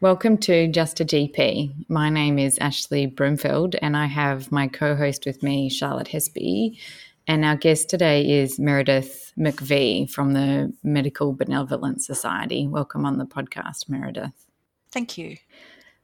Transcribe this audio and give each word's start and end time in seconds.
Welcome 0.00 0.38
to 0.38 0.68
Just 0.68 1.00
a 1.00 1.04
GP. 1.04 1.86
My 1.88 2.08
name 2.08 2.38
is 2.38 2.56
Ashley 2.58 3.06
Broomfield, 3.06 3.74
and 3.82 3.96
I 3.96 4.06
have 4.06 4.52
my 4.52 4.68
co 4.68 4.94
host 4.94 5.26
with 5.26 5.42
me, 5.42 5.68
Charlotte 5.68 6.06
Hespe. 6.06 6.78
And 7.26 7.44
our 7.44 7.56
guest 7.56 7.90
today 7.90 8.38
is 8.38 8.60
Meredith 8.60 9.32
McVee 9.36 10.08
from 10.08 10.34
the 10.34 10.72
Medical 10.84 11.32
Benevolent 11.32 12.00
Society. 12.00 12.68
Welcome 12.68 13.04
on 13.04 13.18
the 13.18 13.24
podcast, 13.24 13.88
Meredith. 13.88 14.46
Thank 14.92 15.18
you. 15.18 15.36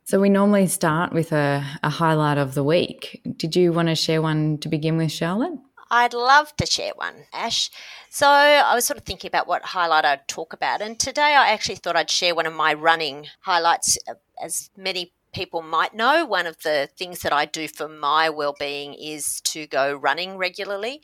So, 0.03 0.19
we 0.19 0.29
normally 0.29 0.67
start 0.67 1.13
with 1.13 1.31
a, 1.31 1.65
a 1.85 1.89
highlight 1.89 2.37
of 2.37 2.55
the 2.55 2.65
week. 2.65 3.23
Did 3.37 3.55
you 3.55 3.73
want 3.73 3.91
to 3.91 3.95
share 3.95 4.21
one 4.21 4.59
to 4.59 4.69
begin 4.69 4.97
with, 4.97 5.13
Charlotte? 5.13 5.61
I'd 5.91 6.15
love 6.15 6.57
to 6.57 6.67
share 6.67 6.93
one, 6.95 7.27
Ash. 7.33 7.71
So 8.11 8.27
I 8.29 8.75
was 8.75 8.85
sort 8.85 8.99
of 8.99 9.05
thinking 9.05 9.29
about 9.29 9.47
what 9.47 9.63
highlight 9.63 10.05
I'd 10.05 10.29
talk 10.29 10.53
about, 10.53 10.81
and 10.81 10.99
today 10.99 11.35
I 11.35 11.51
actually 11.51 11.77
thought 11.77 11.97
I'd 11.97 12.11
share 12.11 12.35
one 12.35 12.47
of 12.47 12.55
my 12.55 12.75
running 12.75 13.27
highlights. 13.41 13.99
As 14.43 14.71
many 14.77 15.13
people 15.33 15.63
might 15.63 15.93
know, 15.95 16.25
one 16.25 16.47
of 16.47 16.63
the 16.63 16.89
things 16.97 17.21
that 17.21 17.33
I 17.33 17.45
do 17.45 17.67
for 17.67 17.89
my 17.89 18.31
well-being 18.31 18.95
is 18.95 19.41
to 19.41 19.67
go 19.67 19.93
running 19.93 20.37
regularly, 20.37 21.03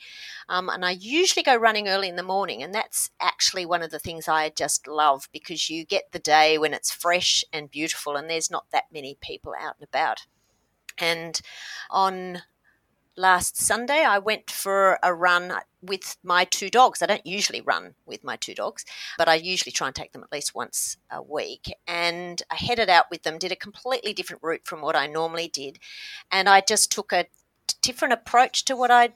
um, 0.48 0.68
and 0.68 0.84
I 0.84 0.92
usually 0.92 1.42
go 1.42 1.56
running 1.56 1.88
early 1.88 2.08
in 2.08 2.16
the 2.16 2.22
morning, 2.22 2.62
and 2.62 2.72
that's 2.72 3.10
actually 3.20 3.66
one 3.66 3.82
of 3.82 3.90
the 3.90 3.98
things 3.98 4.28
I 4.28 4.50
just 4.50 4.86
love 4.86 5.28
because 5.32 5.68
you 5.68 5.84
get 5.84 6.12
the 6.12 6.20
day 6.20 6.58
when 6.58 6.72
it's 6.72 6.92
fresh 6.92 7.44
and 7.52 7.70
beautiful, 7.70 8.16
and 8.16 8.30
there's 8.30 8.50
not 8.50 8.66
that 8.72 8.84
many 8.92 9.16
people 9.20 9.52
out 9.60 9.76
and 9.80 9.88
about. 9.88 10.26
And 10.96 11.40
on 11.90 12.42
last 13.20 13.56
Sunday, 13.56 14.02
I 14.02 14.18
went 14.18 14.50
for 14.50 14.98
a 15.02 15.14
run 15.14 15.52
with 15.82 16.16
my 16.22 16.44
two 16.44 16.70
dogs. 16.70 17.02
I 17.02 17.06
don't 17.06 17.26
usually 17.26 17.60
run 17.60 17.94
with 18.06 18.24
my 18.24 18.36
two 18.36 18.54
dogs, 18.54 18.84
but 19.18 19.28
I 19.28 19.34
usually 19.34 19.72
try 19.72 19.86
and 19.86 19.94
take 19.94 20.12
them 20.12 20.22
at 20.24 20.32
least 20.32 20.54
once 20.54 20.96
a 21.10 21.22
week. 21.22 21.72
And 21.86 22.42
I 22.50 22.56
headed 22.56 22.88
out 22.88 23.10
with 23.10 23.22
them, 23.22 23.38
did 23.38 23.52
a 23.52 23.56
completely 23.56 24.12
different 24.12 24.42
route 24.42 24.62
from 24.64 24.80
what 24.80 24.96
I 24.96 25.06
normally 25.06 25.48
did. 25.48 25.78
And 26.32 26.48
I 26.48 26.62
just 26.62 26.90
took 26.90 27.12
a 27.12 27.26
different 27.82 28.14
approach 28.14 28.64
to 28.64 28.76
what 28.76 28.90
I 28.90 29.10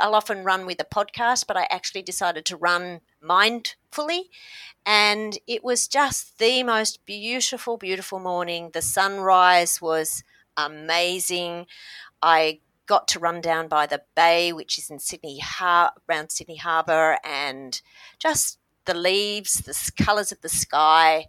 I'll 0.00 0.16
often 0.16 0.42
run 0.42 0.66
with 0.66 0.80
a 0.80 0.84
podcast, 0.84 1.46
but 1.46 1.56
I 1.56 1.68
actually 1.70 2.02
decided 2.02 2.44
to 2.46 2.56
run 2.56 3.02
mindfully. 3.22 4.22
And 4.84 5.38
it 5.46 5.62
was 5.62 5.86
just 5.86 6.38
the 6.38 6.62
most 6.64 7.04
beautiful, 7.06 7.76
beautiful 7.76 8.18
morning. 8.18 8.70
The 8.72 8.82
sunrise 8.82 9.80
was 9.80 10.24
amazing. 10.56 11.66
I 12.22 12.60
got 12.86 13.08
to 13.08 13.18
run 13.18 13.40
down 13.40 13.68
by 13.68 13.86
the 13.86 14.02
bay, 14.14 14.52
which 14.52 14.78
is 14.78 14.90
in 14.90 14.98
Sydney, 14.98 15.40
Har- 15.40 15.92
around 16.08 16.30
Sydney 16.30 16.56
Harbour, 16.56 17.18
and 17.24 17.80
just 18.18 18.58
the 18.84 18.94
leaves, 18.94 19.54
the 19.54 20.02
colours 20.02 20.32
of 20.32 20.40
the 20.40 20.48
sky, 20.48 21.26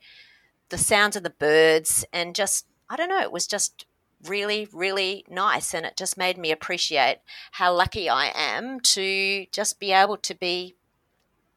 the 0.70 0.78
sounds 0.78 1.16
of 1.16 1.24
the 1.24 1.30
birds, 1.30 2.06
and 2.14 2.36
just, 2.36 2.66
I 2.90 2.96
don't 2.96 3.10
know, 3.10 3.22
it 3.22 3.32
was 3.32 3.48
just 3.48 3.86
really, 4.26 4.68
really 4.72 5.26
nice. 5.30 5.74
And 5.74 5.86
it 5.86 5.98
just 5.98 6.18
made 6.18 6.38
me 6.38 6.52
appreciate 6.52 7.20
how 7.54 7.74
lucky 7.74 8.10
I 8.10 8.32
am 8.36 8.80
to 8.82 9.46
just 9.52 9.80
be 9.80 9.92
able 9.92 10.18
to 10.18 10.36
be 10.36 10.76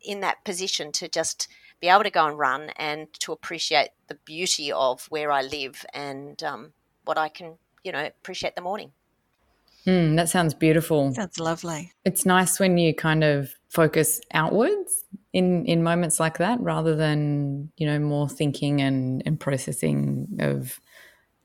in 0.01 0.21
that 0.21 0.45
position 0.45 0.93
to 0.93 1.09
just 1.09 1.48
be 1.81 1.89
able 1.89 2.03
to 2.03 2.11
go 2.11 2.27
and 2.27 2.39
run 2.39 2.71
and 2.77 3.12
to 3.21 3.33
appreciate 3.33 3.89
the 4.09 4.15
beauty 4.15 4.71
of 4.71 5.06
where 5.09 5.31
I 5.31 5.43
live 5.43 5.84
and 5.95 6.43
um, 6.43 6.73
what 7.05 7.19
I 7.19 7.28
can, 7.28 7.55
you 7.83 7.93
know, 7.93 8.05
appreciate 8.05 8.55
the 8.55 8.62
morning. 8.62 8.93
Mm, 9.86 10.17
that 10.17 10.28
sounds 10.28 10.55
beautiful. 10.55 11.12
Sounds 11.14 11.39
lovely. 11.39 11.92
It's 12.05 12.27
nice 12.27 12.61
when 12.61 12.77
you 12.78 12.95
kind 12.95 13.25
of 13.25 13.55
focus 13.69 14.20
outwards 14.33 15.05
in 15.33 15.64
in 15.67 15.83
moments 15.83 16.20
like 16.20 16.39
that, 16.39 16.61
rather 16.61 16.97
than 16.97 17.70
you 17.77 17.87
know 17.87 17.98
more 17.98 18.28
thinking 18.28 18.81
and 18.81 19.22
and 19.25 19.39
processing 19.41 20.28
of 20.39 20.81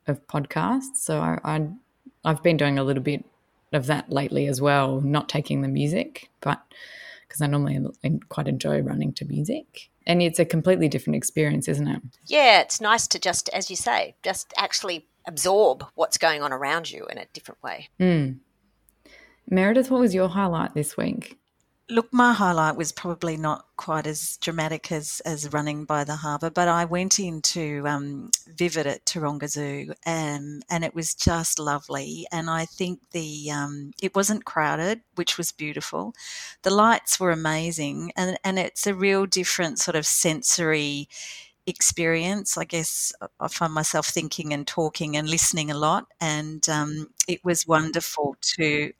of 0.07 0.25
podcasts. 0.27 0.97
So 0.97 1.19
I, 1.19 1.39
I 1.43 1.67
I've 2.23 2.43
been 2.43 2.57
doing 2.57 2.77
a 2.77 2.83
little 2.83 3.03
bit 3.03 3.23
of 3.73 3.85
that 3.87 4.11
lately 4.11 4.47
as 4.47 4.61
well, 4.61 5.01
not 5.01 5.29
taking 5.29 5.61
the 5.61 5.67
music, 5.67 6.29
but 6.41 6.61
because 7.27 7.41
I 7.41 7.47
normally 7.47 7.79
quite 8.29 8.47
enjoy 8.47 8.81
running 8.81 9.13
to 9.13 9.25
music. 9.25 9.89
And 10.07 10.21
it's 10.21 10.39
a 10.39 10.45
completely 10.45 10.87
different 10.87 11.17
experience, 11.17 11.67
isn't 11.67 11.87
it? 11.87 12.01
Yeah, 12.27 12.61
it's 12.61 12.79
nice 12.79 13.07
to 13.07 13.19
just, 13.19 13.49
as 13.49 13.69
you 13.69 13.75
say, 13.75 14.15
just 14.23 14.53
actually 14.57 15.07
absorb 15.27 15.85
what's 15.95 16.17
going 16.17 16.41
on 16.41 16.53
around 16.53 16.91
you 16.91 17.05
in 17.07 17.17
a 17.17 17.25
different 17.33 17.61
way. 17.63 17.89
Mm. 17.99 18.39
Meredith, 19.49 19.91
what 19.91 20.01
was 20.01 20.15
your 20.15 20.29
highlight 20.29 20.73
this 20.73 20.97
week? 20.97 21.37
Look, 21.87 22.11
my 22.11 22.33
highlight 22.33 22.77
was 22.77 22.91
probably 22.91 23.37
not 23.37 23.65
quite 23.77 24.07
as 24.07 24.37
dramatic 24.37 24.91
as, 24.91 25.21
as 25.23 25.53
running 25.53 25.85
by 25.85 26.03
the 26.03 26.15
harbour, 26.15 26.49
but 26.49 26.67
I 26.67 26.83
went 26.83 27.19
into 27.19 27.83
um, 27.85 28.31
Vivid 28.47 28.87
at 28.87 29.05
Taronga 29.05 29.47
Zoo 29.47 29.93
and, 30.03 30.65
and 30.67 30.83
it 30.83 30.95
was 30.95 31.13
just 31.13 31.59
lovely. 31.59 32.25
And 32.31 32.49
I 32.49 32.65
think 32.65 33.01
the 33.11 33.51
um, 33.51 33.91
it 34.01 34.15
wasn't 34.15 34.45
crowded, 34.45 35.01
which 35.13 35.37
was 35.37 35.51
beautiful. 35.51 36.15
The 36.63 36.73
lights 36.73 37.19
were 37.19 37.29
amazing, 37.29 38.11
and, 38.17 38.39
and 38.43 38.57
it's 38.57 38.87
a 38.87 38.95
real 38.95 39.27
different 39.27 39.77
sort 39.77 39.95
of 39.95 40.07
sensory 40.07 41.07
experience. 41.67 42.57
I 42.57 42.65
guess 42.65 43.13
I 43.39 43.47
find 43.47 43.73
myself 43.73 44.07
thinking 44.07 44.53
and 44.53 44.65
talking 44.65 45.17
and 45.17 45.29
listening 45.29 45.71
a 45.71 45.77
lot, 45.77 46.07
and 46.19 46.67
um, 46.69 47.07
it 47.27 47.43
was 47.43 47.67
wonderful 47.67 48.35
to 48.57 48.93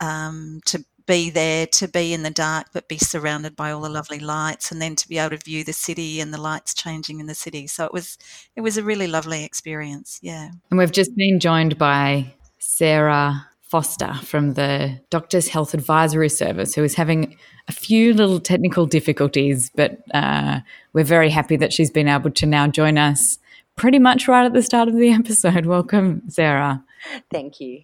um, 0.00 0.60
to 0.66 0.84
be 1.06 1.30
there, 1.30 1.66
to 1.66 1.86
be 1.86 2.14
in 2.14 2.22
the 2.22 2.30
dark, 2.30 2.68
but 2.72 2.88
be 2.88 2.96
surrounded 2.98 3.54
by 3.54 3.70
all 3.70 3.82
the 3.82 3.88
lovely 3.88 4.18
lights, 4.18 4.72
and 4.72 4.80
then 4.80 4.96
to 4.96 5.08
be 5.08 5.18
able 5.18 5.36
to 5.36 5.44
view 5.44 5.64
the 5.64 5.72
city 5.72 6.20
and 6.20 6.32
the 6.32 6.40
lights 6.40 6.74
changing 6.74 7.20
in 7.20 7.26
the 7.26 7.34
city. 7.34 7.66
So 7.66 7.84
it 7.84 7.92
was 7.92 8.18
it 8.56 8.60
was 8.62 8.76
a 8.76 8.82
really 8.82 9.06
lovely 9.06 9.44
experience. 9.44 10.18
Yeah, 10.22 10.50
and 10.70 10.78
we've 10.78 10.92
just 10.92 11.14
been 11.16 11.40
joined 11.40 11.78
by 11.78 12.34
Sarah 12.58 13.46
Foster 13.74 14.14
from 14.22 14.54
the 14.54 15.00
Doctors 15.10 15.48
Health 15.48 15.74
Advisory 15.74 16.28
Service, 16.28 16.76
who 16.76 16.84
is 16.84 16.94
having 16.94 17.36
a 17.66 17.72
few 17.72 18.14
little 18.14 18.38
technical 18.38 18.86
difficulties, 18.86 19.72
but 19.74 19.98
uh, 20.14 20.60
we're 20.92 21.02
very 21.02 21.28
happy 21.28 21.56
that 21.56 21.72
she's 21.72 21.90
been 21.90 22.06
able 22.06 22.30
to 22.30 22.46
now 22.46 22.68
join 22.68 22.98
us 22.98 23.36
pretty 23.74 23.98
much 23.98 24.28
right 24.28 24.46
at 24.46 24.52
the 24.52 24.62
start 24.62 24.86
of 24.88 24.94
the 24.94 25.10
episode. 25.12 25.66
Welcome, 25.66 26.22
Sarah. 26.28 26.84
Thank 27.32 27.58
you. 27.58 27.82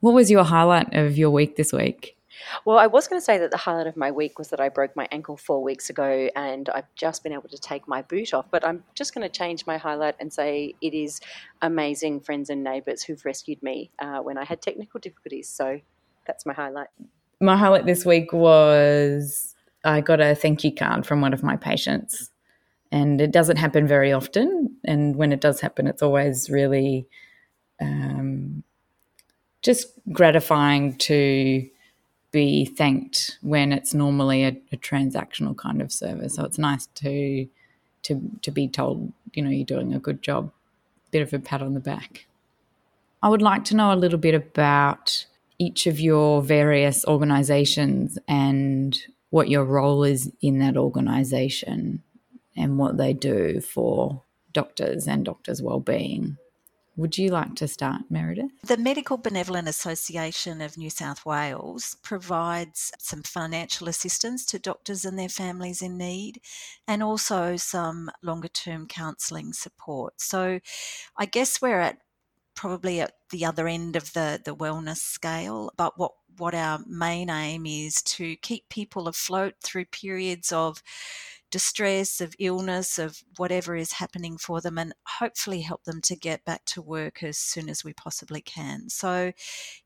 What 0.00 0.12
was 0.12 0.30
your 0.30 0.44
highlight 0.44 0.92
of 0.94 1.16
your 1.16 1.30
week 1.30 1.56
this 1.56 1.72
week? 1.72 2.18
Well, 2.64 2.78
I 2.78 2.86
was 2.86 3.08
going 3.08 3.20
to 3.20 3.24
say 3.24 3.38
that 3.38 3.50
the 3.50 3.56
highlight 3.56 3.86
of 3.86 3.96
my 3.96 4.10
week 4.10 4.38
was 4.38 4.48
that 4.48 4.60
I 4.60 4.68
broke 4.68 4.94
my 4.96 5.08
ankle 5.10 5.36
four 5.36 5.62
weeks 5.62 5.90
ago 5.90 6.28
and 6.36 6.68
I've 6.68 6.92
just 6.94 7.22
been 7.22 7.32
able 7.32 7.48
to 7.48 7.58
take 7.58 7.86
my 7.88 8.02
boot 8.02 8.34
off. 8.34 8.46
But 8.50 8.66
I'm 8.66 8.84
just 8.94 9.14
going 9.14 9.28
to 9.28 9.28
change 9.28 9.66
my 9.66 9.76
highlight 9.76 10.16
and 10.20 10.32
say 10.32 10.74
it 10.80 10.94
is 10.94 11.20
amazing 11.62 12.20
friends 12.20 12.50
and 12.50 12.62
neighbours 12.62 13.02
who've 13.02 13.24
rescued 13.24 13.62
me 13.62 13.90
uh, 13.98 14.18
when 14.18 14.38
I 14.38 14.44
had 14.44 14.62
technical 14.62 15.00
difficulties. 15.00 15.48
So 15.48 15.80
that's 16.26 16.46
my 16.46 16.52
highlight. 16.52 16.88
My 17.40 17.56
highlight 17.56 17.86
this 17.86 18.04
week 18.04 18.32
was 18.32 19.54
I 19.84 20.00
got 20.00 20.20
a 20.20 20.34
thank 20.34 20.64
you 20.64 20.74
card 20.74 21.06
from 21.06 21.20
one 21.20 21.32
of 21.32 21.42
my 21.42 21.56
patients. 21.56 22.30
And 22.92 23.20
it 23.20 23.30
doesn't 23.30 23.56
happen 23.56 23.86
very 23.86 24.12
often. 24.12 24.76
And 24.84 25.14
when 25.16 25.32
it 25.32 25.40
does 25.40 25.60
happen, 25.60 25.86
it's 25.86 26.02
always 26.02 26.50
really 26.50 27.06
um, 27.80 28.64
just 29.62 29.86
gratifying 30.12 30.96
to 30.96 31.68
be 32.32 32.64
thanked 32.64 33.38
when 33.42 33.72
it's 33.72 33.92
normally 33.92 34.44
a, 34.44 34.56
a, 34.72 34.76
transactional 34.76 35.56
kind 35.56 35.82
of 35.82 35.92
service. 35.92 36.34
So 36.34 36.44
it's 36.44 36.58
nice 36.58 36.86
to 36.96 37.48
to 38.02 38.20
to 38.42 38.50
be 38.50 38.68
told, 38.68 39.12
you 39.32 39.42
know, 39.42 39.50
you're 39.50 39.64
doing 39.64 39.92
a 39.92 39.98
good 39.98 40.22
job. 40.22 40.52
Bit 41.10 41.22
of 41.22 41.32
a 41.32 41.38
pat 41.38 41.60
on 41.60 41.74
the 41.74 41.80
back. 41.80 42.26
I 43.22 43.28
would 43.28 43.42
like 43.42 43.64
to 43.66 43.76
know 43.76 43.92
a 43.92 43.96
little 43.96 44.18
bit 44.18 44.34
about 44.34 45.26
each 45.58 45.86
of 45.86 46.00
your 46.00 46.40
various 46.40 47.04
organizations 47.04 48.18
and 48.26 48.98
what 49.30 49.48
your 49.48 49.64
role 49.64 50.04
is 50.04 50.32
in 50.40 50.58
that 50.58 50.76
organization 50.76 52.02
and 52.56 52.78
what 52.78 52.96
they 52.96 53.12
do 53.12 53.60
for 53.60 54.22
doctors 54.52 55.06
and 55.06 55.24
doctors' 55.24 55.62
well-being. 55.62 56.38
Would 57.00 57.16
you 57.16 57.30
like 57.30 57.54
to 57.54 57.66
start, 57.66 58.02
Meredith? 58.10 58.50
The 58.62 58.76
Medical 58.76 59.16
Benevolent 59.16 59.66
Association 59.66 60.60
of 60.60 60.76
New 60.76 60.90
South 60.90 61.24
Wales 61.24 61.96
provides 62.02 62.92
some 62.98 63.22
financial 63.22 63.88
assistance 63.88 64.44
to 64.44 64.58
doctors 64.58 65.06
and 65.06 65.18
their 65.18 65.30
families 65.30 65.80
in 65.80 65.96
need 65.96 66.42
and 66.86 67.02
also 67.02 67.56
some 67.56 68.10
longer 68.22 68.48
term 68.48 68.86
counselling 68.86 69.54
support. 69.54 70.20
So 70.20 70.60
I 71.16 71.24
guess 71.24 71.62
we're 71.62 71.80
at 71.80 72.00
probably 72.54 73.00
at 73.00 73.14
the 73.30 73.46
other 73.46 73.66
end 73.66 73.96
of 73.96 74.12
the, 74.12 74.38
the 74.44 74.54
wellness 74.54 74.98
scale, 74.98 75.72
but 75.78 75.98
what 75.98 76.12
what 76.36 76.54
our 76.54 76.80
main 76.86 77.30
aim 77.30 77.64
is 77.64 78.02
to 78.02 78.36
keep 78.36 78.68
people 78.68 79.08
afloat 79.08 79.54
through 79.62 79.86
periods 79.86 80.52
of 80.52 80.82
distress, 81.50 82.20
of 82.20 82.34
illness, 82.38 82.98
of 82.98 83.22
whatever 83.36 83.76
is 83.76 83.92
happening 83.92 84.38
for 84.38 84.60
them, 84.60 84.78
and 84.78 84.94
hopefully 85.06 85.60
help 85.60 85.84
them 85.84 86.00
to 86.02 86.16
get 86.16 86.44
back 86.44 86.64
to 86.66 86.82
work 86.82 87.22
as 87.22 87.38
soon 87.38 87.68
as 87.68 87.84
we 87.84 87.92
possibly 87.92 88.40
can. 88.40 88.88
So, 88.88 89.32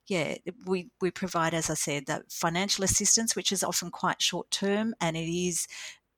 yeah, 0.06 0.36
we, 0.66 0.90
we 1.00 1.10
provide, 1.10 1.54
as 1.54 1.70
I 1.70 1.74
said, 1.74 2.06
that 2.06 2.30
financial 2.30 2.84
assistance, 2.84 3.34
which 3.34 3.52
is 3.52 3.64
often 3.64 3.90
quite 3.90 4.22
short 4.22 4.50
term 4.50 4.94
and 5.00 5.16
it 5.16 5.28
is 5.28 5.66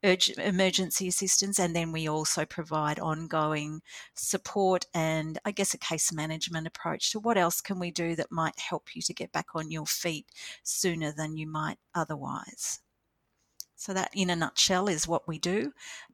emergency 0.03 1.09
assistance, 1.09 1.59
and 1.59 1.75
then 1.75 1.91
we 1.91 2.09
also 2.09 2.45
provide 2.45 3.01
ongoing 3.01 3.83
support 4.15 4.87
and 4.95 5.39
I 5.45 5.51
guess 5.51 5.75
a 5.75 5.79
case 5.79 6.13
management 6.13 6.67
approach 6.67 7.11
to 7.13 7.19
what 7.21 7.39
else 7.39 7.61
can 7.61 7.79
we 7.79 7.91
do 7.91 8.15
that 8.17 8.31
might 8.31 8.59
help 8.59 8.95
you 8.95 9.03
to 9.03 9.15
get 9.15 9.33
back 9.33 9.47
on 9.55 9.71
your 9.71 9.87
feet 9.87 10.27
sooner 10.63 11.13
than 11.13 11.37
you 11.37 11.47
might 11.47 11.79
otherwise. 11.95 12.81
So, 13.77 13.93
that 13.93 14.11
in 14.15 14.31
a 14.31 14.37
nutshell 14.37 14.89
is 14.89 15.07
what 15.07 15.29
we 15.29 15.39
do. 15.39 15.73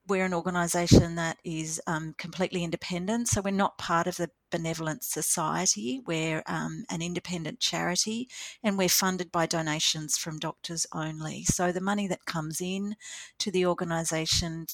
We're 0.08 0.24
an 0.24 0.34
organisation 0.34 1.14
that 1.14 1.38
is 1.44 1.80
um, 1.86 2.14
completely 2.18 2.64
independent. 2.64 3.28
So, 3.28 3.40
we're 3.40 3.52
not 3.52 3.78
part 3.78 4.06
of 4.06 4.16
the 4.16 4.30
Benevolent 4.50 5.04
Society. 5.04 6.00
We're 6.04 6.42
um, 6.46 6.84
an 6.90 7.02
independent 7.02 7.60
charity 7.60 8.28
and 8.62 8.76
we're 8.76 8.88
funded 8.88 9.30
by 9.30 9.46
donations 9.46 10.18
from 10.18 10.38
doctors 10.38 10.86
only. 10.92 11.44
So, 11.44 11.72
the 11.72 11.80
money 11.80 12.08
that 12.08 12.24
comes 12.26 12.60
in 12.60 12.96
to 13.38 13.50
the 13.50 13.66
organisation 13.66 14.66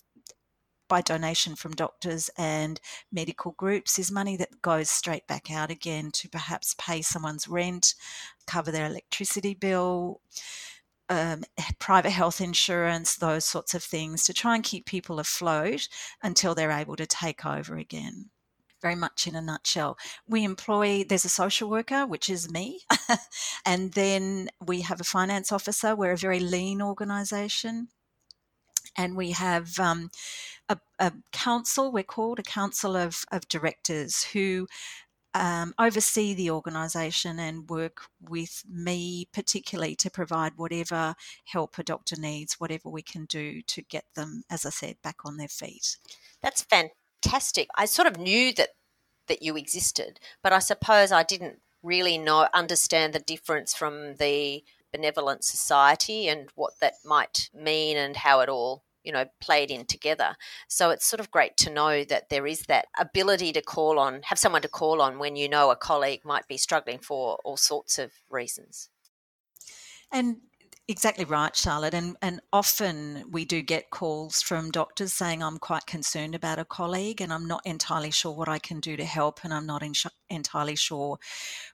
by 0.89 1.03
donation 1.03 1.55
from 1.55 1.73
doctors 1.73 2.31
and 2.37 2.81
medical 3.13 3.53
groups 3.53 3.99
is 3.99 4.11
money 4.11 4.37
that 4.37 4.63
goes 4.63 4.91
straight 4.91 5.27
back 5.27 5.51
out 5.51 5.71
again 5.71 6.11
to 6.13 6.29
perhaps 6.29 6.75
pay 6.79 7.03
someone's 7.03 7.47
rent, 7.47 7.95
cover 8.47 8.73
their 8.73 8.87
electricity 8.87 9.55
bill 9.55 10.21
um, 11.09 11.45
private 11.79 12.11
health 12.11 12.41
insurance, 12.41 13.17
those 13.17 13.45
sorts 13.45 13.75
of 13.75 13.83
things 13.83 14.25
to 14.25 14.33
try 14.33 14.55
and 14.55 14.65
keep 14.65 14.87
people 14.87 15.19
afloat 15.19 15.89
until 16.23 16.55
they're 16.55 16.71
able 16.71 16.97
to 16.97 17.07
take 17.07 17.47
over 17.47 17.77
again. 17.77 18.31
Very 18.81 18.95
much 18.95 19.27
in 19.27 19.35
a 19.35 19.43
nutshell. 19.43 19.99
We 20.29 20.45
employ, 20.45 21.05
there's 21.05 21.25
a 21.25 21.31
social 21.31 21.69
worker, 21.69 22.07
which 22.07 22.31
is 22.31 22.51
me, 22.51 22.81
and 23.67 23.93
then 23.93 24.51
we 24.65 24.83
have 24.83 25.01
a 25.01 25.05
finance 25.05 25.51
officer. 25.51 25.97
We're 25.97 26.13
a 26.13 26.17
very 26.17 26.39
lean 26.41 26.81
organisation. 26.81 27.89
And 28.97 29.17
we 29.17 29.33
have 29.33 29.79
um, 29.79 30.11
a, 30.69 30.79
a, 30.99 31.13
council, 31.33 31.93
we're 31.93 32.03
called 32.03 32.39
a 32.39 32.43
council 32.43 32.97
of, 32.97 33.25
of 33.31 33.47
directors 33.49 34.25
who 34.25 34.67
um, 35.39 35.73
oversee 35.79 36.35
the 36.35 36.51
organisation 36.51 37.39
and 37.39 37.71
work 37.71 38.03
with 38.21 38.65
me, 38.69 39.29
particularly 39.33 39.95
to 39.97 40.11
provide 40.11 40.55
whatever 40.57 41.15
help 41.45 41.79
a 41.79 41.85
doctor 41.85 42.17
needs, 42.19 42.59
whatever 42.59 42.89
we 42.89 43.03
can 43.03 43.25
do 43.25 43.63
to 43.63 43.83
get 43.83 44.05
them, 44.15 44.43
as 44.51 44.67
I 44.67 44.71
said, 44.71 44.97
back 45.01 45.25
on 45.25 45.37
their 45.37 45.49
feet. 45.49 45.97
That's 46.43 46.63
fantastic. 46.63 47.69
I 47.77 47.85
sort 47.85 48.09
of 48.09 48.19
knew 48.19 48.53
that 48.55 48.71
that 49.29 49.43
you 49.43 49.57
existed, 49.57 50.19
but 50.43 50.53
I 50.53 50.59
suppose 50.59 51.13
I 51.13 51.23
didn't 51.23 51.61
really 51.83 52.19
know 52.19 52.49
understand 52.53 53.13
the 53.13 53.21
difference 53.21 53.75
from 53.75 54.17
the 54.17 54.65
benevolent 54.91 55.45
society 55.45 56.29
and 56.29 56.49
what 56.55 56.81
that 56.81 56.95
might 57.05 57.51
mean 57.55 57.97
and 57.97 58.17
how 58.17 58.41
it 58.41 58.49
all 58.49 58.83
you 59.09 59.13
know 59.13 59.25
played 59.41 59.71
in 59.71 59.85
together 59.87 60.37
so 60.69 60.91
it's 60.91 61.07
sort 61.07 61.19
of 61.19 61.31
great 61.31 61.57
to 61.57 61.71
know 61.71 62.05
that 62.05 62.29
there 62.29 62.47
is 62.47 62.61
that 62.69 62.87
ability 63.01 63.53
to 63.53 63.63
call 63.63 63.99
on 63.99 64.21
have 64.23 64.39
someone 64.39 64.63
to 64.63 64.69
call 64.69 65.03
on 65.03 65.19
when 65.19 65.35
you 65.35 65.49
know 65.49 65.71
a 65.71 65.77
colleague 65.77 66.25
might 66.25 66.47
be 66.47 66.57
struggling 66.57 66.99
for 66.99 67.39
all 67.45 67.57
sorts 67.57 67.99
of 67.99 68.13
reasons 68.31 68.91
and 70.13 70.37
Exactly 70.91 71.27
right, 71.27 71.55
Charlotte. 71.55 71.93
And 71.93 72.17
and 72.23 72.41
often 72.51 73.25
we 73.31 73.45
do 73.45 73.61
get 73.61 73.91
calls 73.91 74.41
from 74.41 74.71
doctors 74.71 75.13
saying 75.13 75.43
I'm 75.43 75.59
quite 75.59 75.85
concerned 75.85 76.35
about 76.35 76.59
a 76.59 76.65
colleague 76.65 77.21
and 77.21 77.31
I'm 77.31 77.47
not 77.47 77.61
entirely 77.67 78.11
sure 78.11 78.33
what 78.33 78.49
I 78.49 78.59
can 78.59 78.81
do 78.81 78.97
to 78.97 79.05
help 79.05 79.41
and 79.45 79.53
I'm 79.53 79.67
not 79.67 79.83
in, 79.83 79.93
entirely 80.31 80.77
sure 80.77 81.19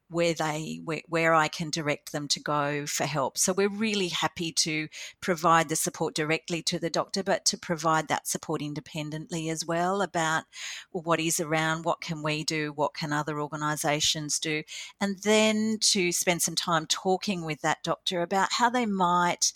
where 0.09 0.35
they 0.35 0.81
where, 0.85 1.03
where 1.09 1.35
I 1.35 1.49
can 1.49 1.71
direct 1.71 2.13
them 2.13 2.29
to 2.29 2.41
go 2.41 2.87
for 2.87 3.05
help. 3.05 3.39
So 3.39 3.53
we're 3.53 3.69
really 3.69 4.09
happy 4.09 4.53
to 4.53 4.89
provide 5.21 5.69
the 5.69 5.77
support 5.77 6.15
directly 6.15 6.63
to 6.63 6.79
the 6.79 6.91
doctor, 6.91 7.23
but 7.23 7.45
to 7.47 7.59
provide 7.59 8.09
that 8.09 8.27
support 8.27 8.63
independently 8.63 9.49
as 9.49 9.65
well 9.65 10.03
about 10.03 10.45
well, 10.93 11.03
what 11.03 11.21
is 11.21 11.41
around, 11.41 11.85
what 11.85 12.01
can 12.01 12.23
we 12.23 12.45
do, 12.45 12.73
what 12.73 12.95
can 12.95 13.13
other 13.13 13.41
organisations 13.41 14.39
do, 14.39 14.63
and 15.01 15.19
then 15.21 15.79
to 15.81 16.13
spend 16.13 16.43
some 16.43 16.55
time 16.55 16.87
talking 16.87 17.45
with 17.45 17.61
that 17.63 17.83
doctor 17.83 18.23
about 18.23 18.53
how 18.53 18.71
they 18.71 18.87
might 18.87 19.53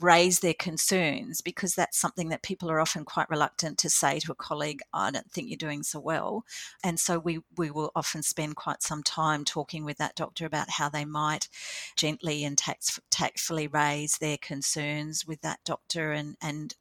raise 0.00 0.40
their 0.40 0.54
concerns 0.54 1.40
because 1.40 1.74
that's 1.74 1.98
something 1.98 2.28
that 2.28 2.42
people 2.42 2.70
are 2.70 2.80
often 2.80 3.04
quite 3.04 3.30
reluctant 3.30 3.78
to 3.78 3.90
say 3.90 4.18
to 4.20 4.32
a 4.32 4.36
colleague, 4.36 4.80
I 4.92 5.10
don't 5.10 5.30
think 5.30 5.48
you're 5.48 5.56
doing 5.56 5.82
so 5.82 6.00
well. 6.00 6.44
And 6.84 7.00
so 7.00 7.18
we, 7.18 7.40
we 7.56 7.70
will 7.70 7.92
often 7.94 8.22
spend 8.22 8.56
quite 8.56 8.82
some 8.82 9.02
time 9.02 9.44
talking 9.44 9.84
with 9.84 9.98
that 9.98 10.14
doctor 10.14 10.46
about 10.46 10.70
how 10.70 10.88
they 10.88 11.04
might 11.04 11.48
gently 11.96 12.44
and 12.44 12.58
tact, 12.58 13.00
tactfully 13.10 13.66
raise 13.66 14.18
their 14.18 14.36
concerns 14.36 15.26
with 15.26 15.40
that 15.42 15.60
doctor 15.64 16.12
and, 16.12 16.36
and 16.42 16.74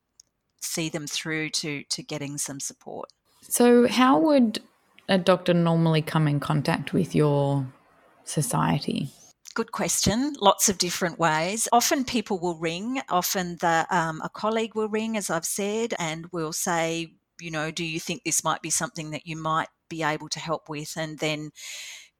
see 0.61 0.89
them 0.89 1.07
through 1.07 1.49
to, 1.49 1.83
to 1.83 2.03
getting 2.03 2.37
some 2.37 2.59
support. 2.59 3.09
So, 3.41 3.87
how 3.87 4.17
would 4.19 4.59
a 5.07 5.17
doctor 5.19 5.53
normally 5.53 6.01
come 6.01 6.27
in 6.27 6.39
contact 6.39 6.93
with 6.93 7.13
your 7.13 7.67
society? 8.23 9.11
Good 9.55 9.71
question. 9.71 10.33
Lots 10.41 10.67
of 10.67 10.77
different 10.77 11.17
ways. 11.17 11.69
Often 11.71 12.05
people 12.05 12.37
will 12.39 12.57
ring. 12.57 13.01
Often 13.07 13.59
the 13.61 13.87
um, 13.89 14.21
a 14.21 14.27
colleague 14.27 14.75
will 14.75 14.89
ring, 14.89 15.15
as 15.15 15.29
I've 15.29 15.45
said, 15.45 15.93
and 15.97 16.27
will 16.33 16.51
say, 16.51 17.13
you 17.39 17.51
know, 17.51 17.71
do 17.71 17.85
you 17.85 18.01
think 18.01 18.23
this 18.23 18.43
might 18.43 18.61
be 18.61 18.69
something 18.69 19.11
that 19.11 19.25
you 19.25 19.37
might 19.37 19.69
be 19.89 20.03
able 20.03 20.27
to 20.29 20.41
help 20.41 20.67
with? 20.67 20.93
And 20.97 21.19
then 21.19 21.51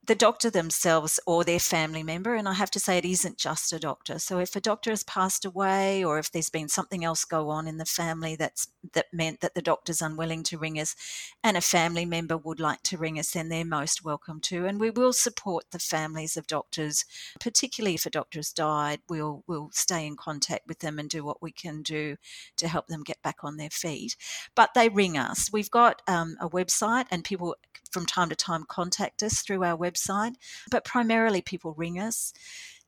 the 0.07 0.15
doctor 0.15 0.49
themselves 0.49 1.19
or 1.25 1.43
their 1.43 1.59
family 1.59 2.03
member. 2.03 2.35
And 2.35 2.47
I 2.47 2.53
have 2.53 2.71
to 2.71 2.79
say, 2.79 2.97
it 2.97 3.05
isn't 3.05 3.37
just 3.37 3.73
a 3.73 3.79
doctor. 3.79 4.19
So 4.19 4.39
if 4.39 4.55
a 4.55 4.61
doctor 4.61 4.89
has 4.89 5.03
passed 5.03 5.45
away, 5.45 6.03
or 6.03 6.19
if 6.19 6.31
there's 6.31 6.49
been 6.49 6.67
something 6.69 7.03
else 7.03 7.25
go 7.25 7.49
on 7.49 7.67
in 7.67 7.77
the 7.77 7.85
family 7.85 8.35
that's 8.35 8.67
that 8.93 9.07
meant 9.11 9.41
that 9.41 9.55
the 9.55 9.61
doctor's 9.61 10.01
unwilling 10.01 10.43
to 10.43 10.57
ring 10.57 10.79
us, 10.79 10.95
and 11.43 11.57
a 11.57 11.61
family 11.61 12.05
member 12.05 12.37
would 12.37 12.59
like 12.59 12.83
to 12.83 12.97
ring 12.97 13.17
us, 13.19 13.31
then 13.31 13.49
they're 13.49 13.65
most 13.65 14.03
welcome 14.03 14.39
to. 14.41 14.65
And 14.65 14.79
we 14.79 14.89
will 14.89 15.13
support 15.13 15.65
the 15.71 15.79
families 15.79 16.37
of 16.37 16.47
doctors, 16.47 17.05
particularly 17.39 17.95
if 17.95 18.05
a 18.05 18.09
doctor 18.09 18.39
has 18.39 18.51
died. 18.51 18.99
We'll 19.09 19.43
we'll 19.47 19.69
stay 19.71 20.05
in 20.05 20.15
contact 20.15 20.67
with 20.67 20.79
them 20.79 20.99
and 20.99 21.09
do 21.09 21.23
what 21.23 21.41
we 21.41 21.51
can 21.51 21.81
do 21.81 22.17
to 22.57 22.67
help 22.67 22.87
them 22.87 23.03
get 23.03 23.21
back 23.21 23.43
on 23.43 23.57
their 23.57 23.69
feet. 23.69 24.15
But 24.55 24.73
they 24.73 24.89
ring 24.89 25.17
us. 25.17 25.49
We've 25.51 25.71
got 25.71 26.01
um, 26.07 26.37
a 26.39 26.49
website, 26.49 27.05
and 27.11 27.23
people 27.23 27.55
from 27.91 28.05
time 28.05 28.29
to 28.29 28.35
time 28.35 28.65
contact 28.67 29.23
us 29.23 29.41
through 29.41 29.63
our 29.63 29.77
website, 29.77 29.94
but 30.69 30.86
primarily 30.86 31.42
people 31.42 31.74
ring 31.74 32.00
us. 32.00 32.33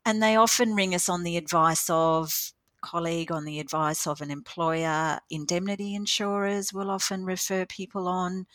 And 0.06 0.24
they 0.24 0.36
often 0.36 0.76
ring 0.76 0.96
us 0.96 1.10
on 1.10 1.24
the 1.24 1.38
advice 1.38 1.90
of 1.90 2.54
colleague 2.82 3.32
on 3.32 3.46
the 3.46 3.60
advice 3.60 4.08
of 4.08 4.22
an 4.22 4.32
employer. 4.32 5.20
Indemnity 5.30 5.96
insurers 5.96 6.74
will 6.74 6.90
often 6.90 7.26
refer 7.26 7.66
people 7.66 8.08
on, 8.08 8.46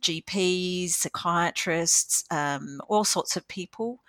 GPs, 0.00 0.90
psychiatrists, 0.90 2.24
um, 2.30 2.80
all 2.88 3.04
sorts 3.04 3.36
of 3.36 3.46
people. 3.48 4.00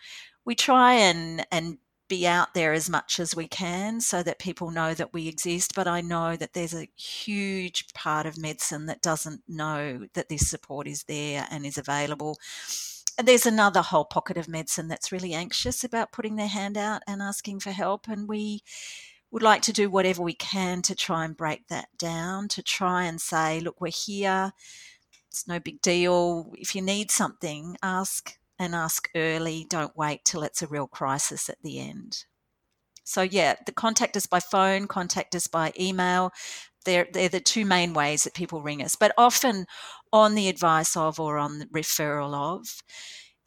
We 0.46 0.56
try 0.56 0.94
and, 0.94 1.46
and 1.51 1.77
be 2.08 2.27
out 2.27 2.54
there 2.54 2.74
as 2.74 2.89
much 2.89 3.20
as 3.20 3.36
we 3.36 3.48
can 3.48 4.01
so 4.01 4.24
that 4.24 4.39
people 4.39 4.72
know 4.72 4.94
that 4.94 5.13
we 5.13 5.27
exist. 5.27 5.74
But 5.75 5.88
I 5.88 6.01
know 6.01 6.36
that 6.36 6.54
there's 6.54 6.74
a 6.74 6.89
huge 6.96 7.94
part 7.94 8.25
of 8.25 8.38
medicine 8.38 8.88
that 8.88 9.01
doesn't 9.01 9.42
know 9.48 10.08
that 10.13 10.30
this 10.30 10.50
support 10.50 10.88
is 10.88 11.04
there 11.04 11.48
and 11.50 11.66
is 11.66 11.77
available. 11.77 12.38
There's 13.22 13.46
another 13.46 13.82
whole 13.82 14.05
pocket 14.05 14.38
of 14.38 14.48
medicine 14.48 14.88
that's 14.88 15.12
really 15.12 15.34
anxious 15.34 15.84
about 15.84 16.12
putting 16.12 16.36
their 16.36 16.48
hand 16.48 16.77
out 16.77 17.03
and 17.08 17.22
asking 17.22 17.60
for 17.60 17.72
help. 17.72 18.08
And 18.08 18.27
we 18.27 18.62
would 19.29 19.43
like 19.43 19.62
to 19.63 19.74
do 19.74 19.89
whatever 19.89 20.22
we 20.22 20.34
can 20.34 20.82
to 20.84 20.96
try 20.96 21.25
and 21.25 21.38
break 21.38 21.67
that 21.67 21.89
down, 21.98 22.48
to 22.50 22.63
try 22.63 23.03
and 23.03 23.22
say, 23.22 23.60
look, 23.60 23.79
we're 23.82 23.91
here. 23.91 24.51
It's 25.29 25.48
no 25.48 25.60
big 25.60 25.82
deal. 25.82 26.51
If 26.58 26.75
you 26.75 26.82
need 26.82 27.12
something, 27.12 27.77
ask 27.84 28.38
and 28.60 28.75
ask 28.75 29.10
early. 29.15 29.65
Don't 29.70 29.98
wait 29.98 30.25
till 30.25 30.43
it's 30.43 30.62
a 30.62 30.67
real 30.67 30.88
crisis 30.88 31.50
at 31.50 31.62
the 31.63 31.79
end. 31.79 32.25
So, 33.03 33.22
yeah, 33.22 33.55
the 33.65 33.72
contact 33.72 34.15
us 34.15 34.25
by 34.25 34.39
phone, 34.39 34.88
contact 34.88 35.36
us 35.36 35.48
by 35.48 35.74
email. 35.79 36.32
They're, 36.86 37.08
they're 37.12 37.30
the 37.30 37.40
two 37.40 37.66
main 37.66 37.94
ways 37.94 38.24
that 38.24 38.34
people 38.34 38.62
ring 38.62 38.82
us, 38.84 38.96
but 38.96 39.13
often 39.18 39.66
on 40.12 40.36
the 40.36 40.50
advice 40.50 40.96
of 40.96 41.20
or 41.20 41.38
on 41.38 41.60
the 41.60 41.66
referral 41.68 42.34
of. 42.34 42.82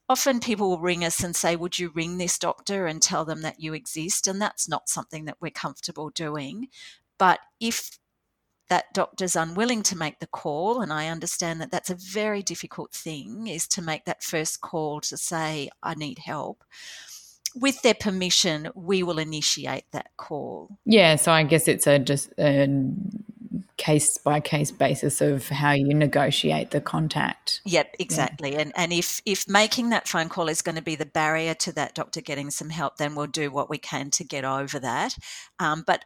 Often 0.08 0.40
people 0.40 0.70
will 0.70 0.80
ring 0.80 1.04
us 1.04 1.22
and 1.22 1.34
say, 1.34 1.56
Would 1.56 1.78
you 1.78 1.90
ring 1.94 2.18
this 2.18 2.38
doctor 2.38 2.86
and 2.86 3.02
tell 3.02 3.24
them 3.24 3.42
that 3.42 3.60
you 3.60 3.74
exist? 3.74 4.28
And 4.28 4.40
that's 4.40 4.68
not 4.68 4.88
something 4.88 5.24
that 5.24 5.38
we're 5.40 5.50
comfortable 5.50 6.10
doing. 6.10 6.68
But 7.18 7.40
if 7.60 7.98
that 8.68 8.92
doctor's 8.92 9.36
unwilling 9.36 9.82
to 9.84 9.96
make 9.96 10.18
the 10.18 10.26
call, 10.26 10.80
and 10.80 10.92
I 10.92 11.08
understand 11.08 11.60
that 11.60 11.70
that's 11.70 11.90
a 11.90 11.94
very 11.94 12.42
difficult 12.42 12.92
thing, 12.92 13.46
is 13.46 13.66
to 13.68 13.82
make 13.82 14.04
that 14.04 14.22
first 14.22 14.60
call 14.60 15.00
to 15.02 15.16
say, 15.16 15.70
I 15.82 15.94
need 15.94 16.20
help. 16.20 16.64
With 17.56 17.82
their 17.82 17.94
permission, 17.94 18.70
we 18.74 19.02
will 19.02 19.18
initiate 19.18 19.84
that 19.92 20.10
call. 20.16 20.78
Yeah, 20.84 21.16
so 21.16 21.32
I 21.32 21.42
guess 21.42 21.68
it's 21.68 21.86
a 21.86 21.98
just 21.98 22.32
a 22.38 22.68
case 23.76 24.16
by 24.18 24.40
case 24.40 24.70
basis 24.70 25.20
of 25.20 25.48
how 25.48 25.72
you 25.72 25.94
negotiate 25.94 26.70
the 26.70 26.80
contact. 26.80 27.60
Yep, 27.64 27.96
exactly. 27.98 28.52
Yeah. 28.52 28.60
And 28.60 28.72
and 28.76 28.92
if 28.92 29.20
if 29.26 29.48
making 29.48 29.90
that 29.90 30.08
phone 30.08 30.28
call 30.28 30.48
is 30.48 30.62
going 30.62 30.76
to 30.76 30.82
be 30.82 30.96
the 30.96 31.06
barrier 31.06 31.54
to 31.54 31.72
that 31.72 31.94
doctor 31.94 32.20
getting 32.20 32.50
some 32.50 32.70
help, 32.70 32.96
then 32.96 33.14
we'll 33.14 33.26
do 33.26 33.50
what 33.50 33.70
we 33.70 33.78
can 33.78 34.10
to 34.10 34.24
get 34.24 34.44
over 34.44 34.78
that. 34.78 35.16
Um, 35.58 35.84
but 35.86 36.04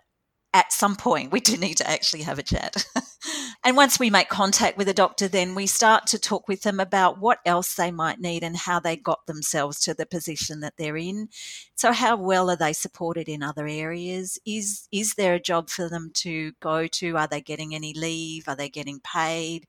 at 0.52 0.72
some 0.72 0.96
point 0.96 1.30
we 1.30 1.40
do 1.40 1.56
need 1.56 1.76
to 1.76 1.88
actually 1.88 2.22
have 2.22 2.38
a 2.38 2.42
chat. 2.42 2.84
and 3.62 3.76
once 3.76 3.98
we 3.98 4.08
make 4.08 4.30
contact 4.30 4.78
with 4.78 4.88
a 4.88 4.94
doctor, 4.94 5.28
then 5.28 5.54
we 5.54 5.66
start 5.66 6.06
to 6.08 6.18
talk 6.18 6.48
with 6.48 6.62
them 6.62 6.80
about 6.80 7.18
what 7.18 7.40
else 7.44 7.74
they 7.74 7.90
might 7.90 8.18
need 8.18 8.42
and 8.42 8.56
how 8.56 8.80
they 8.80 8.96
got 8.96 9.26
themselves 9.26 9.78
to 9.80 9.92
the 9.92 10.06
position 10.06 10.60
that 10.60 10.78
they're 10.78 10.96
in. 10.96 11.28
So 11.74 11.92
how 11.92 12.16
well 12.16 12.50
are 12.50 12.56
they 12.56 12.72
supported 12.72 13.28
in 13.28 13.42
other 13.42 13.66
areas? 13.66 14.38
Is 14.46 14.88
is 14.92 15.14
there 15.14 15.34
a 15.34 15.40
job 15.40 15.68
for 15.68 15.88
them 15.88 16.10
to 16.16 16.52
go 16.60 16.86
to? 16.86 17.16
Are 17.16 17.26
they 17.26 17.40
getting 17.40 17.74
any 17.74 17.92
leave? 17.94 18.48
Are 18.48 18.56
they 18.56 18.68
getting 18.68 19.00
paid? 19.00 19.66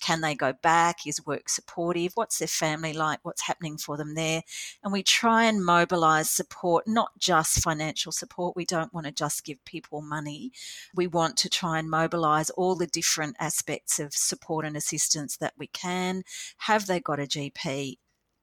Can 0.00 0.22
they 0.22 0.34
go 0.34 0.52
back? 0.54 1.06
Is 1.06 1.24
work 1.26 1.48
supportive? 1.48 2.12
What's 2.14 2.38
their 2.38 2.48
family 2.48 2.92
like? 2.92 3.20
What's 3.22 3.42
happening 3.42 3.76
for 3.76 3.96
them 3.96 4.14
there? 4.14 4.42
And 4.82 4.92
we 4.92 5.02
try 5.02 5.44
and 5.44 5.64
mobilize 5.64 6.30
support, 6.30 6.86
not 6.86 7.10
just 7.18 7.62
financial 7.62 8.10
support. 8.12 8.56
We 8.56 8.64
don't 8.64 8.94
want 8.94 9.06
to 9.06 9.12
just 9.12 9.44
give 9.44 9.62
people 9.64 10.00
money. 10.00 10.52
We 10.94 11.06
want 11.06 11.36
to 11.38 11.50
try 11.50 11.78
and 11.78 11.90
mobilise 11.90 12.48
all 12.50 12.74
the 12.74 12.86
different 12.86 13.29
aspects 13.38 13.98
of 13.98 14.12
support 14.14 14.64
and 14.64 14.76
assistance 14.76 15.36
that 15.36 15.54
we 15.58 15.66
can. 15.68 16.22
Have 16.58 16.86
they 16.86 17.00
got 17.00 17.20
a 17.20 17.24
GP? 17.24 17.96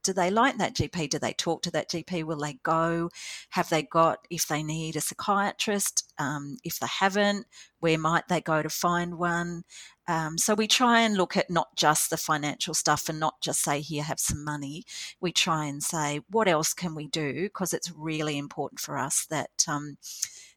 do 0.08 0.13
they 0.13 0.32
like 0.32 0.58
that 0.58 0.74
GP? 0.74 1.10
Do 1.10 1.20
they 1.20 1.34
talk 1.34 1.62
to 1.63 1.72
that 1.72 1.89
GP? 1.89 2.24
Will 2.24 2.38
they 2.38 2.60
go? 2.63 3.10
Have 3.50 3.70
they 3.70 3.84
got, 3.84 4.25
if 4.29 4.48
they 4.48 4.63
need 4.63 4.96
a 4.96 5.01
psychiatrist? 5.01 6.13
Um, 6.17 6.58
if 6.63 6.79
they 6.79 6.88
haven't, 6.88 7.46
where 7.82 7.98
might 7.98 8.29
they 8.29 8.39
go 8.39 8.63
to 8.63 8.70
find 8.70 9.17
one? 9.17 9.63
Um, 10.08 10.38
so 10.38 10.53
we 10.53 10.65
try 10.65 11.01
and 11.01 11.17
look 11.17 11.36
at 11.36 11.50
not 11.50 11.75
just 11.75 12.10
the 12.10 12.15
financial 12.15 12.74
stuff 12.74 13.10
and 13.10 13.20
not 13.20 13.41
just 13.41 13.62
say, 13.62 13.82
here, 13.82 14.03
have 14.03 14.22
some 14.22 14.46
money. 14.46 14.86
We 15.20 15.34
try 15.34 15.65
and 15.65 15.84
say, 15.84 16.22
what 16.29 16.48
else 16.48 16.74
can 16.74 16.96
we 16.96 17.08
do? 17.08 17.44
Because 17.44 17.74
it's 17.74 17.91
really 17.91 18.38
important 18.38 18.79
for 18.79 18.98
us 18.98 19.25
that. 19.29 19.65
Um, 19.67 19.98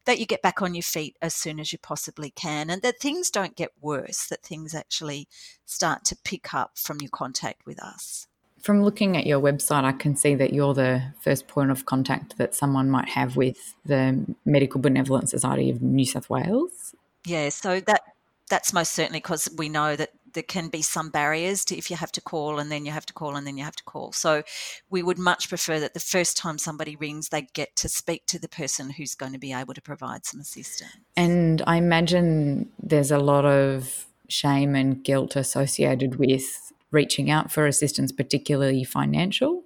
that 0.06 0.18
you 0.18 0.26
get 0.26 0.42
back 0.42 0.62
on 0.62 0.74
your 0.74 0.82
feet 0.82 1.16
as 1.20 1.34
soon 1.34 1.60
as 1.60 1.72
you 1.72 1.78
possibly 1.78 2.30
can 2.30 2.70
and 2.70 2.82
that 2.82 3.00
things 3.00 3.30
don't 3.30 3.56
get 3.56 3.70
worse, 3.80 4.26
that 4.26 4.42
things 4.42 4.74
actually 4.74 5.28
start 5.66 6.04
to 6.06 6.16
pick 6.24 6.54
up 6.54 6.78
from 6.78 6.98
your 7.00 7.10
contact 7.10 7.66
with 7.66 7.82
us. 7.82 8.26
From 8.60 8.82
looking 8.82 9.16
at 9.16 9.26
your 9.26 9.40
website, 9.40 9.84
I 9.84 9.92
can 9.92 10.16
see 10.16 10.34
that 10.34 10.52
you're 10.52 10.74
the 10.74 11.02
first 11.20 11.48
point 11.48 11.70
of 11.70 11.86
contact 11.86 12.36
that 12.36 12.54
someone 12.54 12.90
might 12.90 13.08
have 13.08 13.36
with 13.36 13.74
the 13.86 14.26
Medical 14.44 14.80
Benevolent 14.80 15.30
Society 15.30 15.70
of 15.70 15.80
New 15.80 16.04
South 16.04 16.28
Wales. 16.28 16.94
Yeah, 17.24 17.48
so 17.48 17.80
that 17.80 18.02
that's 18.50 18.72
most 18.72 18.92
certainly 18.92 19.20
because 19.20 19.48
we 19.56 19.68
know 19.68 19.96
that 19.96 20.10
there 20.32 20.42
can 20.42 20.68
be 20.68 20.82
some 20.82 21.10
barriers 21.10 21.64
to 21.66 21.76
if 21.76 21.90
you 21.90 21.96
have 21.96 22.12
to 22.12 22.20
call 22.20 22.58
and 22.58 22.70
then 22.70 22.84
you 22.84 22.92
have 22.92 23.06
to 23.06 23.12
call 23.12 23.36
and 23.36 23.46
then 23.46 23.56
you 23.56 23.64
have 23.64 23.76
to 23.76 23.84
call. 23.84 24.12
So 24.12 24.42
we 24.88 25.02
would 25.02 25.18
much 25.18 25.48
prefer 25.48 25.80
that 25.80 25.94
the 25.94 26.00
first 26.00 26.36
time 26.36 26.58
somebody 26.58 26.96
rings, 26.96 27.28
they 27.28 27.42
get 27.52 27.76
to 27.76 27.88
speak 27.88 28.26
to 28.26 28.38
the 28.38 28.48
person 28.48 28.90
who's 28.90 29.14
going 29.14 29.32
to 29.32 29.38
be 29.38 29.52
able 29.52 29.74
to 29.74 29.82
provide 29.82 30.24
some 30.24 30.40
assistance. 30.40 30.96
And 31.16 31.62
I 31.66 31.76
imagine 31.76 32.70
there's 32.82 33.10
a 33.10 33.18
lot 33.18 33.44
of 33.44 34.06
shame 34.28 34.74
and 34.74 35.02
guilt 35.02 35.36
associated 35.36 36.16
with 36.16 36.72
reaching 36.90 37.30
out 37.30 37.52
for 37.52 37.66
assistance, 37.66 38.12
particularly 38.12 38.84
financial. 38.84 39.64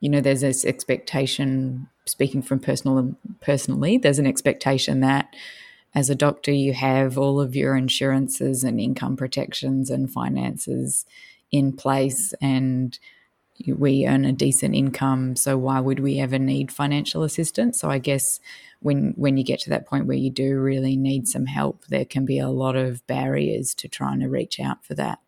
You 0.00 0.08
know, 0.08 0.20
there's 0.20 0.40
this 0.40 0.64
expectation, 0.64 1.88
speaking 2.06 2.42
from 2.42 2.60
personal 2.60 3.14
personally, 3.40 3.98
there's 3.98 4.18
an 4.18 4.26
expectation 4.26 5.00
that 5.00 5.34
as 5.94 6.08
a 6.08 6.14
doctor, 6.14 6.52
you 6.52 6.72
have 6.72 7.18
all 7.18 7.40
of 7.40 7.56
your 7.56 7.74
insurances 7.74 8.62
and 8.62 8.80
income 8.80 9.16
protections 9.16 9.90
and 9.90 10.10
finances 10.10 11.04
in 11.50 11.72
place, 11.72 12.32
and 12.40 12.98
we 13.66 14.06
earn 14.06 14.24
a 14.24 14.32
decent 14.32 14.74
income. 14.74 15.36
So 15.36 15.58
why 15.58 15.80
would 15.80 16.00
we 16.00 16.18
ever 16.18 16.38
need 16.38 16.72
financial 16.72 17.22
assistance? 17.22 17.80
So 17.80 17.90
I 17.90 17.98
guess 17.98 18.40
when 18.80 19.12
when 19.16 19.36
you 19.36 19.44
get 19.44 19.60
to 19.60 19.70
that 19.70 19.86
point 19.86 20.06
where 20.06 20.16
you 20.16 20.30
do 20.30 20.58
really 20.58 20.96
need 20.96 21.28
some 21.28 21.46
help, 21.46 21.84
there 21.86 22.04
can 22.04 22.24
be 22.24 22.38
a 22.38 22.48
lot 22.48 22.76
of 22.76 23.06
barriers 23.06 23.74
to 23.76 23.88
trying 23.88 24.20
to 24.20 24.28
reach 24.28 24.60
out 24.60 24.84
for 24.84 24.94
that. 24.94 25.18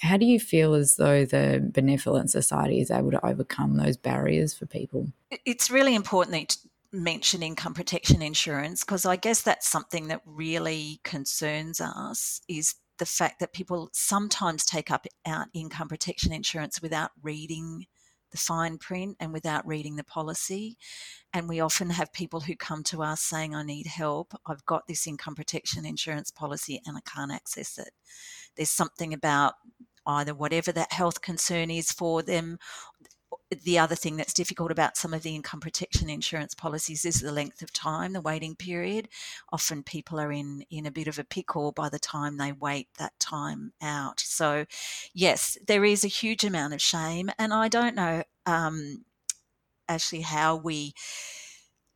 How 0.00 0.16
do 0.16 0.24
you 0.24 0.40
feel 0.40 0.74
as 0.74 0.96
though 0.96 1.24
the 1.24 1.60
Benevolent 1.72 2.30
Society 2.30 2.80
is 2.80 2.90
able 2.90 3.10
to 3.10 3.24
overcome 3.24 3.76
those 3.76 3.98
barriers 3.98 4.54
for 4.54 4.64
people? 4.64 5.12
It's 5.44 5.70
really 5.70 5.94
important 5.94 6.32
that 6.32 6.56
mention 6.92 7.42
income 7.42 7.74
protection 7.74 8.22
insurance 8.22 8.84
because 8.84 9.06
I 9.06 9.16
guess 9.16 9.42
that's 9.42 9.68
something 9.68 10.08
that 10.08 10.22
really 10.24 11.00
concerns 11.04 11.80
us 11.80 12.40
is 12.48 12.74
the 12.98 13.06
fact 13.06 13.40
that 13.40 13.52
people 13.52 13.88
sometimes 13.92 14.64
take 14.64 14.90
up 14.90 15.06
out 15.26 15.46
income 15.54 15.88
protection 15.88 16.32
insurance 16.32 16.82
without 16.82 17.10
reading 17.22 17.86
the 18.30 18.38
fine 18.38 18.78
print 18.78 19.16
and 19.18 19.32
without 19.32 19.66
reading 19.66 19.96
the 19.96 20.04
policy. 20.04 20.76
And 21.32 21.48
we 21.48 21.60
often 21.60 21.90
have 21.90 22.12
people 22.12 22.40
who 22.40 22.54
come 22.54 22.82
to 22.84 23.02
us 23.02 23.20
saying, 23.20 23.54
I 23.54 23.62
need 23.62 23.86
help. 23.86 24.34
I've 24.46 24.64
got 24.66 24.86
this 24.86 25.06
income 25.06 25.34
protection 25.34 25.84
insurance 25.84 26.30
policy 26.30 26.80
and 26.86 26.96
I 26.96 27.00
can't 27.10 27.32
access 27.32 27.78
it. 27.78 27.90
There's 28.56 28.70
something 28.70 29.12
about 29.12 29.54
either 30.06 30.34
whatever 30.34 30.72
that 30.72 30.92
health 30.92 31.20
concern 31.20 31.70
is 31.70 31.92
for 31.92 32.22
them 32.22 32.58
the 33.50 33.78
other 33.78 33.94
thing 33.94 34.16
that's 34.16 34.32
difficult 34.32 34.70
about 34.70 34.96
some 34.96 35.12
of 35.12 35.22
the 35.22 35.34
income 35.34 35.60
protection 35.60 36.08
insurance 36.08 36.54
policies 36.54 37.04
is 37.04 37.20
the 37.20 37.32
length 37.32 37.62
of 37.62 37.72
time, 37.72 38.12
the 38.12 38.20
waiting 38.20 38.54
period. 38.54 39.08
Often 39.52 39.82
people 39.84 40.20
are 40.20 40.32
in, 40.32 40.64
in 40.70 40.86
a 40.86 40.90
bit 40.90 41.08
of 41.08 41.18
a 41.18 41.24
pickle 41.24 41.72
by 41.72 41.88
the 41.88 41.98
time 41.98 42.36
they 42.36 42.52
wait 42.52 42.88
that 42.98 43.18
time 43.18 43.72
out. 43.82 44.20
So, 44.20 44.66
yes, 45.12 45.58
there 45.66 45.84
is 45.84 46.04
a 46.04 46.08
huge 46.08 46.44
amount 46.44 46.74
of 46.74 46.80
shame. 46.80 47.30
And 47.38 47.52
I 47.52 47.68
don't 47.68 47.96
know 47.96 48.22
um, 48.46 49.04
actually 49.88 50.22
how 50.22 50.56
we 50.56 50.94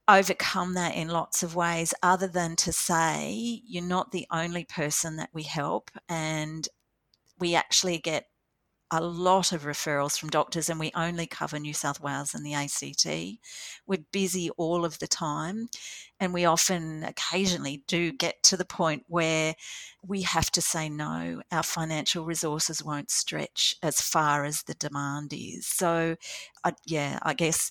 overcome 0.08 0.74
that 0.74 0.94
in 0.94 1.08
lots 1.08 1.42
of 1.42 1.54
ways 1.54 1.94
other 2.02 2.26
than 2.26 2.56
to 2.56 2.72
say 2.72 3.62
you're 3.66 3.82
not 3.82 4.10
the 4.10 4.26
only 4.30 4.64
person 4.64 5.16
that 5.16 5.30
we 5.32 5.44
help 5.44 5.90
and 6.08 6.68
we 7.38 7.54
actually 7.54 7.98
get 7.98 8.26
a 9.02 9.06
lot 9.06 9.52
of 9.52 9.62
referrals 9.62 10.18
from 10.18 10.30
doctors, 10.30 10.68
and 10.68 10.78
we 10.78 10.90
only 10.94 11.26
cover 11.26 11.58
New 11.58 11.74
South 11.74 12.00
Wales 12.00 12.34
and 12.34 12.44
the 12.44 12.54
ACT. 12.54 13.06
We're 13.86 14.04
busy 14.12 14.50
all 14.50 14.84
of 14.84 14.98
the 14.98 15.06
time, 15.06 15.68
and 16.20 16.32
we 16.32 16.44
often, 16.44 17.04
occasionally, 17.04 17.82
do 17.86 18.12
get 18.12 18.42
to 18.44 18.56
the 18.56 18.64
point 18.64 19.04
where 19.08 19.54
we 20.06 20.22
have 20.22 20.50
to 20.52 20.60
say 20.60 20.88
no. 20.88 21.42
Our 21.50 21.62
financial 21.62 22.24
resources 22.24 22.84
won't 22.84 23.10
stretch 23.10 23.74
as 23.82 24.00
far 24.00 24.44
as 24.44 24.62
the 24.62 24.74
demand 24.74 25.32
is. 25.32 25.66
So, 25.66 26.16
I, 26.64 26.72
yeah, 26.86 27.18
I 27.22 27.34
guess. 27.34 27.70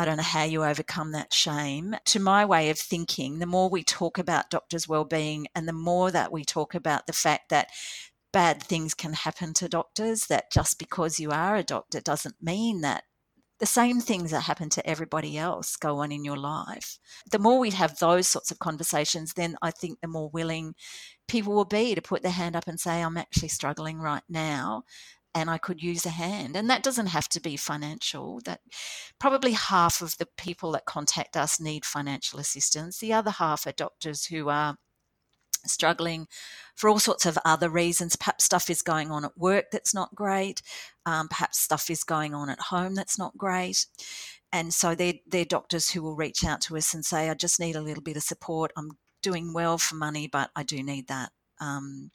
I 0.00 0.04
don't 0.04 0.16
know 0.16 0.22
how 0.22 0.44
you 0.44 0.62
overcome 0.62 1.10
that 1.10 1.32
shame. 1.32 1.96
To 2.04 2.20
my 2.20 2.44
way 2.44 2.70
of 2.70 2.78
thinking, 2.78 3.40
the 3.40 3.46
more 3.46 3.68
we 3.68 3.82
talk 3.82 4.16
about 4.16 4.48
doctors' 4.48 4.86
well-being 4.86 5.48
and 5.56 5.66
the 5.66 5.72
more 5.72 6.12
that 6.12 6.30
we 6.30 6.44
talk 6.44 6.76
about 6.76 7.08
the 7.08 7.12
fact 7.12 7.48
that 7.48 7.66
bad 8.32 8.62
things 8.62 8.94
can 8.94 9.12
happen 9.12 9.54
to 9.54 9.68
doctors, 9.68 10.26
that 10.26 10.52
just 10.52 10.78
because 10.78 11.20
you 11.20 11.30
are 11.30 11.56
a 11.56 11.62
doctor 11.62 12.00
doesn't 12.00 12.36
mean 12.42 12.80
that 12.82 13.04
the 13.58 13.66
same 13.66 14.00
things 14.00 14.30
that 14.30 14.42
happen 14.42 14.68
to 14.70 14.88
everybody 14.88 15.36
else 15.36 15.76
go 15.76 15.98
on 15.98 16.12
in 16.12 16.24
your 16.24 16.36
life. 16.36 16.98
The 17.30 17.40
more 17.40 17.58
we 17.58 17.70
have 17.70 17.98
those 17.98 18.28
sorts 18.28 18.50
of 18.50 18.60
conversations, 18.60 19.34
then 19.34 19.56
I 19.62 19.72
think 19.72 20.00
the 20.00 20.08
more 20.08 20.30
willing 20.30 20.74
people 21.26 21.54
will 21.54 21.64
be 21.64 21.94
to 21.94 22.02
put 22.02 22.22
their 22.22 22.30
hand 22.32 22.54
up 22.54 22.68
and 22.68 22.78
say, 22.78 23.02
I'm 23.02 23.16
actually 23.16 23.48
struggling 23.48 23.98
right 23.98 24.22
now 24.28 24.84
and 25.34 25.50
I 25.50 25.58
could 25.58 25.82
use 25.82 26.06
a 26.06 26.10
hand. 26.10 26.56
And 26.56 26.70
that 26.70 26.82
doesn't 26.82 27.08
have 27.08 27.28
to 27.30 27.40
be 27.40 27.56
financial. 27.56 28.40
That 28.44 28.60
probably 29.18 29.52
half 29.52 30.00
of 30.00 30.16
the 30.18 30.28
people 30.36 30.72
that 30.72 30.84
contact 30.84 31.36
us 31.36 31.60
need 31.60 31.84
financial 31.84 32.38
assistance. 32.38 32.98
The 32.98 33.12
other 33.12 33.30
half 33.32 33.66
are 33.66 33.72
doctors 33.72 34.26
who 34.26 34.48
are 34.48 34.76
struggling 35.68 36.26
for 36.74 36.88
all 36.88 36.98
sorts 36.98 37.26
of 37.26 37.38
other 37.44 37.68
reasons. 37.68 38.16
Perhaps 38.16 38.44
stuff 38.44 38.70
is 38.70 38.82
going 38.82 39.10
on 39.10 39.24
at 39.24 39.36
work 39.36 39.66
that's 39.70 39.94
not 39.94 40.14
great. 40.14 40.62
Um, 41.06 41.28
perhaps 41.28 41.58
stuff 41.58 41.90
is 41.90 42.04
going 42.04 42.34
on 42.34 42.50
at 42.50 42.60
home 42.60 42.94
that's 42.94 43.18
not 43.18 43.36
great. 43.36 43.86
And 44.52 44.72
so 44.72 44.94
they're, 44.94 45.14
they're 45.26 45.44
doctors 45.44 45.90
who 45.90 46.02
will 46.02 46.16
reach 46.16 46.44
out 46.44 46.60
to 46.62 46.76
us 46.76 46.94
and 46.94 47.04
say, 47.04 47.28
I 47.28 47.34
just 47.34 47.60
need 47.60 47.76
a 47.76 47.82
little 47.82 48.02
bit 48.02 48.16
of 48.16 48.22
support. 48.22 48.72
I'm 48.76 48.92
doing 49.22 49.52
well 49.52 49.78
for 49.78 49.94
money, 49.94 50.26
but 50.26 50.50
I 50.56 50.62
do 50.62 50.82
need 50.82 51.08
that. 51.08 51.32
Um, 51.60 52.10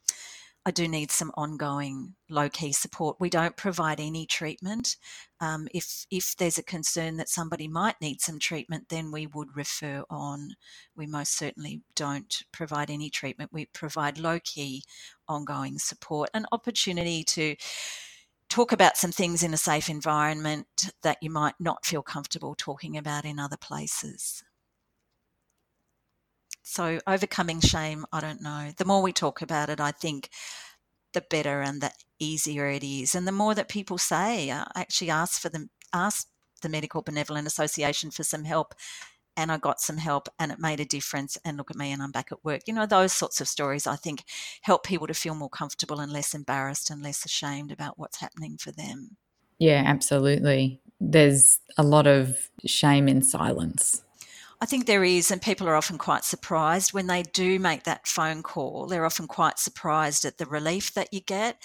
I 0.65 0.71
do 0.71 0.87
need 0.87 1.11
some 1.11 1.31
ongoing 1.35 2.15
low 2.29 2.47
key 2.47 2.71
support. 2.71 3.17
We 3.19 3.29
don't 3.29 3.57
provide 3.57 3.99
any 3.99 4.25
treatment. 4.25 4.95
Um, 5.41 5.67
if 5.73 6.05
if 6.09 6.37
there's 6.37 6.57
a 6.57 6.63
concern 6.63 7.17
that 7.17 7.27
somebody 7.27 7.67
might 7.67 7.99
need 7.99 8.21
some 8.21 8.39
treatment, 8.39 8.87
then 8.87 9.11
we 9.11 9.27
would 9.27 9.57
refer 9.57 10.03
on. 10.09 10.55
We 10.95 11.05
most 11.05 11.37
certainly 11.37 11.81
don't 11.95 12.43
provide 12.53 12.89
any 12.89 13.09
treatment. 13.09 13.51
We 13.51 13.65
provide 13.65 14.17
low 14.17 14.39
key, 14.39 14.83
ongoing 15.27 15.79
support, 15.79 16.29
an 16.33 16.45
opportunity 16.53 17.25
to 17.25 17.55
talk 18.47 18.71
about 18.71 18.97
some 18.97 19.11
things 19.11 19.43
in 19.43 19.53
a 19.53 19.57
safe 19.57 19.89
environment 19.89 20.91
that 21.01 21.17
you 21.21 21.29
might 21.29 21.55
not 21.59 21.85
feel 21.85 22.03
comfortable 22.03 22.55
talking 22.55 22.95
about 22.97 23.25
in 23.25 23.39
other 23.39 23.57
places. 23.57 24.43
So 26.63 26.99
overcoming 27.05 27.59
shame, 27.59 28.05
I 28.11 28.21
don't 28.21 28.41
know. 28.41 28.71
The 28.77 28.85
more 28.85 29.01
we 29.01 29.13
talk 29.13 29.41
about 29.41 29.69
it, 29.69 29.79
I 29.79 29.91
think 29.91 30.29
the 31.13 31.23
better 31.29 31.61
and 31.61 31.81
the 31.81 31.91
easier 32.19 32.67
it 32.69 32.83
is. 32.83 33.15
And 33.15 33.27
the 33.27 33.31
more 33.31 33.53
that 33.53 33.69
people 33.69 33.97
say, 33.97 34.49
I 34.49 34.61
uh, 34.61 34.65
actually 34.75 35.09
asked 35.09 35.41
for 35.41 35.49
them, 35.49 35.69
asked 35.93 36.29
the 36.61 36.69
Medical 36.69 37.01
Benevolent 37.01 37.45
Association 37.45 38.09
for 38.09 38.23
some 38.23 38.45
help 38.45 38.73
and 39.35 39.51
I 39.51 39.57
got 39.57 39.81
some 39.81 39.97
help 39.97 40.29
and 40.39 40.51
it 40.51 40.59
made 40.59 40.79
a 40.79 40.85
difference 40.85 41.37
and 41.43 41.57
look 41.57 41.71
at 41.71 41.77
me 41.77 41.91
and 41.91 42.01
I'm 42.01 42.11
back 42.11 42.31
at 42.31 42.43
work. 42.43 42.61
You 42.67 42.73
know, 42.73 42.85
those 42.85 43.13
sorts 43.13 43.41
of 43.41 43.47
stories 43.47 43.87
I 43.87 43.95
think 43.95 44.23
help 44.61 44.85
people 44.85 45.07
to 45.07 45.13
feel 45.13 45.35
more 45.35 45.49
comfortable 45.49 45.99
and 45.99 46.11
less 46.11 46.33
embarrassed 46.33 46.89
and 46.89 47.01
less 47.01 47.25
ashamed 47.25 47.71
about 47.71 47.97
what's 47.97 48.19
happening 48.19 48.57
for 48.57 48.71
them. 48.71 49.17
Yeah, 49.59 49.83
absolutely. 49.85 50.79
There's 50.99 51.59
a 51.77 51.83
lot 51.83 52.07
of 52.07 52.49
shame 52.65 53.07
in 53.07 53.23
silence. 53.23 54.02
I 54.63 54.65
think 54.65 54.85
there 54.85 55.03
is, 55.03 55.29
and 55.29 55.41
people 55.41 55.67
are 55.67 55.75
often 55.75 55.97
quite 55.97 56.23
surprised 56.23 56.93
when 56.93 57.07
they 57.07 57.21
do 57.21 57.59
make 57.59 57.83
that 57.83 58.07
phone 58.07 58.41
call. 58.41 58.87
They're 58.87 59.05
often 59.05 59.27
quite 59.27 59.59
surprised 59.59 60.23
at 60.23 60.37
the 60.37 60.45
relief 60.45 60.93
that 60.93 61.13
you 61.13 61.19
get. 61.19 61.61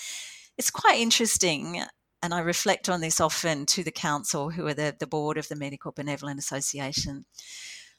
It's 0.56 0.72
quite 0.72 0.98
interesting 0.98 1.84
and 2.20 2.34
I 2.34 2.40
reflect 2.40 2.88
on 2.88 3.00
this 3.00 3.20
often 3.20 3.66
to 3.66 3.84
the 3.84 3.92
council, 3.92 4.50
who 4.50 4.66
are 4.66 4.74
the, 4.74 4.96
the 4.98 5.06
board 5.06 5.38
of 5.38 5.46
the 5.46 5.54
Medical 5.54 5.92
Benevolent 5.92 6.40
Association. 6.40 7.24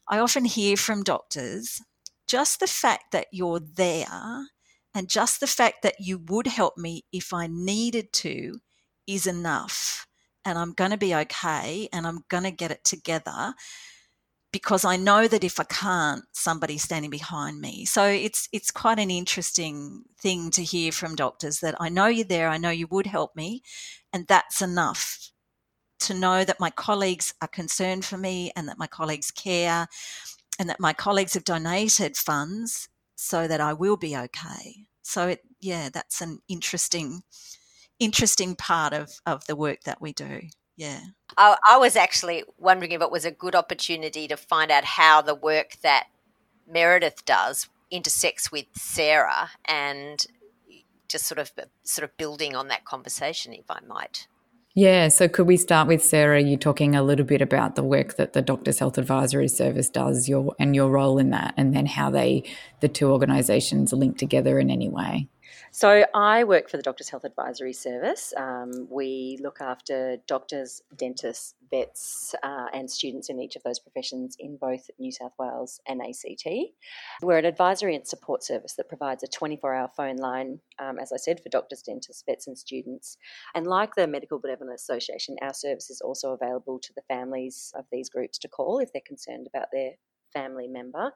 I 0.06 0.20
often 0.20 0.44
hear 0.44 0.76
from 0.76 1.04
doctors 1.04 1.82
just 2.28 2.60
the 2.60 2.68
fact 2.68 3.14
that 3.14 3.28
you're 3.32 3.62
there 3.62 4.48
and 4.94 5.08
just 5.08 5.40
the 5.40 5.48
fact 5.48 5.82
that 5.84 5.96
you 6.02 6.18
would 6.28 6.48
help 6.48 6.78
me 6.78 7.06
if 7.14 7.34
I 7.34 7.48
needed 7.48 8.12
to 8.16 8.60
is 9.08 9.28
enough. 9.28 10.06
And 10.44 10.58
I'm 10.58 10.74
going 10.74 10.92
to 10.92 10.98
be 10.98 11.16
okay 11.16 11.88
and 11.94 12.06
I'm 12.06 12.26
going 12.28 12.44
to 12.44 12.52
get 12.52 12.72
it 12.72 12.84
together 12.84 13.54
because 14.52 14.84
I 14.84 14.96
know 14.96 15.28
that 15.28 15.44
if 15.44 15.60
I 15.60 15.64
can't, 15.64 16.24
somebody's 16.32 16.84
standing 16.84 17.12
behind 17.12 17.62
me. 17.62 17.86
So 17.86 18.06
it's 18.06 18.50
it's 18.52 18.72
quite 18.72 19.00
an 19.00 19.12
interesting 19.12 20.04
thing 20.20 20.52
to 20.52 20.64
hear 20.64 20.92
from 20.92 21.16
doctors 21.16 21.60
that 21.60 21.76
I 21.80 21.90
know 21.90 22.08
you're 22.08 22.26
there, 22.26 22.50
I 22.50 22.58
know 22.58 22.70
you 22.70 22.88
would 22.88 23.08
help 23.08 23.36
me, 23.36 23.62
and 24.12 24.28
that's 24.28 24.62
enough 24.62 25.32
to 26.02 26.14
know 26.14 26.44
that 26.46 26.60
my 26.60 26.70
colleagues 26.70 27.34
are 27.42 27.48
concerned 27.48 28.06
for 28.06 28.18
me 28.18 28.52
and 28.56 28.68
that 28.68 28.80
my 28.80 28.88
colleagues 28.88 29.32
care 29.32 29.88
and 30.58 30.70
that 30.70 30.80
my 30.80 30.94
colleagues 30.94 31.34
have 31.34 31.44
donated 31.44 32.16
funds 32.18 32.90
so 33.16 33.48
that 33.48 33.62
I 33.62 33.74
will 33.74 33.98
be 33.98 34.16
okay. 34.16 34.88
So 35.02 35.28
it 35.28 35.42
yeah, 35.60 35.90
that's 35.90 36.22
an 36.22 36.40
interesting 36.48 37.22
interesting 38.00 38.56
part 38.56 38.94
of 38.94 39.10
of 39.26 39.46
the 39.48 39.56
work 39.56 39.82
that 39.84 40.02
we 40.02 40.14
do. 40.14 40.42
Yeah. 40.80 41.02
I, 41.38 41.58
I 41.70 41.78
was 41.78 41.98
actually 41.98 42.46
wondering 42.58 42.94
if 42.94 43.02
it 43.02 43.12
was 43.12 43.26
a 43.26 43.32
good 43.32 43.54
opportunity 43.54 44.30
to 44.30 44.38
find 44.38 44.72
out 44.72 44.86
how 44.86 45.22
the 45.22 45.36
work 45.36 45.76
that 45.84 46.08
Meredith 46.72 47.26
does 47.26 47.68
intersects 47.92 48.50
with 48.50 48.66
Sarah 48.76 49.50
and 49.66 50.26
just 51.10 51.26
sort 51.26 51.40
of 51.40 51.52
sort 51.84 52.10
of 52.10 52.16
building 52.16 52.56
on 52.56 52.70
that 52.70 52.86
conversation 52.86 53.52
if 53.52 53.70
I 53.70 53.80
might. 53.86 54.28
Yeah, 54.74 55.10
so 55.10 55.28
could 55.28 55.48
we 55.48 55.58
start 55.58 55.90
with 55.90 56.02
Sarah? 56.02 56.42
You 56.42 56.56
talking 56.56 56.96
a 56.96 57.04
little 57.04 57.26
bit 57.26 57.42
about 57.42 57.76
the 57.76 57.84
work 57.84 58.16
that 58.16 58.32
the 58.32 58.42
Doctors 58.42 58.80
Health 58.80 58.98
Advisory 58.98 59.50
Service 59.50 59.90
does, 59.90 60.30
your 60.30 60.56
and 60.58 60.74
your 60.74 60.90
role 60.90 61.18
in 61.18 61.32
that, 61.32 61.56
and 61.58 61.76
then 61.76 61.88
how 61.88 62.10
they 62.10 62.44
the 62.80 62.88
two 62.88 63.12
organisations 63.12 63.92
link 63.92 64.18
together 64.18 64.60
in 64.60 64.70
any 64.70 64.88
way. 64.88 65.28
So 65.72 66.04
I 66.16 66.44
work 66.46 66.68
for 66.68 66.78
the 66.78 66.84
Doctors 66.84 67.10
Health 67.10 67.24
Advisory 67.24 67.74
Service. 67.74 68.34
Um, 68.36 68.88
we 68.90 69.38
look 69.42 69.62
after 69.62 70.18
doctors, 70.28 70.82
dentists, 70.96 71.54
vets, 71.70 72.34
uh, 72.42 72.66
and 72.74 72.90
students 72.90 73.30
in 73.30 73.40
each 73.40 73.56
of 73.56 73.62
those 73.62 73.78
professions 73.80 74.36
in 74.40 74.58
both 74.58 74.90
New 74.98 75.12
South 75.12 75.34
Wales 75.38 75.80
and 75.88 76.02
ACT. 76.02 76.48
We're 77.22 77.38
an 77.38 77.46
advisory 77.46 77.96
and 77.96 78.08
support 78.08 78.44
service 78.44 78.74
that 78.78 78.90
provides 78.90 79.22
a 79.22 79.28
24 79.28 79.76
hour 79.76 79.90
phone 79.96 80.18
line, 80.18 80.60
um, 80.80 80.98
as 80.98 81.12
I 81.14 81.18
said, 81.18 81.40
for 81.40 81.50
doctors, 81.50 81.84
dentists, 81.84 82.24
vets, 82.28 82.48
and 82.48 82.58
students. 82.58 83.18
And 83.54 83.68
like 83.68 83.94
the 83.94 84.08
Medical 84.08 84.40
Benevolent 84.40 84.74
Association, 84.74 85.36
our 85.42 85.54
service 85.54 85.92
is 85.92 86.02
also 86.02 86.32
available 86.32 86.80
to 86.80 86.94
the 86.96 87.04
families 87.08 87.72
of 87.78 87.86
these 87.92 88.10
groups 88.10 88.40
to 88.40 88.48
call 88.48 88.80
if 88.80 88.92
they're 88.92 89.02
concerned 89.06 89.48
about 89.54 89.68
their 89.72 89.92
family 90.34 90.68
member. 90.68 91.12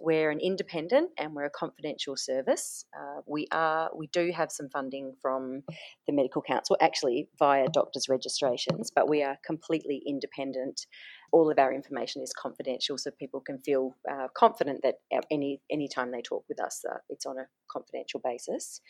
We're 0.00 0.30
an 0.30 0.40
independent 0.40 1.10
and 1.18 1.34
we're 1.34 1.46
a 1.46 1.50
confidential 1.50 2.16
service. 2.16 2.84
Uh, 2.96 3.20
we 3.26 3.46
are 3.52 3.90
we 3.96 4.08
do 4.08 4.32
have 4.34 4.50
some 4.50 4.68
funding 4.68 5.14
from 5.20 5.62
the 6.06 6.12
Medical 6.12 6.42
Council, 6.42 6.76
actually 6.80 7.28
via 7.38 7.68
doctors' 7.68 8.08
registrations, 8.08 8.90
but 8.94 9.08
we 9.08 9.22
are 9.22 9.38
completely 9.44 10.02
independent. 10.06 10.86
All 11.32 11.50
of 11.50 11.58
our 11.58 11.72
information 11.72 12.22
is 12.22 12.32
confidential, 12.32 12.98
so 12.98 13.10
people 13.10 13.40
can 13.40 13.58
feel 13.58 13.96
uh, 14.10 14.28
confident 14.34 14.80
that 14.82 14.96
any 15.30 15.60
any 15.70 15.88
time 15.88 16.10
they 16.10 16.22
talk 16.22 16.44
with 16.48 16.60
us, 16.60 16.84
uh, 16.90 16.98
it's 17.08 17.26
on 17.26 17.38
a 17.38 17.46
confidential 17.70 18.20
basis. 18.22 18.80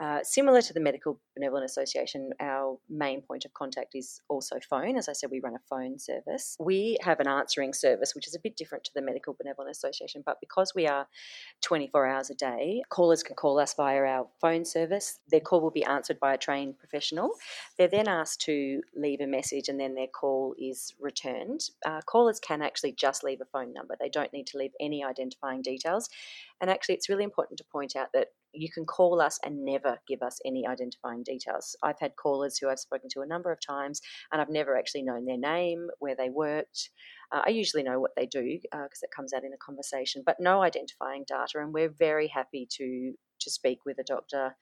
Uh, 0.00 0.20
similar 0.22 0.62
to 0.62 0.72
the 0.72 0.80
Medical 0.80 1.20
Benevolent 1.36 1.66
Association, 1.66 2.30
our 2.40 2.78
main 2.88 3.20
point 3.20 3.44
of 3.44 3.52
contact 3.52 3.94
is 3.94 4.20
also 4.28 4.56
phone. 4.68 4.96
As 4.96 5.08
I 5.08 5.12
said, 5.12 5.30
we 5.30 5.40
run 5.40 5.54
a 5.54 5.60
phone 5.68 5.98
service. 5.98 6.56
We 6.58 6.96
have 7.02 7.20
an 7.20 7.28
answering 7.28 7.74
service, 7.74 8.14
which 8.14 8.26
is 8.26 8.34
a 8.34 8.40
bit 8.42 8.56
different 8.56 8.84
to 8.84 8.90
the 8.94 9.02
Medical 9.02 9.36
Benevolent 9.38 9.70
Association, 9.70 10.22
but 10.24 10.38
because 10.40 10.72
we 10.74 10.86
are 10.86 11.06
24 11.60 12.06
hours 12.06 12.30
a 12.30 12.34
day, 12.34 12.82
callers 12.88 13.22
can 13.22 13.36
call 13.36 13.58
us 13.58 13.74
via 13.74 14.02
our 14.02 14.28
phone 14.40 14.64
service. 14.64 15.20
Their 15.28 15.40
call 15.40 15.60
will 15.60 15.70
be 15.70 15.84
answered 15.84 16.18
by 16.18 16.34
a 16.34 16.38
trained 16.38 16.78
professional. 16.78 17.30
They're 17.76 17.88
then 17.88 18.08
asked 18.08 18.40
to 18.42 18.80
leave 18.96 19.20
a 19.20 19.26
message 19.26 19.68
and 19.68 19.78
then 19.78 19.94
their 19.94 20.06
call 20.06 20.54
is 20.58 20.94
returned. 20.98 21.60
Uh, 21.84 22.00
callers 22.06 22.40
can 22.40 22.62
actually 22.62 22.92
just 22.92 23.24
leave 23.24 23.40
a 23.40 23.44
phone 23.46 23.72
number, 23.72 23.96
they 23.98 24.08
don't 24.08 24.32
need 24.32 24.46
to 24.46 24.58
leave 24.58 24.72
any 24.80 25.04
identifying 25.04 25.62
details. 25.62 26.08
And 26.60 26.70
actually, 26.70 26.94
it's 26.94 27.08
really 27.08 27.24
important 27.24 27.58
to 27.58 27.64
point 27.72 27.96
out 27.96 28.08
that 28.14 28.28
you 28.52 28.70
can 28.70 28.84
call 28.84 29.20
us 29.20 29.38
and 29.44 29.64
never 29.64 29.98
give 30.06 30.22
us 30.22 30.38
any 30.44 30.66
identifying 30.66 31.22
details. 31.22 31.74
I've 31.82 31.98
had 31.98 32.16
callers 32.16 32.58
who 32.58 32.68
I've 32.68 32.78
spoken 32.78 33.08
to 33.10 33.20
a 33.22 33.26
number 33.26 33.50
of 33.50 33.58
times, 33.60 34.00
and 34.30 34.40
I've 34.40 34.50
never 34.50 34.76
actually 34.76 35.02
known 35.02 35.24
their 35.24 35.38
name, 35.38 35.88
where 35.98 36.14
they 36.14 36.30
worked. 36.30 36.90
Uh, 37.32 37.42
I 37.46 37.50
usually 37.50 37.82
know 37.82 37.98
what 37.98 38.12
they 38.16 38.26
do 38.26 38.58
because 38.60 39.02
uh, 39.02 39.06
it 39.06 39.14
comes 39.14 39.32
out 39.32 39.44
in 39.44 39.54
a 39.54 39.64
conversation, 39.64 40.22
but 40.24 40.36
no 40.38 40.62
identifying 40.62 41.24
data. 41.26 41.60
And 41.60 41.72
we're 41.72 41.94
very 41.98 42.28
happy 42.28 42.66
to 42.78 43.14
to 43.40 43.50
speak 43.50 43.80
with 43.84 43.98
a 43.98 44.04
doctor 44.04 44.54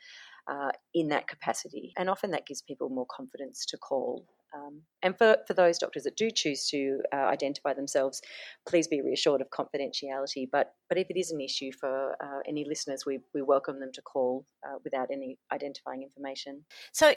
uh, 0.48 0.70
in 0.94 1.08
that 1.08 1.28
capacity, 1.28 1.92
and 1.98 2.08
often 2.08 2.30
that 2.30 2.46
gives 2.46 2.62
people 2.62 2.88
more 2.88 3.06
confidence 3.14 3.66
to 3.66 3.76
call 3.76 4.24
um, 4.54 4.82
and 5.02 5.16
for, 5.16 5.38
for 5.46 5.54
those 5.54 5.78
doctors 5.78 6.02
that 6.04 6.16
do 6.16 6.30
choose 6.30 6.68
to 6.68 7.00
uh, 7.12 7.16
identify 7.16 7.72
themselves, 7.72 8.20
please 8.68 8.88
be 8.88 9.00
reassured 9.00 9.40
of 9.40 9.48
confidentiality. 9.50 10.48
But 10.50 10.74
but 10.88 10.98
if 10.98 11.08
it 11.10 11.18
is 11.18 11.30
an 11.30 11.40
issue 11.40 11.70
for 11.72 12.16
uh, 12.22 12.40
any 12.48 12.64
listeners, 12.68 13.04
we, 13.06 13.20
we 13.32 13.42
welcome 13.42 13.80
them 13.80 13.92
to 13.94 14.02
call 14.02 14.44
uh, 14.66 14.78
without 14.82 15.08
any 15.12 15.38
identifying 15.52 16.02
information. 16.02 16.64
So, 16.92 17.14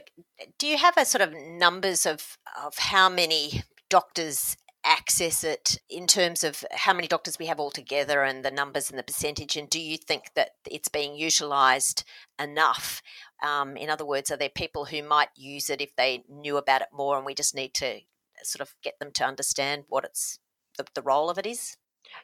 do 0.59 0.67
you 0.67 0.77
have 0.77 0.95
a 0.97 1.05
sort 1.05 1.21
of 1.21 1.33
numbers 1.33 2.05
of 2.05 2.37
of 2.63 2.77
how 2.77 3.09
many 3.09 3.63
doctors 3.89 4.57
access 4.85 5.43
it 5.43 5.79
in 5.89 6.07
terms 6.07 6.43
of 6.43 6.63
how 6.71 6.93
many 6.93 7.07
doctors 7.07 7.39
we 7.39 7.45
have 7.45 7.59
altogether 7.59 8.23
and 8.23 8.43
the 8.43 8.51
numbers 8.51 8.89
and 8.89 8.99
the 8.99 9.03
percentage? 9.03 9.55
And 9.55 9.69
do 9.69 9.79
you 9.79 9.97
think 9.97 10.31
that 10.35 10.51
it's 10.69 10.89
being 10.89 11.15
utilised 11.15 12.03
enough? 12.39 13.01
Um, 13.41 13.77
in 13.77 13.89
other 13.89 14.05
words, 14.05 14.31
are 14.31 14.37
there 14.37 14.49
people 14.49 14.85
who 14.85 15.03
might 15.03 15.29
use 15.35 15.69
it 15.69 15.81
if 15.81 15.95
they 15.95 16.23
knew 16.29 16.57
about 16.57 16.81
it 16.81 16.89
more 16.93 17.17
and 17.17 17.25
we 17.25 17.33
just 17.33 17.55
need 17.55 17.73
to 17.75 17.99
sort 18.43 18.61
of 18.61 18.75
get 18.83 18.99
them 18.99 19.11
to 19.13 19.25
understand 19.25 19.83
what 19.87 20.03
it's 20.03 20.39
the, 20.77 20.85
the 20.93 21.01
role 21.01 21.29
of 21.29 21.37
it 21.37 21.45
is? 21.45 21.77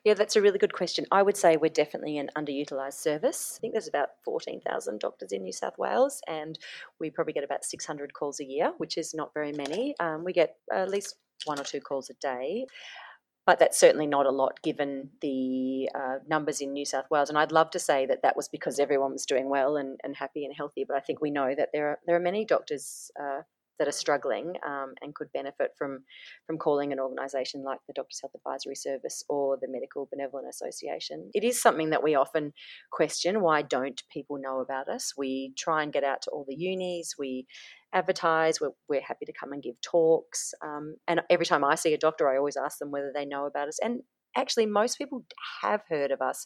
Yeah, 0.04 0.14
that's 0.14 0.36
a 0.36 0.42
really 0.42 0.60
good 0.60 0.74
question. 0.74 1.06
I 1.12 1.24
would 1.24 1.38
say 1.38 1.58
we're 1.58 1.70
definitely 1.70 2.18
an 2.18 2.30
underutilised 2.36 2.94
service. 2.94 3.56
I 3.58 3.60
think 3.60 3.74
there's 3.74 3.88
about 3.88 4.10
14,000 4.24 5.00
doctors 5.00 5.32
in 5.32 5.44
New 5.44 5.52
South 5.52 5.78
Wales, 5.78 6.22
and 6.28 6.60
we 7.00 7.10
probably 7.10 7.34
get 7.34 7.44
about 7.44 7.66
600 7.66 8.14
calls 8.14 8.40
a 8.40 8.46
year, 8.46 8.74
which 8.78 8.98
is 8.98 9.14
not 9.14 9.34
very 9.34 9.52
many. 9.52 9.96
Um, 10.00 10.24
we 10.24 10.34
get 10.34 10.58
at 10.72 10.90
least 10.90 11.16
one 11.46 11.60
or 11.60 11.64
two 11.64 11.82
calls 11.82 12.10
a 12.10 12.14
day. 12.16 12.66
But 13.46 13.58
that's 13.58 13.80
certainly 13.80 14.06
not 14.06 14.28
a 14.28 14.32
lot 14.32 14.62
given 14.62 15.10
the 15.22 15.90
uh, 15.96 16.18
numbers 16.28 16.62
in 16.62 16.72
New 16.72 16.86
South 16.86 17.06
Wales. 17.10 17.30
And 17.30 17.38
I'd 17.38 17.52
love 17.52 17.72
to 17.72 17.80
say 17.80 18.06
that 18.06 18.22
that 18.22 18.36
was 18.36 18.48
because 18.48 18.78
everyone 18.78 19.14
was 19.14 19.26
doing 19.26 19.50
well 19.50 19.76
and, 19.76 20.00
and 20.04 20.16
happy 20.16 20.46
and 20.46 20.54
healthy. 20.56 20.86
But 20.88 20.98
I 20.98 21.00
think 21.00 21.20
we 21.20 21.32
know 21.32 21.56
that 21.56 21.70
there 21.74 21.88
are 21.90 22.00
there 22.06 22.16
are 22.16 22.20
many 22.20 22.46
doctors 22.46 23.10
uh, 23.20 23.42
that 23.80 23.88
are 23.88 23.94
struggling 23.94 24.56
um, 24.68 24.94
and 25.02 25.16
could 25.16 25.32
benefit 25.34 25.72
from 25.78 26.04
from 26.46 26.58
calling 26.58 26.92
an 26.92 27.00
organisation 27.00 27.64
like 27.64 27.80
the 27.88 27.94
Doctors 27.94 28.20
Health 28.22 28.36
Advisory 28.36 28.76
Service 28.76 29.24
or 29.30 29.58
the 29.60 29.68
Medical 29.68 30.08
Benevolent 30.12 30.48
Association. 30.50 31.32
It 31.34 31.44
is 31.44 31.60
something 31.60 31.90
that 31.90 32.04
we 32.04 32.14
often 32.14 32.54
question: 32.92 33.42
why 33.42 33.62
don't 33.64 34.04
people 34.12 34.38
know 34.38 34.60
about 34.60 34.90
us? 34.90 35.14
We 35.18 35.54
try 35.58 35.82
and 35.82 35.94
get 35.94 36.04
out 36.04 36.22
to 36.24 36.32
all 36.32 36.46
the 36.48 36.56
unis. 36.56 37.16
We 37.18 37.48
advertise. 37.94 38.62
We're, 38.62 38.72
we're 38.88 39.02
happy 39.02 39.26
to 39.26 39.34
come 39.34 39.54
and 39.54 39.64
give 39.64 39.80
talks. 39.82 40.54
Um, 40.64 40.96
and 41.08 41.22
every 41.30 41.46
time 41.46 41.64
I 41.64 41.76
see 41.76 41.94
a 41.94 41.98
doctor, 41.98 42.30
I 42.30 42.38
always 42.38 42.58
ask 42.58 42.80
them 42.80 42.92
whether 42.92 43.12
they 43.14 43.26
know 43.26 43.46
about 43.46 43.68
us. 43.68 43.80
And 43.82 44.02
actually, 44.36 44.66
most 44.66 44.98
people 44.98 45.26
have 45.62 45.82
heard 45.90 46.12
of 46.12 46.22
us. 46.22 46.46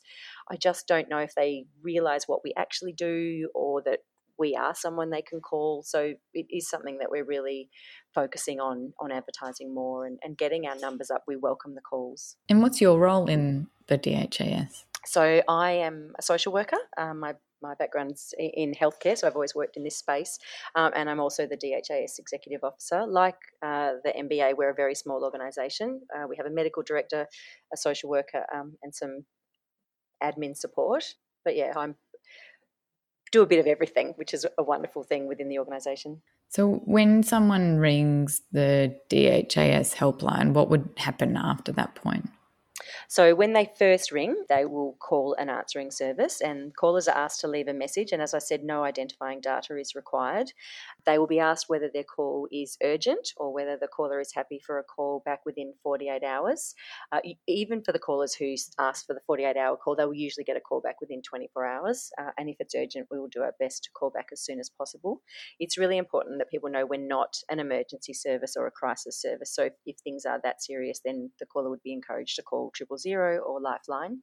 I 0.49 0.56
just 0.56 0.88
don't 0.88 1.10
know 1.10 1.19
if 1.19 1.36
they 1.36 1.65
realize 1.82 2.23
what 2.27 2.41
we 2.43 2.53
actually 2.58 2.93
do 2.93 3.49
or 3.53 3.82
that 3.84 3.99
we 4.38 4.56
are 4.56 4.73
someone 4.73 5.10
they 5.10 5.21
can 5.21 5.41
call. 5.41 5.84
So 5.84 6.13
it 6.34 6.45
is 6.49 6.69
something 6.69 6.97
that 6.99 7.10
we're 7.12 7.25
really 7.25 7.69
focusing 8.13 8.60
on 8.60 8.93
on 8.99 9.12
advertising 9.12 9.73
more 9.73 10.06
and, 10.06 10.17
and 10.23 10.38
getting 10.38 10.65
our 10.65 10.75
numbers 10.75 11.12
up. 11.12 11.23
We 11.27 11.36
welcome 11.36 11.75
the 11.75 11.82
calls. 11.82 12.36
And 12.49 12.62
what's 12.62 12.82
your 12.82 12.99
role 12.99 13.27
in 13.29 13.67
the 13.88 13.97
DHAS? 13.97 14.86
So 15.06 15.41
I 15.47 15.71
am 15.71 16.13
a 16.17 16.21
social 16.21 16.53
worker. 16.53 16.77
Um, 16.97 17.19
my 17.19 17.34
my 17.63 17.73
background's 17.76 18.34
in 18.38 18.73
healthcare, 18.73 19.17
so 19.17 19.26
I've 19.26 19.36
always 19.36 19.56
worked 19.56 19.78
in 19.78 19.84
this 19.84 19.97
space, 19.97 20.38
um, 20.76 20.91
and 20.95 21.10
I'm 21.10 21.19
also 21.19 21.47
the 21.47 21.58
DHAS 21.58 22.19
executive 22.19 22.63
officer. 22.63 23.06
Like 23.08 23.38
uh, 23.63 23.93
the 24.04 24.12
MBA, 24.12 24.56
we're 24.58 24.69
a 24.69 24.76
very 24.76 24.95
small 24.95 25.23
organisation. 25.23 26.02
Uh, 26.15 26.28
we 26.28 26.36
have 26.38 26.45
a 26.45 26.52
medical 26.52 26.84
director, 26.84 27.28
a 27.73 27.78
social 27.78 28.10
worker, 28.10 28.45
um, 28.54 28.78
and 28.84 28.93
some 28.93 29.26
admin 30.21 30.56
support. 30.56 31.15
But 31.43 31.56
yeah, 31.56 31.73
I'm 31.76 31.95
do 33.34 33.41
a 33.41 33.47
bit 33.47 33.60
of 33.60 33.65
everything, 33.65 34.13
which 34.15 34.34
is 34.34 34.45
a 34.58 34.63
wonderful 34.63 35.04
thing 35.04 35.28
within 35.28 35.49
the 35.49 35.58
organisation. 35.58 36.21
So, 36.49 36.84
when 36.86 37.23
someone 37.23 37.78
rings 37.78 38.41
the 38.52 38.95
DHAS 39.10 39.95
helpline, 39.95 40.54
what 40.54 40.69
would 40.69 40.88
happen 40.97 41.36
after 41.36 41.71
that 41.73 41.95
point? 41.95 42.30
So 43.08 43.36
when 43.36 43.54
they 43.54 43.70
first 43.78 44.12
ring, 44.12 44.46
they 44.50 44.66
will 44.66 44.96
call 45.00 45.36
an 45.38 45.50
answering 45.50 45.92
service, 45.92 46.42
and 46.42 46.76
callers 46.76 47.08
are 47.08 47.18
asked 47.18 47.42
to 47.42 47.48
leave 47.48 47.68
a 47.68 47.74
message. 47.74 48.12
And 48.12 48.22
as 48.22 48.34
I 48.34 48.39
said, 48.39 48.63
no 48.63 48.84
identifying 48.84 49.42
data 49.42 49.78
is 49.78 49.96
required. 49.96 50.52
They 51.06 51.18
will 51.18 51.28
be 51.28 51.39
asked 51.39 51.70
whether 51.70 51.89
their 51.94 52.04
call 52.04 52.48
is 52.52 52.78
urgent 52.84 53.34
or 53.38 53.54
whether 53.54 53.78
the 53.78 53.88
caller 53.88 54.20
is 54.20 54.34
happy 54.34 54.60
for 54.66 54.80
a 54.80 54.84
call 54.84 55.22
back 55.26 55.46
within 55.46 55.74
48 55.84 56.24
hours. 56.24 56.76
Uh, 57.12 57.20
even 57.48 57.82
for 57.82 57.92
the 57.92 58.00
callers 58.00 58.34
who 58.34 58.56
ask 58.80 59.06
for 59.06 59.13
the 59.13 59.22
48 59.26 59.58
hour 59.58 59.78
call, 59.78 59.96
they 59.96 60.06
will 60.06 60.13
usually 60.13 60.44
get 60.44 60.58
a 60.58 60.62
call 60.62 60.82
back 60.82 61.02
within 61.02 61.22
24 61.22 61.66
hours. 61.66 62.12
Uh, 62.20 62.32
and 62.38 62.50
if 62.50 62.58
it's 62.60 62.76
urgent, 62.76 63.08
we 63.12 63.20
will 63.20 63.28
do 63.28 63.42
our 63.42 63.54
best 63.60 63.84
to 63.84 63.89
call 63.92 64.10
back 64.10 64.30
as 64.32 64.42
soon 64.42 64.60
as 64.60 64.70
possible. 64.70 65.22
It's 65.60 65.78
really 65.78 65.98
important 65.98 66.39
that 66.39 66.50
people 66.50 66.70
know 66.70 66.86
we're 66.86 67.00
not 67.00 67.36
an 67.50 67.60
emergency 67.60 68.13
service 68.13 68.56
or 68.58 68.68
a 68.68 68.72
crisis 68.72 69.20
service. 69.22 69.54
So 69.54 69.63
if, 69.63 69.74
if 69.86 69.98
things 70.04 70.26
are 70.26 70.39
that 70.44 70.63
serious, 70.63 71.02
then 71.04 71.32
the 71.39 71.46
caller 71.46 71.70
would 71.70 71.84
be 71.84 71.94
encouraged 71.94 72.36
to 72.38 72.44
call 72.44 72.72
triple 72.74 72.92
zero 72.97 73.39
or 73.39 73.62
Lifeline. 73.62 74.21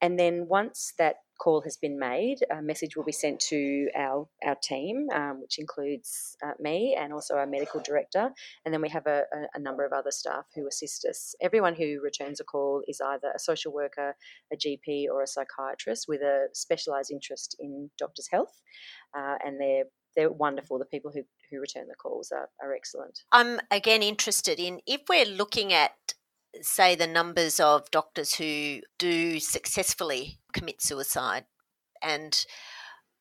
And 0.00 0.18
then 0.18 0.46
once 0.48 0.92
that 0.98 1.16
call 1.38 1.62
has 1.62 1.76
been 1.76 1.98
made, 1.98 2.38
a 2.50 2.60
message 2.60 2.96
will 2.96 3.04
be 3.04 3.12
sent 3.12 3.40
to 3.40 3.88
our, 3.96 4.28
our 4.44 4.56
team, 4.62 5.06
um, 5.14 5.40
which 5.40 5.58
includes 5.58 6.36
uh, 6.44 6.52
me 6.60 6.96
and 6.98 7.12
also 7.12 7.34
our 7.34 7.46
medical 7.46 7.80
director. 7.80 8.30
And 8.64 8.74
then 8.74 8.82
we 8.82 8.88
have 8.90 9.06
a, 9.06 9.22
a, 9.32 9.46
a, 9.54 9.60
number 9.60 9.86
of 9.86 9.92
other 9.92 10.10
staff 10.10 10.46
who 10.54 10.66
assist 10.66 11.04
us. 11.04 11.34
Everyone 11.40 11.74
who 11.74 12.00
returns 12.02 12.40
a 12.40 12.44
call 12.44 12.82
is 12.86 13.00
either 13.00 13.32
a 13.34 13.38
social 13.38 13.72
worker, 13.72 14.14
a 14.52 14.56
GP, 14.56 15.06
or 15.12 15.22
a 15.22 15.26
psychiatrist 15.26 16.06
with 16.08 16.22
a 16.22 16.48
specialised 16.52 17.10
interest 17.10 17.56
in 17.58 17.90
doctors' 17.98 18.28
health. 18.30 18.60
Uh, 19.16 19.36
and 19.44 19.60
they're 19.60 19.84
they're 20.16 20.32
wonderful. 20.32 20.78
The 20.78 20.84
people 20.84 21.12
who, 21.14 21.22
who 21.50 21.60
return 21.60 21.86
the 21.86 21.94
calls 21.94 22.32
are, 22.32 22.48
are 22.60 22.74
excellent. 22.74 23.20
I'm 23.30 23.60
again 23.70 24.02
interested 24.02 24.58
in 24.58 24.80
if 24.84 25.02
we're 25.08 25.24
looking 25.26 25.72
at 25.72 25.92
say 26.60 26.94
the 26.94 27.06
numbers 27.06 27.60
of 27.60 27.90
doctors 27.90 28.34
who 28.34 28.80
do 28.98 29.38
successfully 29.38 30.38
commit 30.52 30.82
suicide 30.82 31.44
and 32.02 32.46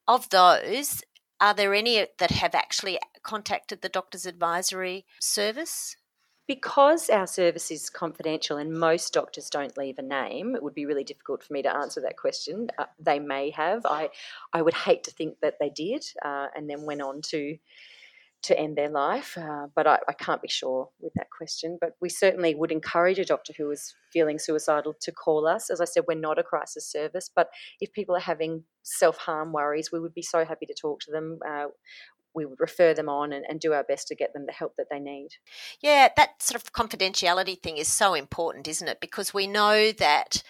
of 0.08 0.30
those 0.30 1.02
are 1.40 1.54
there 1.54 1.74
any 1.74 2.08
that 2.18 2.32
have 2.32 2.56
actually 2.56 3.00
contacted 3.24 3.82
the 3.82 3.90
doctor's 3.90 4.26
advisory 4.26 5.06
service 5.20 5.96
because 6.48 7.10
our 7.10 7.28
service 7.28 7.70
is 7.70 7.90
confidential 7.90 8.58
and 8.58 8.72
most 8.72 9.14
doctors 9.14 9.50
don't 9.50 9.78
leave 9.78 10.00
a 10.00 10.02
name, 10.02 10.56
it 10.56 10.64
would 10.64 10.74
be 10.74 10.86
really 10.86 11.04
difficult 11.04 11.44
for 11.44 11.52
me 11.52 11.62
to 11.62 11.76
answer 11.76 12.00
that 12.02 12.16
question. 12.16 12.70
Uh, 12.78 12.86
they 12.98 13.20
may 13.20 13.50
have. 13.52 13.86
I, 13.86 14.10
I 14.54 14.62
would 14.62 14.74
hate 14.74 15.04
to 15.04 15.12
think 15.12 15.42
that 15.42 15.60
they 15.60 15.70
did, 15.70 16.06
uh, 16.24 16.48
and 16.56 16.70
then 16.70 16.84
went 16.84 17.02
on 17.02 17.22
to 17.24 17.58
to 18.44 18.58
end 18.58 18.78
their 18.78 18.90
life, 18.90 19.38
uh, 19.38 19.68
but 19.76 19.88
I, 19.88 20.00
I, 20.08 20.14
can't 20.14 20.42
be 20.42 20.48
sure 20.48 20.90
with 21.00 21.14
that 21.16 21.30
question. 21.36 21.78
But 21.82 21.96
we 22.00 22.10
certainly 22.10 22.54
would 22.56 22.72
encourage 22.72 23.20
a 23.20 23.26
doctor 23.26 23.54
who 23.58 23.70
is 23.72 23.96
feeling 24.14 24.40
suicidal 24.40 24.96
to 25.02 25.12
call 25.12 25.48
us. 25.48 25.70
As 25.70 25.82
I 25.82 25.86
said, 25.86 26.04
we're 26.08 26.16
not 26.16 26.40
a 26.40 26.44
crisis 26.44 26.90
service, 26.90 27.30
but 27.36 27.50
if 27.82 27.92
people 27.94 28.16
are 28.16 28.22
having 28.22 28.64
self 28.84 29.18
harm 29.18 29.52
worries, 29.52 29.92
we 29.92 30.00
would 30.00 30.14
be 30.14 30.22
so 30.22 30.46
happy 30.46 30.66
to 30.68 30.74
talk 30.74 31.00
to 31.02 31.12
them. 31.12 31.40
Uh, 31.48 31.66
we 32.34 32.46
would 32.46 32.60
refer 32.60 32.94
them 32.94 33.10
on 33.10 33.34
and, 33.34 33.44
and, 33.50 33.60
do 33.60 33.74
our 33.74 33.84
best 33.84 34.08
to 34.08 34.16
get 34.16 34.32
them 34.34 34.46
the 34.46 34.54
help 34.54 34.76
that 34.78 34.88
they 34.92 35.00
need. 35.00 35.30
Yeah, 35.82 36.10
that 36.16 36.42
sort 36.42 36.62
of 36.62 36.72
confidentiality 36.72 37.60
thing 37.60 37.78
is 37.78 37.88
so 37.88 38.14
important, 38.14 38.68
isn't 38.68 38.88
it? 38.88 39.02
Because 39.02 39.34
we 39.34 39.48
know 39.48 39.92
that 39.94 40.44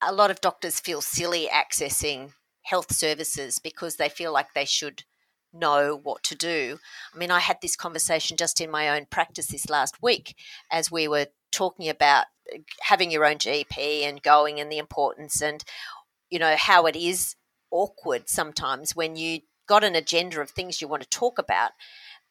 a 0.00 0.12
lot 0.12 0.30
of 0.30 0.40
doctors 0.40 0.80
feel 0.80 1.02
silly 1.02 1.48
accessing 1.52 2.32
health 2.62 2.92
services 2.92 3.58
because 3.58 3.96
they 3.96 4.08
feel 4.08 4.32
like 4.32 4.54
they 4.54 4.64
should 4.64 5.04
know 5.54 6.00
what 6.02 6.22
to 6.24 6.34
do. 6.34 6.78
I 7.14 7.18
mean, 7.18 7.30
I 7.30 7.40
had 7.40 7.58
this 7.62 7.76
conversation 7.76 8.36
just 8.36 8.60
in 8.60 8.70
my 8.70 8.88
own 8.88 9.06
practice 9.10 9.46
this 9.46 9.68
last 9.68 10.02
week 10.02 10.36
as 10.70 10.90
we 10.90 11.08
were 11.08 11.28
talking 11.52 11.88
about 11.88 12.26
uh, 12.52 12.58
having 12.80 13.10
your 13.10 13.24
own 13.24 13.36
GP 13.36 14.02
and 14.02 14.22
going 14.22 14.60
and 14.60 14.70
the 14.70 14.78
importance 14.78 15.40
and, 15.40 15.64
you 16.30 16.38
know, 16.38 16.56
how 16.56 16.86
it 16.86 16.96
is 16.96 17.36
awkward 17.70 18.28
sometimes 18.28 18.94
when 18.94 19.16
you 19.16 19.40
got 19.66 19.84
an 19.84 19.94
agenda 19.94 20.40
of 20.40 20.50
things 20.50 20.80
you 20.80 20.88
want 20.88 21.02
to 21.02 21.08
talk 21.08 21.38
about 21.38 21.72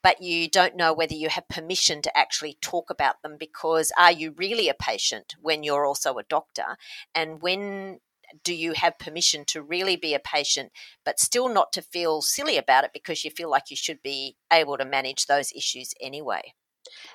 but 0.04 0.22
you 0.22 0.50
don't 0.50 0.76
know 0.76 0.94
whether 0.94 1.14
you 1.14 1.30
have 1.30 1.48
permission 1.48 2.02
to 2.02 2.18
actually 2.18 2.58
talk 2.62 2.90
about 2.90 3.22
them 3.22 3.38
because 3.40 3.92
are 3.98 4.12
you 4.12 4.34
really 4.38 4.70
a 4.70 4.74
patient 4.74 5.36
when 5.42 5.64
you're 5.64 5.86
also 5.86 6.18
a 6.18 6.24
doctor 6.24 6.78
and 7.16 7.42
when 7.42 8.00
do 8.44 8.54
you 8.54 8.74
have 8.74 9.00
permission 9.00 9.46
to 9.46 9.62
really 9.62 9.96
be 9.96 10.14
a 10.14 10.20
patient, 10.20 10.72
but 11.06 11.20
still 11.20 11.50
not 11.50 11.74
to 11.74 11.82
feel 11.82 12.22
silly 12.22 12.58
about 12.58 12.84
it 12.84 12.92
because 12.94 13.24
you 13.24 13.32
feel 13.32 13.50
like 13.50 13.70
you 13.70 13.76
should 13.76 14.02
be 14.02 14.38
able 14.52 14.78
to 14.78 14.86
manage 14.86 15.26
those 15.26 15.52
issues 15.54 15.94
anyway? 16.02 16.54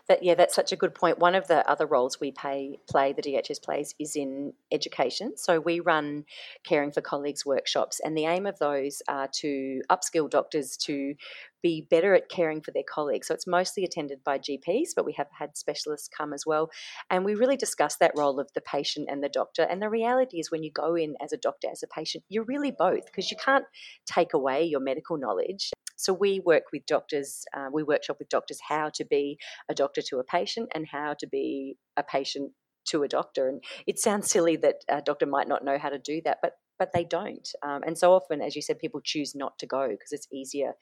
That 0.09 0.23
yeah, 0.23 0.35
that's 0.35 0.55
such 0.55 0.73
a 0.73 0.77
good 0.77 0.95
point. 0.95 1.19
One 1.19 1.35
of 1.35 1.47
the 1.47 1.69
other 1.69 1.87
roles 1.87 2.19
we 2.19 2.33
pay 2.33 2.79
play 2.89 3.13
the 3.13 3.23
DHAS 3.23 3.59
plays 3.59 3.95
is 3.99 4.17
in 4.17 4.55
education. 4.73 5.37
So 5.37 5.61
we 5.61 5.81
run 5.81 6.25
caring 6.65 6.91
for 6.91 7.01
colleagues 7.01 7.45
workshops, 7.45 8.01
and 8.01 8.17
the 8.17 8.25
aim 8.25 8.47
of 8.47 8.59
those 8.59 9.03
are 9.09 9.29
to 9.41 9.83
upskill 9.91 10.31
doctors 10.31 10.77
to 10.79 11.15
be 11.63 11.87
better 11.89 12.15
at 12.15 12.29
caring 12.29 12.61
for 12.61 12.71
their 12.71 12.83
colleagues. 12.89 13.27
So 13.27 13.35
it's 13.35 13.47
mostly 13.47 13.85
attended 13.85 14.23
by 14.25 14.39
GPs, 14.39 14.91
but 14.95 15.05
we 15.05 15.15
have 15.15 15.29
had 15.39 15.57
specialists 15.57 16.09
come 16.09 16.33
as 16.33 16.45
well. 16.47 16.71
And 17.11 17.25
we 17.25 17.35
really 17.35 17.57
discuss 17.57 17.97
that 17.97 18.13
role 18.17 18.41
of 18.41 18.51
the 18.55 18.61
patient 18.61 19.09
and 19.11 19.23
the 19.23 19.29
doctor. 19.29 19.63
And 19.63 19.83
the 19.83 19.89
reality 19.89 20.39
is, 20.39 20.51
when 20.51 20.63
you 20.63 20.71
go 20.71 20.95
in 20.95 21.15
as 21.23 21.33
a 21.33 21.37
doctor, 21.37 21.69
as 21.71 21.83
a 21.83 21.87
patient, 21.87 22.25
you're 22.29 22.45
really 22.45 22.71
both 22.71 23.07
because 23.07 23.31
you 23.31 23.37
can't 23.37 23.65
take 24.07 24.35
away 24.35 24.65
your 24.65 24.81
medical 24.81 25.17
knowledge. 25.17 25.71
So 25.97 26.13
we 26.13 26.41
work 26.41 26.65
with 26.73 26.87
doctors, 26.87 27.45
uh, 27.57 27.69
we 27.73 27.83
workshop 27.83 28.19
with 28.21 28.29
doctors 28.29 28.61
how 28.69 28.91
to 28.95 29.05
be 29.05 29.39
a 29.69 29.75
doctor 29.75 30.01
to 30.03 30.19
a 30.19 30.25
patient 30.25 30.71
and 30.75 30.87
how 30.87 31.15
to 31.19 31.27
be 31.27 31.77
a 31.97 32.05
patient 32.05 32.53
to 32.87 33.03
a 33.03 33.09
doctor. 33.09 33.49
And 33.49 33.63
it 33.87 33.99
sounds 33.99 34.31
silly 34.31 34.57
that 34.57 34.77
a 34.89 35.03
doctor 35.03 35.27
might 35.27 35.49
not 35.49 35.65
know 35.65 35.77
how 35.77 35.89
to 35.89 35.99
do 35.99 36.21
that, 36.25 36.39
but 36.41 36.53
but 36.79 36.93
they 36.93 37.05
don't. 37.05 37.51
Um, 37.63 37.83
and 37.87 37.97
so 37.97 38.13
often, 38.13 38.41
as 38.41 38.57
you 38.57 38.63
said, 38.63 38.79
people 38.79 39.01
choose 39.01 39.35
not 39.35 39.59
to 39.59 39.67
go 39.67 39.89
because 39.89 40.13
it's 40.13 40.29
easier 40.33 40.75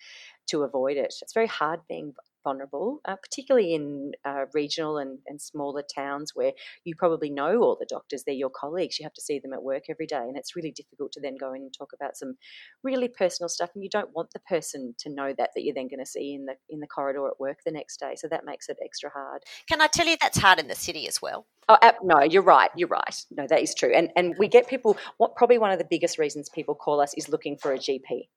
to 0.48 0.62
avoid 0.62 0.96
it. 0.96 1.14
It's 1.22 1.32
very 1.34 1.46
hard 1.46 1.80
being 1.88 2.14
vulnerable, 2.46 3.00
uh, 3.04 3.16
particularly 3.16 3.74
in 3.74 4.12
uh, 4.24 4.44
regional 4.54 4.98
and, 4.98 5.18
and 5.26 5.42
smaller 5.42 5.82
towns 5.82 6.30
where 6.34 6.52
you 6.84 6.94
probably 6.94 7.28
know 7.28 7.60
all 7.60 7.76
the 7.78 7.86
doctors, 7.88 8.22
they're 8.24 8.34
your 8.34 8.50
colleagues, 8.50 8.98
you 8.98 9.04
have 9.04 9.12
to 9.14 9.20
see 9.20 9.40
them 9.40 9.52
at 9.52 9.64
work 9.64 9.84
every 9.90 10.06
day, 10.06 10.24
and 10.28 10.36
it's 10.36 10.54
really 10.54 10.70
difficult 10.70 11.10
to 11.12 11.20
then 11.20 11.34
go 11.38 11.52
in 11.52 11.62
and 11.62 11.74
talk 11.76 11.90
about 11.92 12.16
some 12.16 12.36
really 12.84 13.08
personal 13.08 13.48
stuff, 13.48 13.70
and 13.74 13.82
you 13.82 13.90
don't 13.90 14.14
want 14.14 14.30
the 14.32 14.40
person 14.40 14.94
to 14.98 15.10
know 15.10 15.34
that 15.36 15.50
that 15.54 15.64
you're 15.64 15.74
then 15.74 15.88
going 15.88 16.04
to 16.04 16.06
see 16.06 16.34
in 16.34 16.46
the 16.46 16.54
in 16.70 16.78
the 16.78 16.86
corridor 16.86 17.26
at 17.26 17.40
work 17.40 17.58
the 17.66 17.72
next 17.72 17.98
day, 17.98 18.14
so 18.16 18.28
that 18.28 18.44
makes 18.44 18.68
it 18.68 18.78
extra 18.84 19.10
hard. 19.10 19.42
Can 19.68 19.80
I 19.80 19.88
tell 19.88 20.06
you 20.06 20.16
that's 20.20 20.38
hard 20.38 20.60
in 20.60 20.68
the 20.68 20.76
city 20.76 21.08
as 21.08 21.20
well? 21.20 21.46
Oh, 21.68 21.78
no, 22.04 22.22
you're 22.22 22.42
right. 22.42 22.70
You're 22.76 22.88
right. 22.88 23.24
No, 23.32 23.46
that 23.48 23.60
is 23.60 23.74
true. 23.74 23.92
And 23.92 24.10
and 24.14 24.36
we 24.38 24.46
get 24.46 24.68
people. 24.68 24.96
What 25.16 25.34
probably 25.34 25.58
one 25.58 25.72
of 25.72 25.78
the 25.78 25.86
biggest 25.88 26.16
reasons 26.18 26.48
people 26.48 26.76
call 26.76 27.00
us 27.00 27.12
is 27.14 27.28
looking 27.28 27.56
for 27.56 27.72
a 27.72 27.78
GP. 27.78 28.28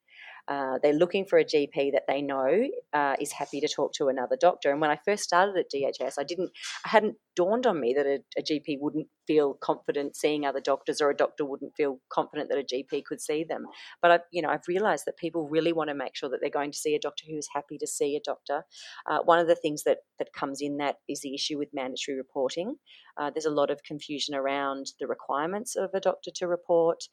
Uh, 0.49 0.79
they're 0.81 0.93
looking 0.93 1.25
for 1.25 1.37
a 1.37 1.45
GP 1.45 1.91
that 1.93 2.05
they 2.07 2.23
know 2.23 2.67
uh, 2.91 3.15
is 3.21 3.31
happy 3.31 3.61
to 3.61 3.67
talk 3.67 3.93
to 3.93 4.07
another 4.07 4.35
doctor. 4.39 4.71
And 4.71 4.81
when 4.81 4.89
I 4.89 4.97
first 5.05 5.23
started 5.23 5.55
at 5.55 5.69
DHAS, 5.69 6.15
I 6.17 6.23
didn't, 6.23 6.49
I 6.85 6.89
hadn't 6.89 7.17
dawned 7.35 7.67
on 7.67 7.79
me 7.79 7.93
that 7.95 8.07
a, 8.07 8.19
a, 8.35 8.41
GP 8.41 8.79
wouldn't 8.79 9.07
feel 9.29 9.53
confident 9.53 10.15
seeing 10.15 10.43
other 10.43 10.59
doctors, 10.59 11.01
or 11.01 11.11
a 11.11 11.15
doctor 11.15 11.45
wouldn't 11.45 11.75
feel 11.77 11.99
confident 12.09 12.49
that 12.49 12.57
a 12.57 12.63
GP 12.63 13.05
could 13.05 13.21
see 13.21 13.43
them. 13.43 13.67
But 14.01 14.09
I've, 14.11 14.21
you 14.31 14.41
know, 14.41 14.49
I've 14.49 14.67
realised 14.67 15.03
that 15.05 15.17
people 15.17 15.47
really 15.47 15.71
want 15.71 15.89
to 15.89 15.93
make 15.93 16.15
sure 16.15 16.29
that 16.29 16.39
they're 16.41 16.49
going 16.49 16.71
to 16.71 16.77
see 16.77 16.95
a 16.95 16.99
doctor 16.99 17.25
who 17.29 17.37
is 17.37 17.47
happy 17.53 17.77
to 17.77 17.85
see 17.85 18.15
a 18.15 18.21
doctor. 18.25 18.63
Uh, 19.07 19.19
one 19.25 19.37
of 19.37 19.47
the 19.47 19.55
things 19.55 19.83
that 19.83 19.99
that 20.17 20.33
comes 20.33 20.61
in 20.61 20.77
that 20.77 20.95
is 21.07 21.21
the 21.21 21.35
issue 21.35 21.59
with 21.59 21.69
mandatory 21.73 22.17
reporting. 22.17 22.77
Uh, 23.19 23.29
there's 23.29 23.45
a 23.45 23.51
lot 23.51 23.69
of 23.69 23.83
confusion 23.83 24.33
around 24.33 24.87
the 24.99 25.05
requirements 25.05 25.75
of 25.75 25.91
a 25.93 25.99
doctor 25.99 26.31
to 26.33 26.47
report. 26.47 27.03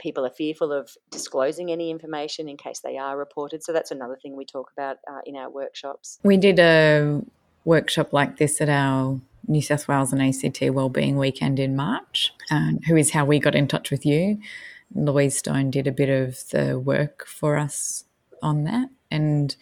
People 0.00 0.24
are 0.24 0.30
fearful 0.30 0.72
of 0.72 0.88
disclosing 1.10 1.70
any 1.70 1.90
information 1.90 2.48
in 2.48 2.56
case 2.56 2.80
they 2.80 2.96
are 2.96 3.18
reported. 3.18 3.62
So 3.62 3.74
that's 3.74 3.90
another 3.90 4.16
thing 4.22 4.34
we 4.34 4.46
talk 4.46 4.70
about 4.76 4.96
uh, 5.10 5.20
in 5.26 5.36
our 5.36 5.50
workshops. 5.50 6.20
We 6.22 6.38
did 6.38 6.58
a 6.58 7.22
workshop 7.66 8.12
like 8.12 8.38
this 8.38 8.60
at 8.60 8.68
our 8.68 9.20
New 9.48 9.62
South 9.62 9.88
Wales 9.88 10.12
and 10.12 10.22
ACT 10.22 10.60
Wellbeing 10.72 11.16
Weekend 11.16 11.58
in 11.58 11.76
March, 11.76 12.32
um, 12.50 12.80
who 12.86 12.96
is 12.96 13.10
how 13.10 13.24
we 13.24 13.38
got 13.38 13.54
in 13.54 13.68
touch 13.68 13.90
with 13.90 14.04
you. 14.04 14.38
Louise 14.94 15.38
Stone 15.38 15.70
did 15.70 15.86
a 15.86 15.92
bit 15.92 16.08
of 16.08 16.48
the 16.50 16.78
work 16.78 17.26
for 17.26 17.56
us 17.56 18.04
on 18.42 18.64
that. 18.64 18.88
And 19.10 19.54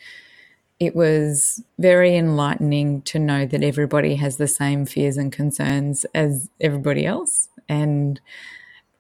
it 0.80 0.94
was 0.94 1.62
very 1.78 2.16
enlightening 2.16 3.02
to 3.02 3.18
know 3.18 3.46
that 3.46 3.62
everybody 3.62 4.16
has 4.16 4.36
the 4.36 4.48
same 4.48 4.86
fears 4.86 5.16
and 5.16 5.32
concerns 5.32 6.04
as 6.14 6.50
everybody 6.60 7.06
else. 7.06 7.48
And 7.68 8.20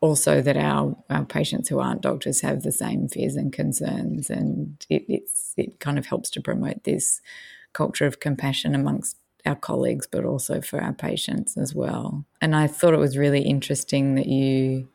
also 0.00 0.42
that 0.42 0.56
our, 0.56 0.94
our 1.08 1.24
patients 1.24 1.68
who 1.68 1.80
aren't 1.80 2.02
doctors 2.02 2.42
have 2.42 2.62
the 2.62 2.72
same 2.72 3.08
fears 3.08 3.36
and 3.36 3.52
concerns, 3.52 4.28
and 4.28 4.84
it, 4.90 5.24
it 5.56 5.80
kind 5.80 5.98
of 5.98 6.04
helps 6.06 6.28
to 6.30 6.42
promote 6.42 6.84
this 6.84 7.22
culture 7.72 8.04
of 8.04 8.20
compassion 8.20 8.74
amongst 8.74 9.16
our 9.46 9.56
colleagues, 9.56 10.06
but 10.06 10.24
also 10.24 10.60
for 10.60 10.80
our 10.80 10.92
patients 10.92 11.56
as 11.56 11.74
well. 11.74 12.24
And 12.40 12.56
I 12.56 12.66
thought 12.66 12.94
it 12.94 12.98
was 12.98 13.18
really 13.18 13.42
interesting 13.42 14.14
that 14.14 14.26
you 14.26 14.88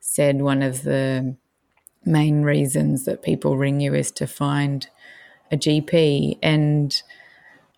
said 0.00 0.42
one 0.42 0.62
of 0.62 0.82
the 0.82 1.36
main 2.04 2.42
reasons 2.42 3.04
that 3.04 3.22
people 3.22 3.56
ring 3.56 3.80
you 3.80 3.94
is 3.94 4.10
to 4.10 4.26
find 4.26 4.88
a 5.52 5.56
GP. 5.56 6.38
And 6.42 7.00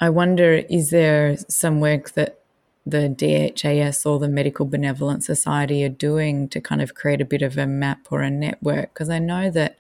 I 0.01 0.09
wonder, 0.11 0.65
is 0.71 0.91
there 0.91 1.37
some 1.49 1.81
work 1.81 2.13
that 2.13 2.41
the 2.87 3.09
DHAS 3.09 4.05
or 4.07 4.19
the 4.19 4.29
Medical 4.29 4.67
Benevolent 4.67 5.25
Society 5.25 5.85
are 5.85 5.91
doing 5.91 6.49
to 6.49 6.61
kind 6.61 6.81
of 6.81 6.95
create 6.95 7.21
a 7.21 7.27
bit 7.27 7.43
of 7.43 7.59
a 7.59 7.67
map 7.67 8.07
or 8.11 8.23
a 8.23 8.31
network? 8.31 8.95
Because 8.95 9.11
I 9.11 9.19
know 9.19 9.51
that 9.51 9.79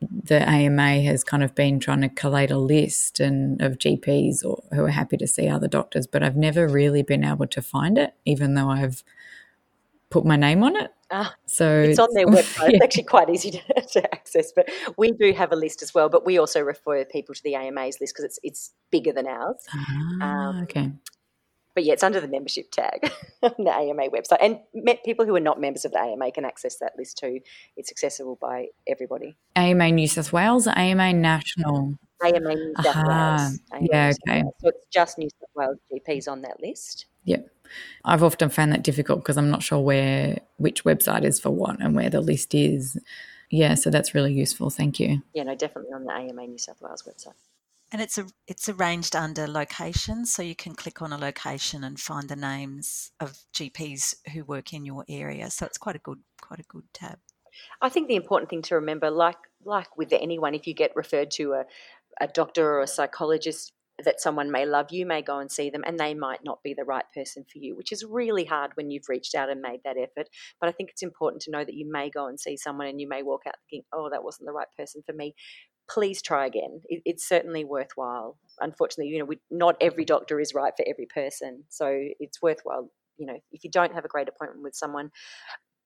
the 0.00 0.48
AMA 0.48 1.02
has 1.02 1.22
kind 1.22 1.42
of 1.42 1.54
been 1.54 1.78
trying 1.78 2.00
to 2.00 2.08
collate 2.08 2.50
a 2.50 2.58
list 2.58 3.20
and 3.20 3.60
of 3.60 3.78
GPs 3.78 4.44
or, 4.44 4.62
who 4.72 4.84
are 4.84 4.90
happy 4.90 5.16
to 5.18 5.26
see 5.26 5.48
other 5.48 5.68
doctors, 5.68 6.06
but 6.06 6.22
I've 6.22 6.36
never 6.36 6.66
really 6.66 7.02
been 7.02 7.24
able 7.24 7.46
to 7.48 7.60
find 7.60 7.98
it, 7.98 8.14
even 8.24 8.54
though 8.54 8.70
I've 8.70 9.04
put 10.08 10.24
my 10.24 10.36
name 10.36 10.62
on 10.62 10.76
it. 10.76 10.90
Ah, 11.12 11.34
so 11.44 11.80
it's, 11.80 11.98
on 11.98 12.08
their 12.14 12.26
website. 12.26 12.70
Yeah. 12.70 12.76
It's 12.76 12.84
actually 12.84 13.04
quite 13.04 13.28
easy 13.28 13.50
to, 13.76 13.82
to, 13.92 14.14
access, 14.14 14.52
but 14.52 14.70
we 14.96 15.10
do 15.12 15.32
have 15.32 15.52
a 15.52 15.56
list 15.56 15.82
as 15.82 15.92
well. 15.92 16.08
But 16.08 16.24
we 16.24 16.38
also 16.38 16.60
refer 16.60 17.04
people 17.04 17.34
to 17.34 17.42
the 17.42 17.56
AMA's 17.56 18.00
list 18.00 18.14
because 18.14 18.24
it's 18.24 18.38
it's 18.42 18.72
bigger 18.90 19.12
than 19.12 19.26
ours. 19.26 19.56
Ah, 19.74 20.48
um, 20.48 20.62
okay 20.62 20.92
but 21.80 21.86
yeah, 21.86 21.94
it's 21.94 22.02
under 22.02 22.20
the 22.20 22.28
membership 22.28 22.70
tag 22.70 23.10
on 23.42 23.54
the 23.56 23.72
AMA 23.72 24.10
website. 24.10 24.36
And 24.42 24.58
people 25.02 25.24
who 25.24 25.34
are 25.34 25.40
not 25.40 25.58
members 25.58 25.86
of 25.86 25.92
the 25.92 25.98
AMA 25.98 26.30
can 26.32 26.44
access 26.44 26.76
that 26.76 26.92
list 26.98 27.16
too. 27.16 27.40
It's 27.74 27.90
accessible 27.90 28.36
by 28.38 28.66
everybody. 28.86 29.34
AMA 29.56 29.90
New 29.92 30.06
South 30.06 30.30
Wales, 30.30 30.66
AMA 30.66 31.14
National. 31.14 31.94
AMA 32.22 32.54
New 32.54 32.74
South 32.82 32.96
Wales. 32.96 33.60
AMA 33.72 33.88
yeah, 33.90 34.12
okay. 34.28 34.42
So 34.60 34.68
it's 34.68 34.86
just 34.92 35.16
New 35.16 35.30
South 35.40 35.48
Wales 35.54 35.78
GPs 35.90 36.30
on 36.30 36.42
that 36.42 36.60
list. 36.60 37.06
Yep. 37.24 37.48
I've 38.04 38.22
often 38.22 38.50
found 38.50 38.72
that 38.72 38.82
difficult 38.82 39.20
because 39.20 39.38
I'm 39.38 39.50
not 39.50 39.62
sure 39.62 39.80
where 39.80 40.38
which 40.58 40.84
website 40.84 41.24
is 41.24 41.40
for 41.40 41.48
what 41.48 41.80
and 41.80 41.96
where 41.96 42.10
the 42.10 42.20
list 42.20 42.54
is. 42.54 42.98
Yeah, 43.48 43.74
so 43.74 43.88
that's 43.88 44.14
really 44.14 44.34
useful. 44.34 44.68
Thank 44.68 45.00
you. 45.00 45.22
Yeah, 45.32 45.44
no, 45.44 45.54
definitely 45.54 45.94
on 45.94 46.04
the 46.04 46.12
AMA 46.12 46.46
New 46.46 46.58
South 46.58 46.82
Wales 46.82 47.04
website. 47.08 47.32
And 47.92 48.00
it's 48.00 48.18
a, 48.18 48.26
it's 48.46 48.68
arranged 48.68 49.16
under 49.16 49.48
location, 49.48 50.24
so 50.24 50.42
you 50.42 50.54
can 50.54 50.74
click 50.74 51.02
on 51.02 51.12
a 51.12 51.18
location 51.18 51.82
and 51.82 51.98
find 51.98 52.28
the 52.28 52.36
names 52.36 53.10
of 53.18 53.38
GPs 53.52 54.14
who 54.32 54.44
work 54.44 54.72
in 54.72 54.84
your 54.84 55.04
area. 55.08 55.50
So 55.50 55.66
it's 55.66 55.78
quite 55.78 55.96
a 55.96 56.00
good 56.00 56.20
quite 56.40 56.60
a 56.60 56.64
good 56.64 56.84
tab. 56.92 57.18
I 57.82 57.88
think 57.88 58.08
the 58.08 58.14
important 58.14 58.48
thing 58.48 58.62
to 58.62 58.76
remember, 58.76 59.10
like 59.10 59.38
like 59.64 59.96
with 59.96 60.12
anyone, 60.12 60.54
if 60.54 60.66
you 60.66 60.74
get 60.74 60.94
referred 60.94 61.32
to 61.32 61.52
a, 61.52 61.64
a 62.20 62.28
doctor 62.28 62.64
or 62.64 62.80
a 62.80 62.86
psychologist 62.86 63.72
that 64.04 64.20
someone 64.20 64.50
may 64.50 64.64
love, 64.64 64.86
you 64.90 65.04
may 65.04 65.22
go 65.22 65.38
and 65.38 65.50
see 65.50 65.70
them, 65.70 65.82
and 65.86 65.98
they 65.98 66.14
might 66.14 66.44
not 66.44 66.62
be 66.62 66.74
the 66.74 66.84
right 66.84 67.04
person 67.14 67.44
for 67.50 67.58
you, 67.58 67.76
which 67.76 67.92
is 67.92 68.04
really 68.04 68.44
hard 68.44 68.70
when 68.74 68.90
you've 68.90 69.08
reached 69.08 69.34
out 69.34 69.50
and 69.50 69.60
made 69.60 69.80
that 69.84 69.96
effort. 69.98 70.28
But 70.60 70.68
I 70.68 70.72
think 70.72 70.90
it's 70.90 71.02
important 71.02 71.42
to 71.42 71.50
know 71.50 71.64
that 71.64 71.74
you 71.74 71.90
may 71.90 72.10
go 72.10 72.26
and 72.26 72.38
see 72.38 72.56
someone 72.56 72.86
and 72.86 73.00
you 73.00 73.08
may 73.08 73.22
walk 73.22 73.42
out 73.46 73.54
thinking, 73.68 73.84
oh, 73.92 74.08
that 74.10 74.24
wasn't 74.24 74.46
the 74.46 74.52
right 74.52 74.68
person 74.78 75.02
for 75.04 75.12
me 75.12 75.34
please 75.92 76.22
try 76.22 76.46
again. 76.46 76.80
It, 76.88 77.02
it's 77.04 77.28
certainly 77.28 77.64
worthwhile. 77.64 78.38
Unfortunately, 78.60 79.12
you 79.12 79.18
know, 79.18 79.24
we, 79.24 79.40
not 79.50 79.76
every 79.80 80.04
doctor 80.04 80.38
is 80.40 80.54
right 80.54 80.72
for 80.76 80.84
every 80.88 81.06
person, 81.06 81.64
so 81.68 81.86
it's 82.18 82.40
worthwhile. 82.40 82.90
You 83.18 83.26
know, 83.26 83.38
if 83.52 83.64
you 83.64 83.70
don't 83.70 83.94
have 83.94 84.04
a 84.04 84.08
great 84.08 84.28
appointment 84.28 84.62
with 84.62 84.74
someone, 84.74 85.10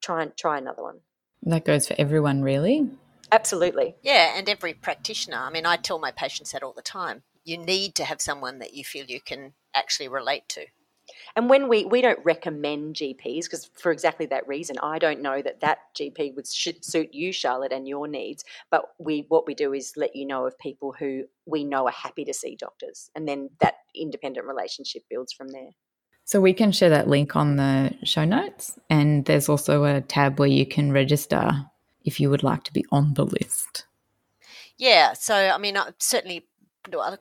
try 0.02 0.22
and 0.22 0.36
try 0.36 0.58
another 0.58 0.82
one. 0.82 1.00
That 1.42 1.64
goes 1.64 1.88
for 1.88 1.94
everyone, 1.98 2.42
really. 2.42 2.88
Absolutely. 3.32 3.96
Yeah, 4.02 4.34
and 4.36 4.48
every 4.48 4.74
practitioner. 4.74 5.38
I 5.38 5.50
mean, 5.50 5.66
I 5.66 5.76
tell 5.76 5.98
my 5.98 6.10
patients 6.10 6.52
that 6.52 6.62
all 6.62 6.72
the 6.72 6.82
time. 6.82 7.22
You 7.44 7.58
need 7.58 7.94
to 7.96 8.04
have 8.04 8.20
someone 8.20 8.58
that 8.60 8.74
you 8.74 8.84
feel 8.84 9.06
you 9.06 9.20
can 9.20 9.54
actually 9.74 10.08
relate 10.08 10.48
to. 10.50 10.66
And 11.37 11.48
when 11.48 11.68
we, 11.68 11.84
we 11.84 12.00
don't 12.00 12.18
recommend 12.24 12.96
GPs, 12.96 13.44
because 13.44 13.70
for 13.74 13.92
exactly 13.92 14.26
that 14.26 14.46
reason, 14.46 14.76
I 14.82 14.98
don't 14.98 15.22
know 15.22 15.42
that 15.42 15.60
that 15.60 15.78
GP 15.94 16.34
would 16.37 16.46
suit 16.46 17.14
you, 17.14 17.32
Charlotte, 17.32 17.72
and 17.72 17.88
your 17.88 18.06
needs. 18.08 18.44
But 18.70 18.84
we 18.98 19.26
what 19.28 19.46
we 19.46 19.54
do 19.54 19.72
is 19.72 19.94
let 19.96 20.14
you 20.14 20.26
know 20.26 20.46
of 20.46 20.58
people 20.58 20.92
who 20.92 21.24
we 21.46 21.64
know 21.64 21.87
are 21.87 21.92
happy 21.92 22.24
to 22.24 22.34
see 22.34 22.56
doctors, 22.56 23.10
and 23.14 23.28
then 23.28 23.50
that 23.60 23.74
independent 23.94 24.46
relationship 24.46 25.04
builds 25.08 25.32
from 25.32 25.48
there. 25.48 25.70
So 26.24 26.40
we 26.40 26.54
can 26.54 26.72
share 26.72 26.90
that 26.90 27.08
link 27.08 27.37
on 27.37 27.56
the 27.56 27.94
show 28.04 28.24
notes, 28.24 28.78
and 28.88 29.24
there's 29.26 29.48
also 29.48 29.84
a 29.84 30.00
tab 30.00 30.38
where 30.38 30.48
you 30.48 30.66
can 30.66 30.90
register 30.92 31.66
if 32.04 32.18
you 32.18 32.30
would 32.30 32.42
like 32.42 32.64
to 32.64 32.72
be 32.72 32.84
on 32.90 33.14
the 33.14 33.24
list. 33.24 33.87
Yeah, 34.76 35.12
so 35.12 35.34
I 35.34 35.58
mean, 35.58 35.76
I 35.76 35.90
certainly 35.98 36.46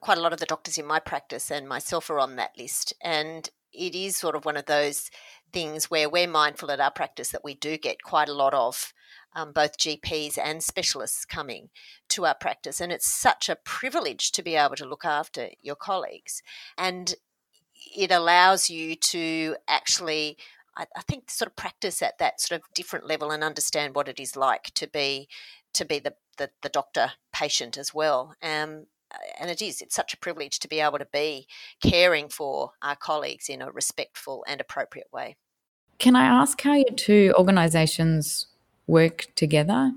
quite 0.02 0.18
a 0.18 0.22
lot 0.22 0.34
of 0.34 0.40
the 0.40 0.46
doctors 0.46 0.78
in 0.78 0.86
my 0.86 1.00
practice 1.00 1.50
and 1.50 1.68
myself 1.68 2.10
are 2.10 2.20
on 2.20 2.36
that 2.38 2.58
list, 2.58 2.94
and 3.02 3.50
it 3.74 3.96
is 3.96 4.18
sort 4.18 4.36
of 4.36 4.46
one 4.46 4.58
of 4.58 4.66
those 4.66 5.10
things 5.52 5.90
where 5.90 6.10
we're 6.10 6.28
mindful 6.28 6.72
at 6.72 6.80
our 6.80 6.92
practice 6.92 7.30
that 7.30 7.44
we 7.44 7.54
do 7.54 7.78
get 7.78 8.04
quite 8.04 8.30
a 8.30 8.34
lot 8.34 8.54
of 8.54 8.94
um, 9.36 9.52
both 9.52 9.78
GPs 9.78 10.38
and 10.38 10.64
specialists 10.64 11.26
coming 11.26 11.70
to 12.10 12.26
our 12.26 12.36
practice. 12.36 12.80
And 12.80 12.92
it's 12.92 13.12
such 13.12 13.50
a 13.50 13.56
privilege 13.56 14.32
to 14.34 14.44
be 14.44 14.56
able 14.56 14.76
to 14.76 14.86
look 14.86 15.06
after 15.06 15.50
your 15.62 15.76
colleagues. 15.76 16.42
And 16.78 17.16
it 17.96 18.12
allows 18.12 18.70
you 18.70 18.96
to 18.96 19.56
actually, 19.68 20.38
I, 20.76 20.86
I 20.96 21.02
think, 21.02 21.30
sort 21.30 21.48
of 21.48 21.56
practice 21.56 22.02
at 22.02 22.18
that 22.20 22.42
sort 22.42 22.62
of 22.62 22.74
different 22.74 23.08
level 23.08 23.32
and 23.32 23.44
understand 23.44 23.96
what 23.96 24.08
it 24.08 24.20
is 24.20 24.36
like 24.36 24.72
to 24.76 24.88
be 24.88 25.28
to 25.74 25.86
be 25.86 25.98
the, 25.98 26.14
the, 26.38 26.52
the 26.62 26.70
doctor 26.70 27.14
patient 27.32 27.78
as 27.80 27.96
well. 27.96 28.36
Um, 28.44 28.86
and 29.40 29.50
it 29.50 29.62
is 29.62 29.82
it's 29.82 29.96
such 29.96 30.14
a 30.14 30.18
privilege 30.18 30.60
to 30.60 30.68
be 30.68 30.80
able 30.80 31.00
to 31.00 31.08
be 31.12 31.48
caring 31.82 32.30
for 32.30 32.72
our 32.82 32.96
colleagues 32.96 33.50
in 33.50 33.62
a 33.62 33.72
respectful 33.72 34.44
and 34.48 34.62
appropriate 34.62 35.08
way. 35.12 35.36
Can 36.00 36.16
i 36.16 36.26
ask 36.26 36.62
how 36.62 36.74
your 36.74 36.96
two 36.96 37.34
organizations 37.38 38.48
work 38.88 39.28
together? 39.36 39.92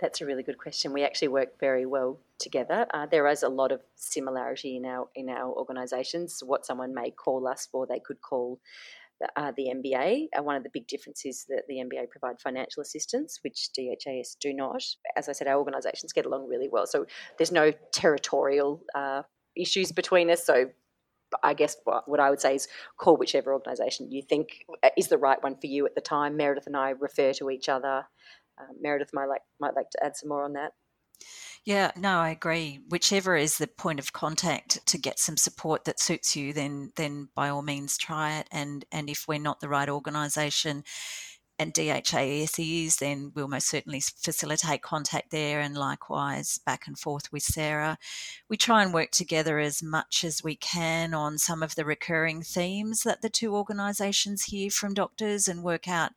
That's 0.00 0.20
a 0.20 0.26
really 0.26 0.42
good 0.42 0.58
question. 0.58 0.92
We 0.92 1.04
actually 1.04 1.28
work 1.28 1.58
very 1.58 1.86
well 1.86 2.18
together. 2.38 2.86
Uh, 2.92 3.06
there 3.06 3.26
is 3.28 3.42
a 3.42 3.48
lot 3.48 3.72
of 3.72 3.80
similarity 3.94 4.76
in 4.76 4.84
our 4.84 5.08
in 5.14 5.28
our 5.28 5.50
organizations 5.50 6.42
what 6.44 6.66
someone 6.66 6.94
may 6.94 7.10
call 7.10 7.46
us 7.46 7.66
for 7.70 7.86
they 7.86 8.00
could 8.00 8.20
call 8.20 8.58
uh, 9.36 9.52
the 9.56 9.72
MBA. 9.74 10.26
Uh, 10.36 10.42
one 10.42 10.56
of 10.56 10.62
the 10.62 10.70
big 10.72 10.86
differences 10.86 11.36
is 11.36 11.46
that 11.48 11.62
the 11.68 11.76
MBA 11.76 12.10
provide 12.10 12.40
financial 12.40 12.82
assistance, 12.82 13.38
which 13.42 13.70
DHAS 13.74 14.36
do 14.40 14.52
not. 14.52 14.82
As 15.16 15.28
I 15.28 15.32
said, 15.32 15.48
our 15.48 15.58
organisations 15.58 16.12
get 16.12 16.26
along 16.26 16.48
really 16.48 16.68
well, 16.70 16.86
so 16.86 17.06
there's 17.38 17.52
no 17.52 17.72
territorial 17.92 18.82
uh, 18.94 19.22
issues 19.56 19.92
between 19.92 20.30
us. 20.30 20.44
So 20.44 20.66
I 21.42 21.54
guess 21.54 21.76
what, 21.84 22.08
what 22.08 22.20
I 22.20 22.30
would 22.30 22.40
say 22.40 22.54
is 22.54 22.68
call 22.98 23.16
whichever 23.16 23.52
organisation 23.52 24.10
you 24.10 24.22
think 24.22 24.64
uh, 24.82 24.90
is 24.96 25.08
the 25.08 25.18
right 25.18 25.42
one 25.42 25.56
for 25.56 25.66
you 25.66 25.86
at 25.86 25.94
the 25.94 26.00
time. 26.00 26.36
Meredith 26.36 26.66
and 26.66 26.76
I 26.76 26.90
refer 26.90 27.32
to 27.34 27.50
each 27.50 27.68
other. 27.68 28.06
Uh, 28.58 28.72
Meredith 28.80 29.10
might 29.12 29.26
like 29.26 29.42
might 29.60 29.74
like 29.74 29.90
to 29.90 30.04
add 30.04 30.16
some 30.16 30.28
more 30.28 30.44
on 30.44 30.54
that. 30.54 30.72
Yeah, 31.66 31.90
no, 31.96 32.20
I 32.20 32.30
agree. 32.30 32.78
Whichever 32.88 33.34
is 33.36 33.58
the 33.58 33.66
point 33.66 33.98
of 33.98 34.12
contact 34.12 34.86
to 34.86 34.98
get 34.98 35.18
some 35.18 35.36
support 35.36 35.84
that 35.84 35.98
suits 36.00 36.36
you, 36.36 36.52
then 36.52 36.92
then 36.96 37.28
by 37.34 37.48
all 37.48 37.62
means 37.62 37.98
try 37.98 38.38
it. 38.38 38.48
And 38.52 38.84
and 38.92 39.10
if 39.10 39.26
we're 39.26 39.40
not 39.40 39.58
the 39.60 39.68
right 39.68 39.88
organisation, 39.88 40.84
and 41.58 41.72
DHAS 41.72 42.58
is, 42.58 42.96
then 42.96 43.32
we'll 43.34 43.48
most 43.48 43.68
certainly 43.68 44.00
facilitate 44.00 44.82
contact 44.82 45.30
there 45.30 45.60
and 45.60 45.76
likewise 45.76 46.58
back 46.66 46.86
and 46.86 46.98
forth 46.98 47.32
with 47.32 47.42
Sarah. 47.42 47.96
We 48.48 48.58
try 48.58 48.82
and 48.82 48.92
work 48.92 49.10
together 49.10 49.58
as 49.58 49.82
much 49.82 50.22
as 50.22 50.44
we 50.44 50.54
can 50.54 51.14
on 51.14 51.38
some 51.38 51.62
of 51.62 51.74
the 51.74 51.86
recurring 51.86 52.42
themes 52.42 53.04
that 53.04 53.22
the 53.22 53.30
two 53.30 53.56
organisations 53.56 54.44
hear 54.44 54.70
from 54.70 54.92
doctors 54.92 55.48
and 55.48 55.62
work 55.62 55.88
out 55.88 56.12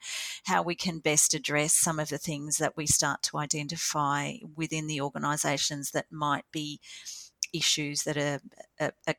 how 0.46 0.62
we 0.62 0.76
can 0.76 1.00
best 1.00 1.34
address 1.34 1.74
some 1.74 2.00
of 2.00 2.10
the 2.10 2.18
things 2.18 2.58
that 2.58 2.76
we 2.76 2.86
start 2.86 3.24
to 3.24 3.38
identify 3.38 4.34
within 4.56 4.88
the 4.88 5.00
organisations 5.00 5.92
that 5.92 6.12
might 6.12 6.46
be 6.52 6.82
issues 7.54 8.04
that 8.04 8.18
are, 8.18 8.42
are, 8.80 8.94
are 9.08 9.16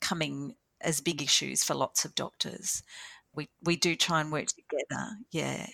coming 0.00 0.54
as 0.82 1.00
big 1.00 1.22
issues 1.22 1.64
for 1.64 1.74
lots 1.74 2.04
of 2.04 2.14
doctors 2.14 2.82
we 3.34 3.48
we 3.62 3.76
do 3.76 3.96
try 3.96 4.20
and 4.20 4.32
work 4.32 4.46
together. 4.46 5.16
Yeah. 5.30 5.66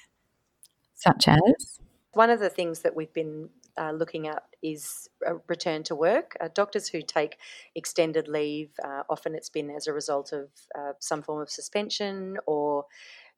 Such 0.95 1.29
as 1.29 1.79
one 2.13 2.31
of 2.31 2.41
the 2.41 2.51
things 2.51 2.81
that 2.81 2.97
we've 2.97 3.13
been 3.13 3.49
uh, 3.79 3.93
looking 3.93 4.27
at 4.27 4.43
is 4.63 5.09
a 5.25 5.35
return 5.47 5.83
to 5.85 5.95
work. 5.95 6.37
Uh, 6.41 6.49
doctors 6.53 6.89
who 6.89 7.01
take 7.01 7.37
extended 7.77 8.27
leave, 8.27 8.71
uh, 8.85 9.03
often 9.09 9.35
it's 9.35 9.49
been 9.51 9.71
as 9.71 9.87
a 9.87 9.93
result 9.93 10.33
of 10.33 10.49
uh, 10.77 10.93
some 10.99 11.23
form 11.23 11.41
of 11.41 11.51
suspension 11.51 12.37
or 12.47 12.87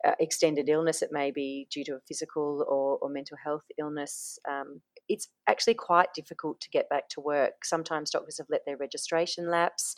uh, 0.07 0.13
extended 0.19 0.69
illness. 0.69 1.03
It 1.03 1.13
may 1.13 1.31
be 1.31 1.67
due 1.71 1.85
to 1.85 1.97
a 1.97 2.01
physical 2.09 2.65
or, 2.67 2.97
or 3.03 3.11
mental 3.11 3.37
health 3.37 3.65
illness. 3.79 4.39
Um, 4.49 4.81
it's 5.09 5.29
actually 5.47 5.75
quite 5.75 6.15
difficult 6.15 6.61
to 6.61 6.71
get 6.71 6.89
back 6.89 7.09
to 7.11 7.21
work. 7.21 7.65
Sometimes 7.65 8.11
doctors 8.11 8.39
have 8.39 8.47
let 8.49 8.65
their 8.65 8.77
registration 8.77 9.51
lapse, 9.51 9.97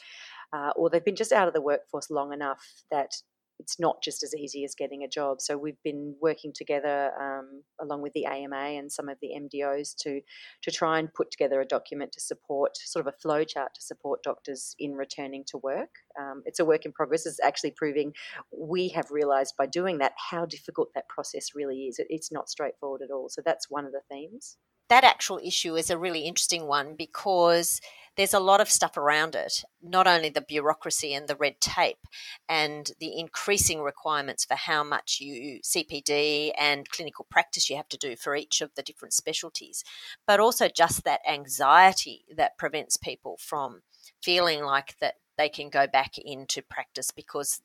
uh, 0.52 0.70
or 0.74 0.90
they've 0.90 1.04
been 1.04 1.16
just 1.16 1.32
out 1.32 1.46
of 1.46 1.54
the 1.54 1.60
workforce 1.60 2.10
long 2.10 2.32
enough 2.32 2.82
that 2.90 3.22
it's 3.62 3.78
not 3.78 4.02
just 4.02 4.24
as 4.24 4.34
easy 4.34 4.64
as 4.64 4.74
getting 4.74 5.04
a 5.04 5.08
job. 5.08 5.40
So 5.40 5.56
we've 5.56 5.80
been 5.84 6.16
working 6.20 6.52
together 6.52 7.12
um, 7.20 7.62
along 7.80 8.02
with 8.02 8.12
the 8.12 8.26
AMA 8.26 8.56
and 8.56 8.90
some 8.90 9.08
of 9.08 9.18
the 9.22 9.30
MDOs 9.36 9.94
to 10.02 10.20
to 10.62 10.70
try 10.70 10.98
and 10.98 11.14
put 11.14 11.30
together 11.30 11.60
a 11.60 11.64
document 11.64 12.12
to 12.12 12.20
support 12.20 12.76
sort 12.76 13.06
of 13.06 13.14
a 13.14 13.16
flow 13.18 13.44
chart 13.44 13.74
to 13.74 13.82
support 13.82 14.22
doctors 14.24 14.74
in 14.78 14.94
returning 14.94 15.44
to 15.48 15.58
work. 15.58 15.94
Um, 16.20 16.42
it's 16.44 16.58
a 16.58 16.64
work 16.64 16.84
in 16.84 16.92
progress. 16.92 17.24
It's 17.24 17.40
actually 17.40 17.70
proving 17.70 18.12
we 18.56 18.88
have 18.88 19.10
realised 19.10 19.54
by 19.56 19.66
doing 19.66 19.98
that 19.98 20.12
how 20.30 20.44
difficult 20.44 20.88
that 20.94 21.08
process 21.08 21.50
really 21.54 21.82
is. 21.82 21.98
It, 22.00 22.08
it's 22.10 22.32
not 22.32 22.50
straightforward 22.50 23.02
at 23.02 23.12
all. 23.12 23.28
So 23.28 23.42
that's 23.44 23.70
one 23.70 23.86
of 23.86 23.92
the 23.92 24.02
themes 24.10 24.56
that 24.88 25.04
actual 25.04 25.40
issue 25.42 25.74
is 25.76 25.88
a 25.88 25.96
really 25.96 26.20
interesting 26.20 26.66
one 26.66 26.94
because 26.98 27.80
there's 28.16 28.34
a 28.34 28.40
lot 28.40 28.60
of 28.60 28.70
stuff 28.70 28.96
around 28.96 29.34
it, 29.34 29.64
not 29.82 30.06
only 30.06 30.28
the 30.28 30.42
bureaucracy 30.42 31.14
and 31.14 31.28
the 31.28 31.36
red 31.36 31.60
tape 31.60 32.06
and 32.48 32.90
the 33.00 33.18
increasing 33.18 33.80
requirements 33.80 34.44
for 34.44 34.54
how 34.54 34.84
much 34.84 35.18
you 35.20 35.60
CPD 35.62 36.52
and 36.58 36.90
clinical 36.90 37.26
practice 37.30 37.70
you 37.70 37.76
have 37.76 37.88
to 37.88 37.96
do 37.96 38.14
for 38.16 38.36
each 38.36 38.60
of 38.60 38.74
the 38.74 38.82
different 38.82 39.14
specialties, 39.14 39.82
but 40.26 40.40
also 40.40 40.68
just 40.68 41.04
that 41.04 41.20
anxiety 41.28 42.24
that 42.36 42.58
prevents 42.58 42.96
people 42.96 43.38
from 43.40 43.82
feeling 44.22 44.62
like 44.62 44.96
that 45.00 45.14
they 45.38 45.48
can 45.48 45.70
go 45.70 45.86
back 45.86 46.18
into 46.18 46.60
practice 46.62 47.10
because 47.10 47.62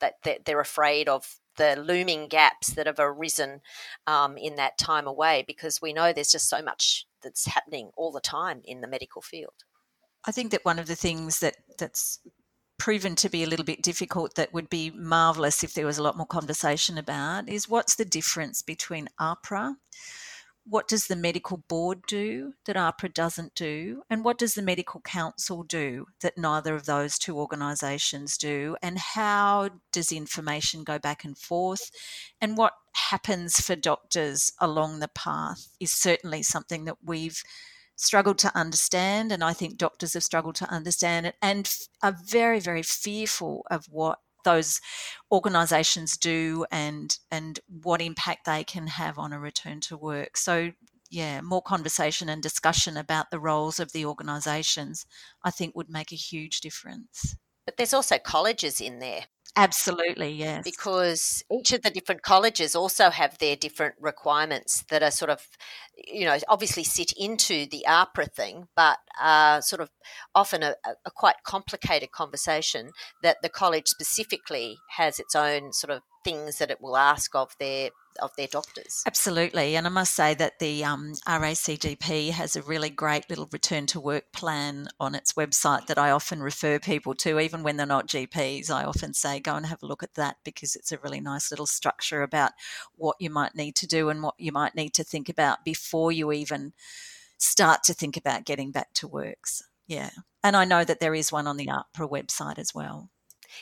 that 0.00 0.14
they're 0.46 0.60
afraid 0.60 1.08
of 1.08 1.40
the 1.56 1.76
looming 1.76 2.26
gaps 2.26 2.68
that 2.68 2.86
have 2.86 2.98
arisen 2.98 3.60
um, 4.06 4.38
in 4.38 4.56
that 4.56 4.78
time 4.78 5.06
away 5.06 5.44
because 5.46 5.82
we 5.82 5.92
know 5.92 6.10
there's 6.10 6.32
just 6.32 6.48
so 6.48 6.62
much 6.62 7.06
that's 7.22 7.46
happening 7.46 7.90
all 7.96 8.10
the 8.10 8.20
time 8.20 8.62
in 8.64 8.80
the 8.80 8.88
medical 8.88 9.20
field. 9.20 9.64
I 10.26 10.32
think 10.32 10.50
that 10.50 10.64
one 10.64 10.78
of 10.78 10.86
the 10.86 10.96
things 10.96 11.40
that 11.40 11.56
that's 11.78 12.18
proven 12.78 13.14
to 13.14 13.28
be 13.28 13.42
a 13.42 13.46
little 13.46 13.64
bit 13.64 13.82
difficult 13.82 14.34
that 14.36 14.54
would 14.54 14.70
be 14.70 14.90
marvelous 14.90 15.62
if 15.62 15.74
there 15.74 15.84
was 15.84 15.98
a 15.98 16.02
lot 16.02 16.16
more 16.16 16.26
conversation 16.26 16.96
about 16.96 17.48
is 17.48 17.68
what's 17.68 17.94
the 17.94 18.06
difference 18.06 18.62
between 18.62 19.08
AHPRA 19.20 19.74
what 20.70 20.86
does 20.86 21.06
the 21.06 21.16
medical 21.16 21.56
board 21.68 22.02
do 22.06 22.54
that 22.66 22.76
AHPRA 22.76 23.12
doesn't 23.12 23.54
do? 23.54 24.02
And 24.08 24.24
what 24.24 24.38
does 24.38 24.54
the 24.54 24.62
medical 24.62 25.00
council 25.00 25.62
do 25.62 26.06
that 26.20 26.38
neither 26.38 26.74
of 26.74 26.86
those 26.86 27.18
two 27.18 27.38
organisations 27.38 28.36
do? 28.36 28.76
And 28.82 28.98
how 28.98 29.70
does 29.90 30.12
information 30.12 30.84
go 30.84 30.98
back 30.98 31.24
and 31.24 31.36
forth? 31.36 31.90
And 32.40 32.56
what 32.56 32.74
happens 32.92 33.60
for 33.60 33.74
doctors 33.74 34.52
along 34.60 35.00
the 35.00 35.08
path 35.08 35.68
is 35.80 35.92
certainly 35.92 36.42
something 36.42 36.84
that 36.84 36.98
we've 37.02 37.42
struggled 38.00 38.38
to 38.38 38.56
understand. 38.56 39.30
And 39.32 39.44
I 39.44 39.52
think 39.52 39.76
doctors 39.76 40.14
have 40.14 40.24
struggled 40.24 40.54
to 40.56 40.70
understand 40.70 41.26
it 41.26 41.36
and 41.42 41.72
are 42.02 42.16
very, 42.24 42.60
very 42.60 42.82
fearful 42.82 43.66
of 43.70 43.86
what 43.90 44.18
those 44.44 44.80
organisations 45.30 46.16
do 46.16 46.64
and 46.70 47.18
and 47.30 47.60
what 47.68 48.00
impact 48.00 48.46
they 48.46 48.64
can 48.64 48.86
have 48.86 49.18
on 49.18 49.34
a 49.34 49.38
return 49.38 49.80
to 49.80 49.98
work. 49.98 50.36
So 50.38 50.72
yeah, 51.10 51.40
more 51.42 51.60
conversation 51.60 52.28
and 52.28 52.42
discussion 52.42 52.96
about 52.96 53.30
the 53.30 53.40
roles 53.40 53.80
of 53.80 53.92
the 53.92 54.06
organisations, 54.06 55.04
I 55.44 55.50
think 55.50 55.74
would 55.76 55.90
make 55.90 56.12
a 56.12 56.16
huge 56.16 56.60
difference. 56.60 57.36
But 57.64 57.76
there's 57.76 57.94
also 57.94 58.18
colleges 58.18 58.80
in 58.80 58.98
there. 58.98 59.24
Absolutely, 59.56 60.30
yes. 60.30 60.62
Because 60.64 61.42
each 61.50 61.72
of 61.72 61.82
the 61.82 61.90
different 61.90 62.22
colleges 62.22 62.76
also 62.76 63.10
have 63.10 63.38
their 63.38 63.56
different 63.56 63.96
requirements 64.00 64.84
that 64.90 65.02
are 65.02 65.10
sort 65.10 65.30
of, 65.30 65.46
you 65.96 66.24
know, 66.24 66.38
obviously 66.48 66.84
sit 66.84 67.12
into 67.16 67.66
the 67.66 67.84
AHPRA 67.86 68.32
thing, 68.32 68.68
but 68.76 68.98
are 69.20 69.60
sort 69.60 69.80
of 69.80 69.90
often 70.34 70.62
a, 70.62 70.76
a 71.04 71.10
quite 71.10 71.36
complicated 71.44 72.12
conversation 72.12 72.92
that 73.22 73.38
the 73.42 73.48
college 73.48 73.88
specifically 73.88 74.76
has 74.96 75.18
its 75.18 75.34
own 75.34 75.72
sort 75.72 75.90
of 75.90 76.02
things 76.24 76.58
that 76.58 76.70
it 76.70 76.80
will 76.80 76.96
ask 76.96 77.34
of 77.34 77.56
their 77.58 77.90
of 78.20 78.34
their 78.36 78.48
doctors. 78.48 79.02
Absolutely, 79.06 79.76
and 79.76 79.86
I 79.86 79.90
must 79.90 80.14
say 80.14 80.34
that 80.34 80.58
the 80.58 80.84
um, 80.84 81.14
RACGP 81.26 82.30
has 82.32 82.56
a 82.56 82.62
really 82.62 82.90
great 82.90 83.30
little 83.30 83.48
return 83.52 83.86
to 83.86 84.00
work 84.00 84.32
plan 84.32 84.88
on 84.98 85.14
its 85.14 85.34
website 85.34 85.86
that 85.86 85.98
I 85.98 86.10
often 86.10 86.42
refer 86.42 86.78
people 86.78 87.14
to, 87.16 87.38
even 87.38 87.62
when 87.62 87.76
they're 87.76 87.86
not 87.86 88.08
GPs. 88.08 88.70
I 88.70 88.84
often 88.84 89.14
say 89.14 89.40
go 89.40 89.54
and 89.54 89.66
have 89.66 89.82
a 89.82 89.86
look 89.86 90.02
at 90.02 90.14
that 90.14 90.36
because 90.44 90.76
it's 90.76 90.92
a 90.92 90.98
really 90.98 91.20
nice 91.20 91.50
little 91.50 91.66
structure 91.66 92.22
about 92.22 92.52
what 92.96 93.16
you 93.20 93.30
might 93.30 93.54
need 93.54 93.76
to 93.76 93.86
do 93.86 94.08
and 94.08 94.22
what 94.22 94.34
you 94.38 94.52
might 94.52 94.74
need 94.74 94.92
to 94.94 95.04
think 95.04 95.28
about 95.28 95.64
before 95.64 96.12
you 96.12 96.32
even 96.32 96.72
start 97.38 97.82
to 97.84 97.94
think 97.94 98.16
about 98.16 98.44
getting 98.44 98.70
back 98.70 98.92
to 98.94 99.08
works. 99.08 99.62
Yeah, 99.86 100.10
and 100.42 100.56
I 100.56 100.64
know 100.64 100.84
that 100.84 101.00
there 101.00 101.14
is 101.14 101.32
one 101.32 101.46
on 101.46 101.56
the 101.56 101.66
AHPRA 101.66 102.10
website 102.10 102.58
as 102.58 102.74
well. 102.74 103.10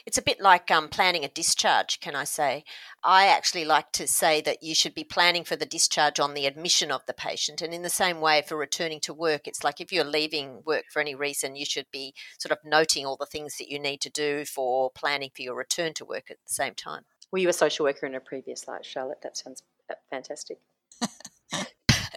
It's 0.07 0.19
a 0.19 0.23
bit 0.23 0.41
like 0.41 0.71
um, 0.71 0.89
planning 0.89 1.25
a 1.25 1.29
discharge, 1.29 2.01
can 2.01 2.15
I 2.15 2.25
say? 2.25 2.65
I 3.03 3.27
actually 3.27 3.65
like 3.65 3.93
to 3.93 4.07
say 4.07 4.41
that 4.43 4.63
you 4.63 4.75
should 4.75 4.95
be 4.95 5.05
planning 5.05 5.45
for 5.45 5.57
the 5.57 5.67
discharge 5.67 6.21
on 6.21 6.35
the 6.35 6.47
admission 6.47 6.91
of 6.91 7.05
the 7.07 7.15
patient. 7.15 7.63
And 7.63 7.73
in 7.73 7.83
the 7.83 7.91
same 7.91 8.21
way, 8.21 8.43
for 8.47 8.57
returning 8.57 9.01
to 9.01 9.15
work, 9.15 9.47
it's 9.47 9.65
like 9.65 9.81
if 9.81 9.93
you're 9.93 10.05
leaving 10.05 10.63
work 10.65 10.85
for 10.93 11.01
any 11.01 11.15
reason, 11.15 11.57
you 11.57 11.65
should 11.65 11.87
be 11.93 12.15
sort 12.39 12.53
of 12.53 12.59
noting 12.65 13.07
all 13.07 13.17
the 13.17 13.27
things 13.27 13.57
that 13.57 13.71
you 13.71 13.79
need 13.79 14.01
to 14.03 14.11
do 14.11 14.45
for 14.45 14.91
planning 14.91 15.31
for 15.35 15.43
your 15.43 15.55
return 15.55 15.95
to 15.95 16.05
work 16.05 16.31
at 16.31 16.39
the 16.47 16.53
same 16.53 16.75
time. 16.75 17.03
Were 17.31 17.39
you 17.39 17.49
a 17.49 17.53
social 17.53 17.85
worker 17.85 18.07
in 18.07 18.15
a 18.15 18.21
previous 18.21 18.67
life, 18.67 18.85
Charlotte? 18.85 19.23
That 19.23 19.37
sounds 19.37 19.63
uh, 19.91 19.95
fantastic. 20.11 20.59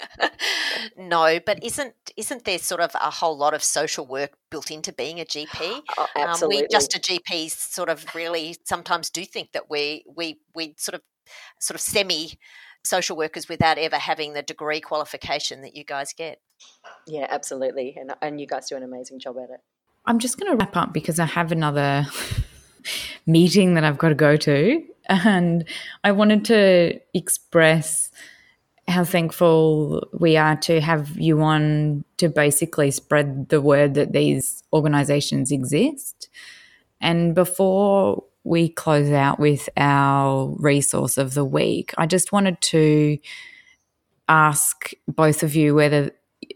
no, 0.97 1.39
but 1.45 1.63
isn't 1.63 1.93
isn't 2.17 2.45
there 2.45 2.57
sort 2.57 2.81
of 2.81 2.91
a 2.95 3.09
whole 3.09 3.37
lot 3.37 3.53
of 3.53 3.63
social 3.63 4.05
work 4.05 4.33
built 4.49 4.71
into 4.71 4.91
being 4.93 5.19
a 5.19 5.25
GP? 5.25 5.81
Oh, 5.97 6.07
absolutely. 6.15 6.57
Um, 6.57 6.63
we 6.63 6.67
just 6.69 6.95
a 6.95 6.99
GPs 6.99 7.51
sort 7.51 7.89
of 7.89 8.05
really 8.15 8.55
sometimes 8.63 9.09
do 9.09 9.25
think 9.25 9.51
that 9.53 9.69
we 9.69 10.03
we 10.15 10.39
we 10.55 10.75
sort 10.77 10.95
of 10.95 11.01
sort 11.59 11.75
of 11.75 11.81
semi 11.81 12.33
social 12.83 13.15
workers 13.15 13.47
without 13.47 13.77
ever 13.77 13.97
having 13.97 14.33
the 14.33 14.41
degree 14.41 14.81
qualification 14.81 15.61
that 15.61 15.75
you 15.75 15.83
guys 15.83 16.13
get. 16.13 16.39
Yeah, 17.07 17.27
absolutely, 17.29 17.95
and 17.99 18.13
and 18.21 18.39
you 18.39 18.47
guys 18.47 18.69
do 18.69 18.75
an 18.75 18.83
amazing 18.83 19.19
job 19.19 19.37
at 19.37 19.49
it. 19.49 19.61
I'm 20.05 20.19
just 20.19 20.39
going 20.39 20.51
to 20.51 20.57
wrap 20.57 20.75
up 20.75 20.93
because 20.93 21.19
I 21.19 21.25
have 21.25 21.51
another 21.51 22.07
meeting 23.25 23.75
that 23.75 23.83
I've 23.83 23.97
got 23.97 24.09
to 24.09 24.15
go 24.15 24.35
to, 24.35 24.83
and 25.07 25.65
I 26.03 26.11
wanted 26.11 26.45
to 26.45 26.99
express 27.13 28.11
how 28.87 29.03
thankful 29.03 30.07
we 30.13 30.37
are 30.37 30.55
to 30.57 30.81
have 30.81 31.17
you 31.17 31.41
on 31.41 32.03
to 32.17 32.29
basically 32.29 32.91
spread 32.91 33.49
the 33.49 33.61
word 33.61 33.93
that 33.93 34.11
these 34.11 34.63
organizations 34.73 35.51
exist. 35.51 36.29
And 36.99 37.33
before 37.33 38.23
we 38.43 38.69
close 38.69 39.11
out 39.11 39.39
with 39.39 39.69
our 39.77 40.47
resource 40.59 41.17
of 41.17 41.33
the 41.33 41.45
week, 41.45 41.93
I 41.97 42.05
just 42.05 42.31
wanted 42.31 42.59
to 42.61 43.17
ask 44.27 44.91
both 45.07 45.43
of 45.43 45.55
you 45.55 45.75
whether 45.75 46.11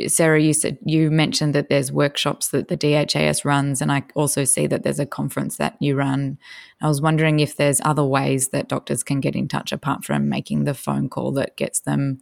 Sarah, 0.07 0.41
you 0.41 0.53
said 0.53 0.77
you 0.85 1.11
mentioned 1.11 1.55
that 1.55 1.69
there's 1.69 1.91
workshops 1.91 2.49
that 2.49 2.67
the 2.67 2.77
DHAS 2.77 3.45
runs, 3.45 3.81
and 3.81 3.91
I 3.91 4.03
also 4.15 4.43
see 4.43 4.67
that 4.67 4.83
there's 4.83 4.99
a 4.99 5.05
conference 5.05 5.57
that 5.57 5.75
you 5.79 5.95
run. 5.95 6.37
I 6.81 6.87
was 6.87 7.01
wondering 7.01 7.39
if 7.39 7.55
there's 7.55 7.81
other 7.83 8.03
ways 8.03 8.49
that 8.49 8.69
doctors 8.69 9.03
can 9.03 9.19
get 9.19 9.35
in 9.35 9.47
touch 9.47 9.71
apart 9.71 10.05
from 10.05 10.29
making 10.29 10.63
the 10.63 10.73
phone 10.73 11.09
call 11.09 11.31
that 11.33 11.57
gets 11.57 11.79
them 11.79 12.19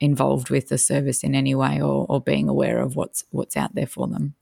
involved 0.00 0.50
with 0.50 0.68
the 0.68 0.78
service 0.78 1.24
in 1.24 1.34
any 1.34 1.54
way, 1.54 1.80
or, 1.80 2.06
or 2.08 2.20
being 2.20 2.48
aware 2.48 2.78
of 2.78 2.96
what's 2.96 3.24
what's 3.30 3.56
out 3.56 3.74
there 3.74 3.86
for 3.86 4.06
them. 4.06 4.34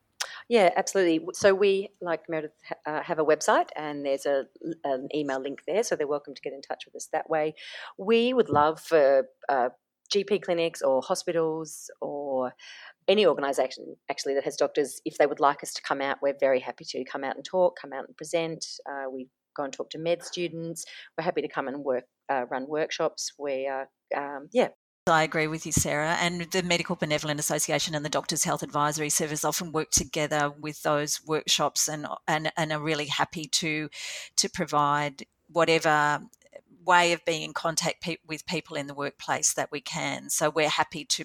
Yeah, 0.48 0.70
absolutely. 0.76 1.26
So 1.32 1.54
we, 1.54 1.88
like 2.02 2.28
Meredith, 2.28 2.52
uh, 2.84 3.02
have 3.02 3.18
a 3.18 3.24
website 3.24 3.68
and 3.76 4.04
there's 4.04 4.26
a, 4.26 4.44
an 4.84 5.08
email 5.14 5.40
link 5.40 5.60
there, 5.66 5.82
so 5.82 5.96
they're 5.96 6.06
welcome 6.06 6.34
to 6.34 6.42
get 6.42 6.52
in 6.52 6.60
touch 6.60 6.84
with 6.84 6.94
us 6.94 7.08
that 7.12 7.30
way. 7.30 7.54
We 7.96 8.34
would 8.34 8.50
love 8.50 8.78
for 8.80 9.26
uh, 9.48 9.70
GP 10.12 10.42
clinics 10.42 10.82
or 10.82 11.02
hospitals 11.02 11.90
or 12.00 12.52
any 13.08 13.26
organisation 13.26 13.96
actually 14.10 14.34
that 14.34 14.44
has 14.44 14.56
doctors, 14.56 15.00
if 15.04 15.18
they 15.18 15.26
would 15.26 15.40
like 15.40 15.62
us 15.62 15.72
to 15.74 15.82
come 15.82 16.00
out, 16.00 16.18
we're 16.22 16.36
very 16.38 16.60
happy 16.60 16.84
to 16.84 17.04
come 17.04 17.24
out 17.24 17.36
and 17.36 17.44
talk, 17.44 17.78
come 17.80 17.92
out 17.92 18.06
and 18.06 18.16
present. 18.16 18.64
Uh, 18.88 19.10
we 19.10 19.28
go 19.56 19.64
and 19.64 19.72
talk 19.72 19.90
to 19.90 19.98
med 19.98 20.22
students. 20.22 20.84
We're 21.16 21.24
happy 21.24 21.42
to 21.42 21.48
come 21.48 21.68
and 21.68 21.84
work, 21.84 22.04
uh, 22.28 22.44
run 22.50 22.66
workshops. 22.68 23.32
We 23.38 23.66
are, 23.66 23.88
um, 24.16 24.48
yeah. 24.52 24.68
I 25.06 25.22
agree 25.22 25.48
with 25.48 25.66
you, 25.66 25.72
Sarah. 25.72 26.16
And 26.18 26.50
the 26.50 26.62
Medical 26.62 26.96
Benevolent 26.96 27.38
Association 27.38 27.94
and 27.94 28.02
the 28.02 28.10
Doctors 28.10 28.44
Health 28.44 28.62
Advisory 28.62 29.10
Service 29.10 29.44
often 29.44 29.70
work 29.70 29.90
together 29.90 30.50
with 30.58 30.82
those 30.82 31.20
workshops 31.26 31.88
and 31.88 32.06
and, 32.26 32.50
and 32.56 32.72
are 32.72 32.80
really 32.80 33.06
happy 33.06 33.44
to 33.44 33.90
to 34.36 34.48
provide 34.48 35.26
whatever 35.50 36.20
way 36.84 37.12
of 37.12 37.24
being 37.24 37.42
in 37.42 37.52
contact 37.52 38.02
pe- 38.02 38.16
with 38.26 38.46
people 38.46 38.76
in 38.76 38.86
the 38.86 38.94
workplace 38.94 39.54
that 39.54 39.70
we 39.70 39.80
can. 39.80 40.30
So 40.30 40.50
we're 40.50 40.68
happy 40.68 41.04
to 41.04 41.24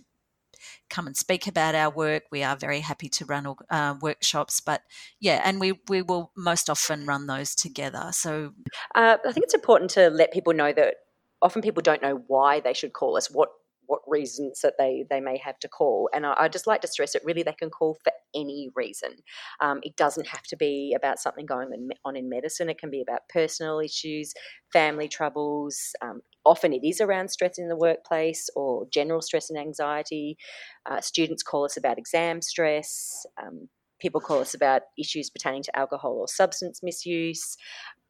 come 0.90 1.08
and 1.08 1.16
speak 1.16 1.48
about 1.48 1.76
our 1.76 1.90
work. 1.90 2.24
We 2.32 2.44
are 2.44 2.56
very 2.56 2.82
happy 2.82 3.10
to 3.10 3.26
run 3.26 3.56
uh, 3.70 3.96
workshops, 4.02 4.60
but 4.60 4.82
yeah, 5.20 5.42
and 5.44 5.60
we 5.60 5.80
we 5.88 6.02
will 6.02 6.32
most 6.36 6.70
often 6.70 7.06
run 7.06 7.28
those 7.28 7.56
together. 7.56 8.10
So 8.12 8.54
uh, 8.96 9.18
I 9.26 9.32
think 9.32 9.46
it's 9.46 9.54
important 9.54 9.92
to 9.92 10.10
let 10.10 10.34
people 10.34 10.54
know 10.54 10.74
that 10.74 10.96
often 11.42 11.62
people 11.62 11.82
don't 11.82 12.02
know 12.02 12.24
why 12.28 12.60
they 12.60 12.74
should 12.74 12.94
call 12.94 13.18
us. 13.18 13.30
What 13.32 13.50
what 13.90 14.02
reasons 14.06 14.62
that 14.62 14.76
they 14.78 15.04
they 15.10 15.20
may 15.20 15.38
have 15.38 15.58
to 15.60 15.68
call. 15.68 16.10
And 16.14 16.24
I, 16.26 16.36
I 16.38 16.48
just 16.48 16.68
like 16.68 16.82
to 16.82 16.88
stress 16.88 17.16
it. 17.16 17.24
Really, 17.26 17.42
they 17.42 17.54
can 17.54 17.72
call 17.72 17.98
for 18.04 18.14
any 18.36 18.70
reason. 18.76 19.10
Um, 19.60 19.80
it 19.82 19.96
doesn't 19.96 20.28
have 20.28 20.44
to 20.44 20.56
be 20.56 20.94
about 20.96 21.18
something 21.18 21.48
going 21.48 21.90
on 22.06 22.16
in 22.16 22.30
medicine. 22.30 22.70
It 22.70 22.78
can 22.78 22.92
be 22.92 23.02
about 23.02 23.28
personal 23.30 23.80
issues, 23.80 24.34
family 24.72 25.08
troubles. 25.08 25.96
Um, 26.04 26.22
often 26.46 26.72
it 26.72 26.84
is 26.84 27.02
around 27.02 27.30
stress 27.30 27.58
in 27.58 27.68
the 27.68 27.76
workplace 27.76 28.48
or 28.56 28.86
general 28.94 29.24
stress 29.24 29.50
and 29.50 29.58
anxiety. 29.58 30.38
Uh, 30.90 31.02
students 31.02 31.42
call 31.42 31.66
us 31.66 31.76
about 31.76 31.98
exam 31.98 32.44
stress. 32.44 33.26
Um, 33.42 33.70
people 34.00 34.22
call 34.22 34.40
us 34.40 34.54
about 34.54 34.84
issues 35.00 35.32
pertaining 35.32 35.64
to 35.64 35.76
alcohol 35.78 36.14
or 36.20 36.28
substance 36.28 36.82
misuse 36.84 37.58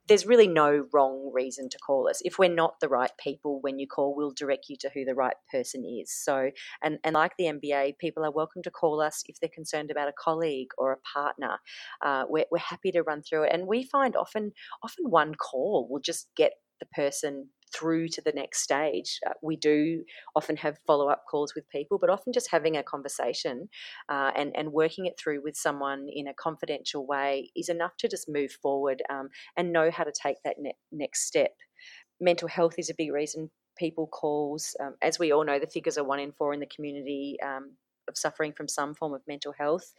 there's 0.09 0.25
really 0.25 0.47
no 0.47 0.87
wrong 0.91 1.31
reason 1.33 1.69
to 1.69 1.77
call 1.77 2.09
us. 2.09 2.19
If 2.25 2.39
we're 2.39 2.53
not 2.53 2.79
the 2.81 2.89
right 2.89 3.11
people 3.23 3.59
when 3.61 3.77
you 3.77 3.87
call, 3.87 4.15
we'll 4.15 4.33
direct 4.35 4.65
you 4.67 4.75
to 4.81 4.89
who 4.89 5.05
the 5.05 5.13
right 5.13 5.35
person 5.51 5.85
is. 5.85 6.11
So, 6.11 6.49
and, 6.83 6.97
and 7.03 7.13
like 7.13 7.33
the 7.37 7.45
MBA, 7.45 7.99
people 7.99 8.25
are 8.25 8.31
welcome 8.31 8.63
to 8.63 8.71
call 8.71 9.01
us 9.01 9.23
if 9.27 9.39
they're 9.39 9.51
concerned 9.53 9.91
about 9.91 10.09
a 10.09 10.13
colleague 10.19 10.69
or 10.79 10.91
a 10.91 10.97
partner. 10.97 11.59
Uh, 12.03 12.23
we're, 12.27 12.45
we're 12.51 12.57
happy 12.57 12.91
to 12.91 13.03
run 13.03 13.21
through 13.21 13.43
it. 13.43 13.51
And 13.53 13.67
we 13.67 13.83
find 13.83 14.15
often, 14.15 14.51
often 14.83 15.05
one 15.09 15.35
call 15.35 15.87
will 15.87 16.01
just 16.01 16.27
get 16.35 16.53
the 16.79 16.87
person 16.87 17.49
through 17.73 18.07
to 18.09 18.21
the 18.21 18.31
next 18.31 18.61
stage. 18.61 19.19
Uh, 19.25 19.33
we 19.41 19.55
do 19.55 20.03
often 20.35 20.57
have 20.57 20.77
follow 20.85 21.09
up 21.09 21.23
calls 21.29 21.53
with 21.55 21.69
people, 21.69 21.97
but 21.99 22.09
often 22.09 22.33
just 22.33 22.51
having 22.51 22.77
a 22.77 22.83
conversation 22.83 23.69
uh, 24.09 24.31
and, 24.35 24.55
and 24.55 24.71
working 24.71 25.05
it 25.05 25.19
through 25.19 25.41
with 25.43 25.55
someone 25.55 26.07
in 26.13 26.27
a 26.27 26.33
confidential 26.33 27.05
way 27.05 27.51
is 27.55 27.69
enough 27.69 27.95
to 27.97 28.07
just 28.07 28.29
move 28.29 28.51
forward 28.51 29.01
um, 29.09 29.29
and 29.57 29.71
know 29.71 29.91
how 29.91 30.03
to 30.03 30.11
take 30.11 30.37
that 30.43 30.55
ne- 30.59 30.77
next 30.91 31.25
step. 31.25 31.51
Mental 32.19 32.47
health 32.47 32.75
is 32.77 32.89
a 32.89 32.95
big 32.97 33.11
reason 33.11 33.49
people 33.77 34.07
calls. 34.07 34.75
Um, 34.79 34.95
as 35.01 35.17
we 35.17 35.31
all 35.31 35.45
know, 35.45 35.57
the 35.57 35.65
figures 35.65 35.97
are 35.97 36.03
one 36.03 36.19
in 36.19 36.33
four 36.33 36.53
in 36.53 36.59
the 36.59 36.67
community 36.67 37.37
um, 37.43 37.75
of 38.07 38.17
suffering 38.17 38.53
from 38.53 38.67
some 38.67 38.93
form 38.93 39.13
of 39.13 39.21
mental 39.27 39.53
health. 39.57 39.93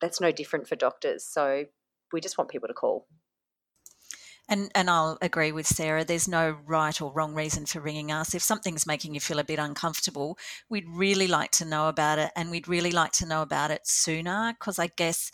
That's 0.00 0.20
no 0.20 0.32
different 0.32 0.68
for 0.68 0.76
doctors. 0.76 1.24
So 1.24 1.64
we 2.12 2.20
just 2.20 2.36
want 2.36 2.50
people 2.50 2.68
to 2.68 2.74
call. 2.74 3.06
And 4.48 4.70
and 4.74 4.88
I'll 4.88 5.18
agree 5.20 5.50
with 5.50 5.66
Sarah. 5.66 6.04
There's 6.04 6.28
no 6.28 6.56
right 6.66 7.00
or 7.00 7.12
wrong 7.12 7.34
reason 7.34 7.66
for 7.66 7.80
ringing 7.80 8.12
us. 8.12 8.34
If 8.34 8.42
something's 8.42 8.86
making 8.86 9.14
you 9.14 9.20
feel 9.20 9.40
a 9.40 9.44
bit 9.44 9.58
uncomfortable, 9.58 10.38
we'd 10.68 10.88
really 10.88 11.26
like 11.26 11.50
to 11.52 11.64
know 11.64 11.88
about 11.88 12.18
it, 12.18 12.30
and 12.36 12.50
we'd 12.50 12.68
really 12.68 12.92
like 12.92 13.12
to 13.12 13.26
know 13.26 13.42
about 13.42 13.70
it 13.70 13.86
sooner. 13.86 14.54
Because 14.58 14.78
I 14.78 14.88
guess 14.88 15.32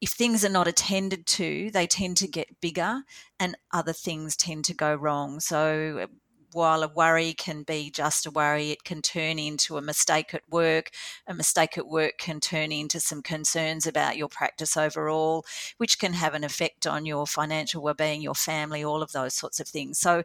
if 0.00 0.10
things 0.10 0.44
are 0.44 0.48
not 0.48 0.66
attended 0.66 1.26
to, 1.26 1.70
they 1.70 1.86
tend 1.86 2.16
to 2.18 2.26
get 2.26 2.60
bigger, 2.60 3.02
and 3.38 3.56
other 3.72 3.92
things 3.92 4.36
tend 4.36 4.64
to 4.64 4.74
go 4.74 4.94
wrong. 4.94 5.40
So 5.40 6.08
while 6.52 6.82
a 6.82 6.88
worry 6.88 7.32
can 7.32 7.62
be 7.62 7.90
just 7.90 8.26
a 8.26 8.30
worry, 8.30 8.70
it 8.70 8.84
can 8.84 9.02
turn 9.02 9.38
into 9.38 9.76
a 9.76 9.82
mistake 9.82 10.34
at 10.34 10.42
work. 10.48 10.90
A 11.26 11.34
mistake 11.34 11.76
at 11.78 11.86
work 11.86 12.18
can 12.18 12.40
turn 12.40 12.72
into 12.72 13.00
some 13.00 13.22
concerns 13.22 13.86
about 13.86 14.16
your 14.16 14.28
practice 14.28 14.76
overall, 14.76 15.44
which 15.78 15.98
can 15.98 16.12
have 16.14 16.34
an 16.34 16.44
effect 16.44 16.86
on 16.86 17.06
your 17.06 17.26
financial 17.26 17.82
well-being, 17.82 18.22
your 18.22 18.34
family, 18.34 18.84
all 18.84 19.02
of 19.02 19.12
those 19.12 19.34
sorts 19.34 19.60
of 19.60 19.68
things. 19.68 19.98
So 19.98 20.22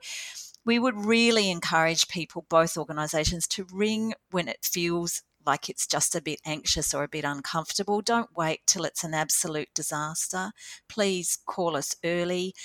we 0.65 0.79
would 0.79 1.05
really 1.05 1.51
encourage 1.51 2.07
people, 2.07 2.45
both 2.49 2.77
organisations, 2.77 3.47
to 3.49 3.67
ring 3.71 4.13
when 4.31 4.47
it 4.47 4.59
feels 4.63 5.21
like 5.45 5.69
it's 5.69 5.85
just 5.85 6.15
a 6.15 6.21
bit 6.21 6.39
anxious 6.43 6.91
or 6.93 7.03
a 7.03 7.07
bit 7.07 7.23
uncomfortable. 7.23 8.01
Don't 8.01 8.35
wait 8.35 8.61
till 8.65 8.83
it's 8.83 9.03
an 9.03 9.13
absolute 9.13 9.69
disaster. 9.75 10.51
Please 10.89 11.37
call 11.45 11.77
us 11.77 11.95
early. 12.03 12.55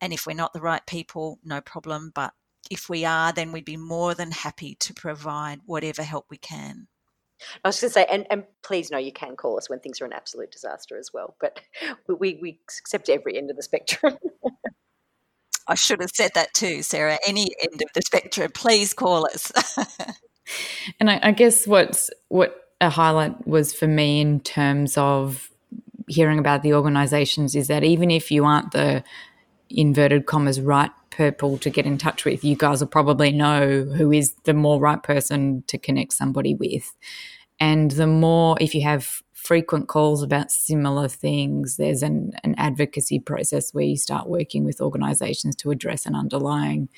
And 0.00 0.14
if 0.14 0.26
we're 0.26 0.32
not 0.32 0.54
the 0.54 0.62
right 0.62 0.86
people, 0.86 1.38
no 1.44 1.60
problem, 1.60 2.10
but 2.14 2.32
if 2.70 2.88
we 2.88 3.04
are, 3.04 3.32
then 3.32 3.52
we'd 3.52 3.64
be 3.64 3.76
more 3.76 4.14
than 4.14 4.30
happy 4.30 4.74
to 4.76 4.94
provide 4.94 5.60
whatever 5.66 6.02
help 6.02 6.26
we 6.30 6.36
can. 6.36 6.88
I 7.64 7.68
was 7.68 7.80
going 7.80 7.88
to 7.88 7.92
say, 7.92 8.06
and, 8.10 8.26
and 8.30 8.44
please 8.62 8.90
know 8.90 8.98
you 8.98 9.12
can 9.12 9.36
call 9.36 9.56
us 9.56 9.70
when 9.70 9.80
things 9.80 10.00
are 10.00 10.04
an 10.04 10.12
absolute 10.12 10.50
disaster 10.50 10.98
as 10.98 11.10
well, 11.12 11.36
but 11.40 11.60
we, 12.06 12.38
we 12.40 12.60
accept 12.78 13.08
every 13.08 13.36
end 13.36 13.50
of 13.50 13.56
the 13.56 13.62
spectrum. 13.62 14.18
I 15.66 15.74
should 15.74 16.00
have 16.00 16.10
said 16.12 16.32
that 16.34 16.52
too, 16.52 16.82
Sarah. 16.82 17.18
Any 17.26 17.46
end 17.62 17.80
of 17.80 17.88
the 17.94 18.02
spectrum, 18.02 18.50
please 18.52 18.92
call 18.92 19.26
us. 19.26 19.52
and 21.00 21.08
I, 21.08 21.20
I 21.22 21.30
guess 21.30 21.66
what's 21.66 22.10
what 22.28 22.56
a 22.80 22.90
highlight 22.90 23.46
was 23.46 23.72
for 23.72 23.86
me 23.86 24.20
in 24.20 24.40
terms 24.40 24.98
of 24.98 25.48
hearing 26.08 26.40
about 26.40 26.62
the 26.62 26.74
organisations 26.74 27.54
is 27.54 27.68
that 27.68 27.84
even 27.84 28.10
if 28.10 28.32
you 28.32 28.44
aren't 28.44 28.72
the 28.72 29.04
inverted 29.70 30.26
commas 30.26 30.60
right 30.60 30.90
purple 31.10 31.58
to 31.58 31.70
get 31.70 31.86
in 31.86 31.98
touch 31.98 32.24
with, 32.24 32.44
you 32.44 32.56
guys 32.56 32.80
will 32.80 32.88
probably 32.88 33.32
know 33.32 33.84
who 33.84 34.12
is 34.12 34.34
the 34.44 34.54
more 34.54 34.80
right 34.80 35.02
person 35.02 35.64
to 35.66 35.78
connect 35.78 36.12
somebody 36.12 36.54
with. 36.54 36.94
And 37.58 37.90
the 37.90 38.06
more, 38.06 38.56
if 38.60 38.74
you 38.74 38.82
have 38.82 39.22
frequent 39.32 39.88
calls 39.88 40.22
about 40.22 40.50
similar 40.50 41.08
things, 41.08 41.76
there's 41.76 42.02
an, 42.02 42.32
an 42.44 42.54
advocacy 42.56 43.18
process 43.18 43.72
where 43.72 43.84
you 43.84 43.96
start 43.96 44.28
working 44.28 44.64
with 44.64 44.80
organizations 44.80 45.56
to 45.56 45.70
address 45.70 46.06
an 46.06 46.14
underlying 46.14 46.88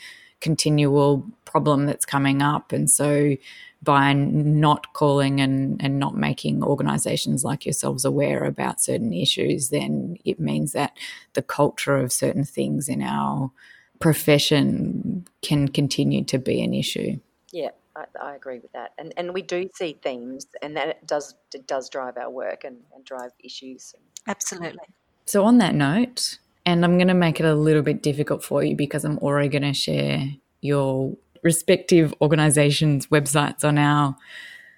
continual 0.40 1.24
problem 1.44 1.86
that's 1.86 2.04
coming 2.04 2.42
up. 2.42 2.72
And 2.72 2.90
so 2.90 3.36
by 3.82 4.12
not 4.12 4.92
calling 4.92 5.40
and, 5.40 5.82
and 5.82 5.98
not 5.98 6.16
making 6.16 6.62
organizations 6.62 7.42
like 7.42 7.66
yourselves 7.66 8.04
aware 8.04 8.44
about 8.44 8.80
certain 8.80 9.12
issues, 9.12 9.70
then 9.70 10.16
it 10.24 10.38
means 10.38 10.72
that 10.72 10.96
the 11.32 11.42
culture 11.42 11.96
of 11.96 12.12
certain 12.12 12.44
things 12.44 12.88
in 12.88 13.02
our 13.02 13.50
profession 13.98 15.26
can 15.42 15.68
continue 15.68 16.24
to 16.24 16.38
be 16.38 16.62
an 16.62 16.74
issue. 16.74 17.18
Yeah, 17.52 17.70
I, 17.96 18.04
I, 18.20 18.34
agree 18.34 18.60
with 18.60 18.72
that, 18.72 18.92
and 18.98 19.12
and 19.16 19.34
we 19.34 19.42
do 19.42 19.68
see 19.74 19.98
themes, 20.02 20.46
and 20.62 20.76
that 20.76 21.06
does 21.06 21.34
it 21.54 21.66
does 21.66 21.90
drive 21.90 22.16
our 22.16 22.30
work 22.30 22.64
and, 22.64 22.78
and 22.94 23.04
drive 23.04 23.32
issues. 23.38 23.94
Absolutely. 24.26 24.78
So 25.26 25.44
on 25.44 25.58
that 25.58 25.74
note, 25.74 26.38
and 26.64 26.84
I'm 26.84 26.96
going 26.96 27.08
to 27.08 27.14
make 27.14 27.40
it 27.40 27.46
a 27.46 27.54
little 27.54 27.82
bit 27.82 28.02
difficult 28.02 28.42
for 28.42 28.62
you 28.64 28.76
because 28.76 29.04
I'm 29.04 29.18
already 29.18 29.48
going 29.48 29.62
to 29.62 29.74
share 29.74 30.28
your 30.60 31.16
respective 31.42 32.14
organisations' 32.20 33.06
websites 33.08 33.64
on 33.64 33.78
our 33.78 34.16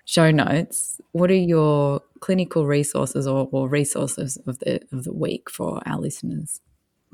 show 0.04 0.30
notes. 0.30 1.00
What 1.12 1.30
are 1.30 1.34
your 1.34 2.00
clinical 2.20 2.66
resources 2.66 3.26
or, 3.26 3.48
or 3.52 3.68
resources 3.68 4.38
of 4.46 4.58
the 4.60 4.80
of 4.92 5.04
the 5.04 5.12
week 5.12 5.50
for 5.50 5.80
our 5.86 6.00
listeners? 6.00 6.60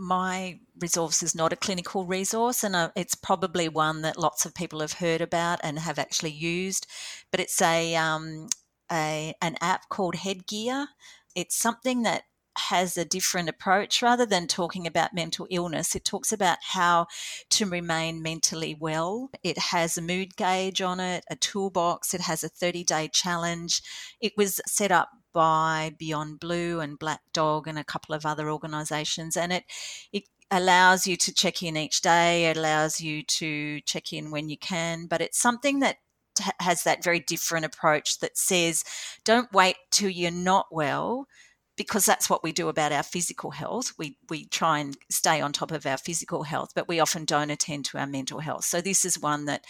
my 0.01 0.59
resource 0.81 1.23
is 1.23 1.35
not 1.35 1.53
a 1.53 1.57
clinical 1.57 2.07
resource, 2.07 2.65
and 2.65 2.75
uh, 2.75 2.91
it's 2.97 3.15
probably 3.15 3.69
one 3.69 4.01
that 4.01 4.19
lots 4.19 4.47
of 4.47 4.55
people 4.55 4.81
have 4.81 4.95
heard 4.95 5.21
about 5.21 5.61
and 5.63 5.79
have 5.79 5.99
actually 5.99 6.31
used. 6.31 6.87
But 7.31 7.41
it's 7.41 7.61
a, 7.61 7.95
um, 7.97 8.49
a 8.91 9.35
an 9.43 9.57
app 9.61 9.91
called 9.91 10.17
Headgear. 10.17 10.89
It's 11.37 11.55
something 11.55 12.03
that 12.03 12.23
has 12.57 12.97
a 12.97 13.05
different 13.05 13.49
approach 13.49 14.03
rather 14.03 14.27
than 14.27 14.47
talking 14.47 14.87
about 14.87 15.15
mental 15.15 15.47
illness. 15.51 15.95
It 15.95 16.05
talks 16.05 16.33
about 16.33 16.59
how 16.63 17.07
to 17.51 17.67
remain 17.67 18.23
mentally 18.23 18.77
well. 18.79 19.31
It 19.43 19.59
has 19.59 19.97
a 19.97 20.03
mood 20.03 20.37
gauge 20.37 20.81
on 20.83 21.01
it 21.01 21.25
a 21.31 21.37
toolbox. 21.37 22.15
It 22.15 22.23
has 22.23 22.45
a 22.45 22.49
30 22.49 22.85
day 22.85 23.09
challenge. 23.09 23.83
It 24.21 24.33
was 24.37 24.61
set 24.67 24.93
up 24.93 25.11
by 25.33 25.95
Beyond 25.99 26.41
Blue 26.41 26.81
and 26.81 26.99
Black 26.99 27.21
Dog 27.33 27.69
and 27.69 27.79
a 27.79 27.85
couple 27.85 28.15
of 28.15 28.27
other 28.27 28.51
organisations, 28.51 29.37
and 29.37 29.53
it 29.53 29.65
it 30.13 30.25
allows 30.51 31.07
you 31.07 31.17
to 31.17 31.33
check 31.33 31.63
in 31.63 31.77
each 31.77 32.01
day. 32.01 32.47
It 32.47 32.57
allows 32.57 33.01
you 33.01 33.23
to 33.23 33.81
check 33.83 34.13
in 34.13 34.31
when 34.31 34.49
you 34.49 34.59
can, 34.59 35.07
but 35.07 35.21
it's 35.21 35.41
something 35.41 35.79
that 35.81 35.99
has 36.61 36.85
that 36.85 37.05
very 37.05 37.21
different 37.21 37.65
approach 37.67 38.19
that 38.21 38.37
says, 38.37 38.85
don't 39.25 39.53
wait 39.53 39.77
till 39.91 40.09
you're 40.09 40.31
not 40.31 40.67
well 40.71 41.27
because 41.81 42.05
that's 42.05 42.29
what 42.29 42.43
we 42.43 42.53
do 42.53 42.69
about 42.69 42.93
our 42.93 43.03
physical 43.03 43.53
health. 43.53 43.95
We 43.97 44.19
we 44.29 44.45
try 44.45 44.81
and 44.81 44.99
stay 45.11 45.41
on 45.41 45.51
top 45.51 45.73
of 45.73 45.87
our 45.87 45.97
physical 45.97 46.43
health, 46.43 46.73
but 46.75 46.87
we 46.87 47.01
often 47.01 47.25
don't 47.25 47.49
attend 47.49 47.87
to 47.87 47.97
our 47.97 48.07
mental 48.07 48.41
health. 48.41 48.65
So 48.67 48.83
this 48.83 49.07
is 49.07 49.19
one 49.19 49.47
that 49.47 49.65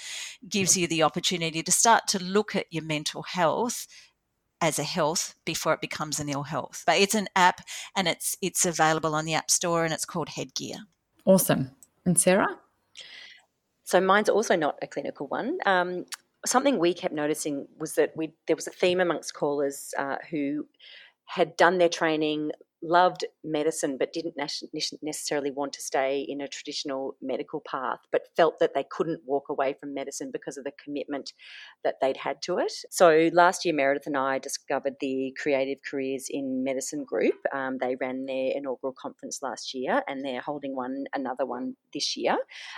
gives 0.48 0.76
you 0.76 0.88
the 0.88 1.04
opportunity 1.04 1.62
to 1.62 1.70
start 1.70 2.08
to 2.08 2.20
look 2.20 2.56
at 2.56 2.66
your 2.72 2.82
mental 2.82 3.22
health 3.22 3.86
as 4.60 4.80
a 4.80 4.82
health 4.82 5.36
before 5.44 5.72
it 5.72 5.80
becomes 5.80 6.18
an 6.18 6.28
ill 6.28 6.42
health. 6.42 6.82
But 6.84 6.98
it's 6.98 7.14
an 7.14 7.28
app 7.36 7.60
and 7.94 8.08
it's 8.08 8.36
it's 8.42 8.64
available 8.64 9.14
on 9.14 9.24
the 9.24 9.34
App 9.34 9.48
Store 9.48 9.84
and 9.84 9.94
it's 9.94 10.04
called 10.04 10.30
Headgear. 10.30 10.78
Awesome. 11.24 11.70
And 12.04 12.18
Sarah? 12.18 12.58
So 13.84 14.00
mine's 14.00 14.28
also 14.28 14.56
not 14.56 14.80
a 14.82 14.88
clinical 14.88 15.28
one. 15.28 15.58
Um, 15.64 16.06
something 16.44 16.80
we 16.80 16.92
kept 16.92 17.14
noticing 17.14 17.68
was 17.78 17.94
that 17.94 18.16
we 18.16 18.32
there 18.48 18.56
was 18.56 18.66
a 18.66 18.72
theme 18.72 18.98
amongst 18.98 19.32
callers 19.32 19.94
uh, 19.96 20.16
who 20.28 20.66
had 21.30 21.56
done 21.56 21.78
their 21.78 21.88
training 21.88 22.50
loved 22.82 23.24
medicine 23.44 23.96
but 23.98 24.12
didn't 24.12 24.36
necessarily 24.36 25.50
want 25.50 25.72
to 25.74 25.82
stay 25.82 26.24
in 26.28 26.40
a 26.40 26.48
traditional 26.48 27.16
medical 27.22 27.60
path, 27.60 27.98
but 28.12 28.28
felt 28.36 28.58
that 28.60 28.74
they 28.74 28.84
couldn't 28.90 29.20
walk 29.26 29.48
away 29.48 29.74
from 29.78 29.94
medicine 29.94 30.30
because 30.32 30.56
of 30.56 30.64
the 30.64 30.72
commitment 30.82 31.32
that 31.84 31.96
they'd 32.00 32.16
had 32.16 32.42
to 32.42 32.58
it. 32.58 32.72
So 32.90 33.30
last 33.32 33.64
year, 33.64 33.74
Meredith 33.74 34.06
and 34.06 34.16
I 34.16 34.38
discovered 34.38 34.94
the 35.00 35.34
Creative 35.40 35.78
Careers 35.88 36.26
in 36.30 36.64
Medicine 36.64 37.04
group. 37.04 37.34
Um, 37.54 37.78
they 37.80 37.96
ran 38.00 38.26
their 38.26 38.52
inaugural 38.54 38.94
conference 39.00 39.40
last 39.42 39.74
year 39.74 40.02
and 40.08 40.24
they're 40.24 40.40
holding 40.40 40.76
one 40.76 41.04
another 41.14 41.46
one 41.46 41.76
this 41.92 42.16
year. 42.16 42.36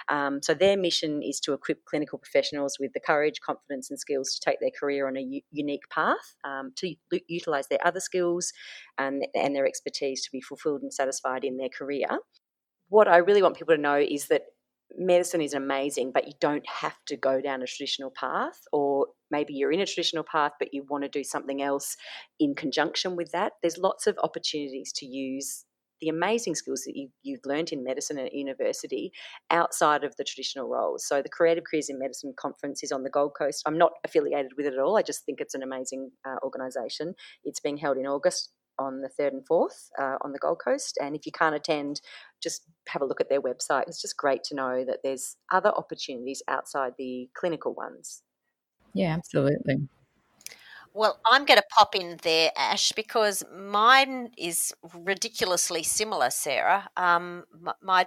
Um, 0.09 0.41
so 0.43 0.55
their 0.55 0.77
mission 0.77 1.23
is 1.23 1.41
to 1.41 1.53
equip 1.53 1.85
clinical 1.85 2.19
professionals 2.19 2.77
with 2.81 2.93
the 2.93 3.01
courage, 3.01 3.41
confidence, 3.41 3.91
and 3.91 3.99
skills 3.99 4.35
to 4.35 4.41
take 4.41 4.61
their 4.61 4.71
career 4.79 5.07
on 5.09 5.17
a 5.17 5.21
u- 5.21 5.43
unique 5.51 5.89
path, 5.91 6.37
um, 6.45 6.73
to 6.77 6.89
u- 6.89 7.21
utilize 7.29 7.69
their 7.69 7.85
other 7.85 8.01
skills 8.01 8.53
and, 8.99 9.27
and 9.35 9.55
their 9.55 9.67
expertise 9.67 10.23
to 10.23 10.31
be 10.33 10.41
fulfilled 10.41 10.83
and 10.83 10.93
satisfied 10.93 11.45
in 11.45 11.57
their 11.57 11.69
career. 11.69 12.09
What 12.89 13.09
I 13.09 13.19
really 13.19 13.43
want 13.43 13.57
people 13.57 13.75
to 13.75 13.81
know 13.81 13.97
is 13.97 14.29
that 14.29 14.43
medicine 14.97 15.41
is 15.41 15.55
amazing, 15.55 16.13
but 16.13 16.27
you 16.27 16.35
don't 16.41 16.67
have 16.69 16.97
to 17.07 17.17
go 17.17 17.41
down 17.41 17.63
a 17.63 17.67
traditional 17.67 18.13
path, 18.15 18.61
or 18.73 19.07
maybe 19.31 19.55
you're 19.55 19.73
in 19.73 19.81
a 19.81 19.87
traditional 19.87 20.25
path, 20.25 20.53
but 20.59 20.69
you 20.73 20.85
want 20.89 21.05
to 21.05 21.09
do 21.09 21.25
something 21.25 21.63
else 21.63 21.97
in 22.39 22.55
conjunction 22.55 23.17
with 23.17 23.33
that. 23.33 23.53
There's 23.63 23.79
lots 23.79 24.07
of 24.07 24.19
opportunities 24.23 24.93
to 24.97 25.07
use 25.07 25.65
the 26.03 26.09
amazing 26.09 26.57
skills 26.57 26.83
that 26.83 26.97
you, 26.97 27.09
you've 27.23 27.47
learned 27.47 27.71
in 27.71 27.85
medicine 27.85 28.19
at 28.19 28.35
university 28.35 29.13
outside 29.51 30.03
of 30.03 30.15
the 30.17 30.25
traditional 30.25 30.69
roles. 30.69 31.07
So 31.07 31.23
the 31.23 31.29
Creative 31.29 31.63
Careers 31.65 31.89
in 31.89 31.99
Medicine 31.99 32.35
conference 32.37 32.83
is 32.83 32.91
on 32.91 33.05
the 33.05 33.11
Gold 33.11 33.33
Coast. 33.39 33.63
I'm 33.67 33.79
not 33.79 33.93
affiliated 34.05 34.53
with 34.57 34.67
it 34.67 34.75
at 34.75 34.81
all. 34.81 34.99
I 34.99 35.03
just 35.03 35.25
think 35.25 35.41
it's 35.41 35.55
an 35.55 35.63
amazing 35.63 36.11
uh, 36.27 36.37
organisation. 36.43 37.15
It's 37.45 37.61
being 37.61 37.77
held 37.77 37.99
in 37.99 38.07
August 38.07 38.51
on 38.79 39.01
the 39.01 39.09
3rd 39.09 39.33
and 39.33 39.49
4th 39.49 39.89
uh, 39.99 40.17
on 40.23 40.33
the 40.33 40.39
Gold 40.39 40.61
Coast. 40.65 40.99
And 41.01 41.15
if 41.15 41.27
you 41.27 41.33
can't 41.33 41.55
attend, 41.55 42.01
just 42.43 42.63
have 42.89 43.03
a 43.03 43.05
look 43.05 43.21
at 43.21 43.29
their 43.29 43.41
website. 43.41 43.85
It's 43.87 44.01
just 44.01 44.17
great 44.17 44.45
to 44.45 44.55
know 44.55 44.85
that 44.85 44.99
there's 45.03 45.37
other 45.51 45.71
opportunities 45.71 46.43
outside 46.49 46.95
the 46.99 47.29
clinical 47.35 47.75
ones. 47.75 48.23
Yeah, 48.95 49.15
absolutely. 49.15 49.89
Well, 50.95 51.19
I'm 51.25 51.47
going 51.47 51.59
to 51.59 51.65
pop 51.71 51.95
in 51.95 52.19
there, 52.23 52.51
Ash, 52.57 52.93
because 52.93 53.43
mine 53.57 54.31
is 54.37 54.75
ridiculously 54.95 55.83
similar, 55.83 56.29
Sarah. 56.29 56.91
Um, 56.99 57.45
my, 57.59 57.73
my 57.83 58.07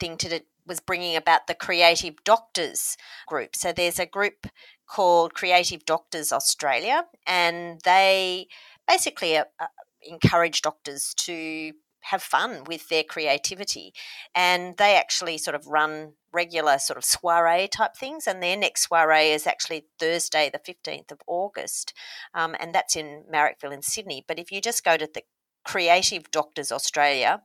thing 0.00 0.16
to 0.16 0.40
was 0.66 0.80
bringing 0.80 1.16
about 1.16 1.46
the 1.46 1.54
Creative 1.54 2.14
Doctors 2.24 2.96
group. 3.26 3.56
So 3.56 3.72
there's 3.72 3.98
a 3.98 4.06
group 4.06 4.46
called 4.86 5.34
Creative 5.34 5.84
Doctors 5.84 6.32
Australia, 6.32 7.04
and 7.26 7.80
they 7.84 8.46
basically 8.90 9.36
uh, 9.36 9.44
uh, 9.58 9.66
encourage 10.02 10.62
doctors 10.62 11.14
to 11.14 11.72
have 12.02 12.22
fun 12.22 12.64
with 12.66 12.88
their 12.88 13.04
creativity. 13.04 13.92
And 14.34 14.76
they 14.78 14.96
actually 14.96 15.38
sort 15.38 15.54
of 15.54 15.66
run 15.66 16.14
regular 16.32 16.78
sort 16.78 16.96
of 16.96 17.04
soiree 17.04 17.68
type 17.68 17.96
things. 17.96 18.26
And 18.26 18.42
their 18.42 18.56
next 18.56 18.88
soiree 18.88 19.30
is 19.30 19.46
actually 19.46 19.86
Thursday, 19.98 20.50
the 20.50 20.58
15th 20.58 21.12
of 21.12 21.20
August. 21.26 21.92
Um, 22.34 22.56
and 22.58 22.74
that's 22.74 22.96
in 22.96 23.24
Marrickville 23.32 23.72
in 23.72 23.82
Sydney. 23.82 24.24
But 24.26 24.38
if 24.38 24.50
you 24.50 24.60
just 24.60 24.84
go 24.84 24.96
to 24.96 25.08
the 25.12 25.22
Creative 25.64 26.30
Doctors 26.30 26.72
Australia 26.72 27.42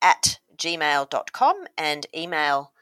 at 0.00 0.38
gmail.com 0.56 1.66
and 1.76 2.06
email 2.16 2.72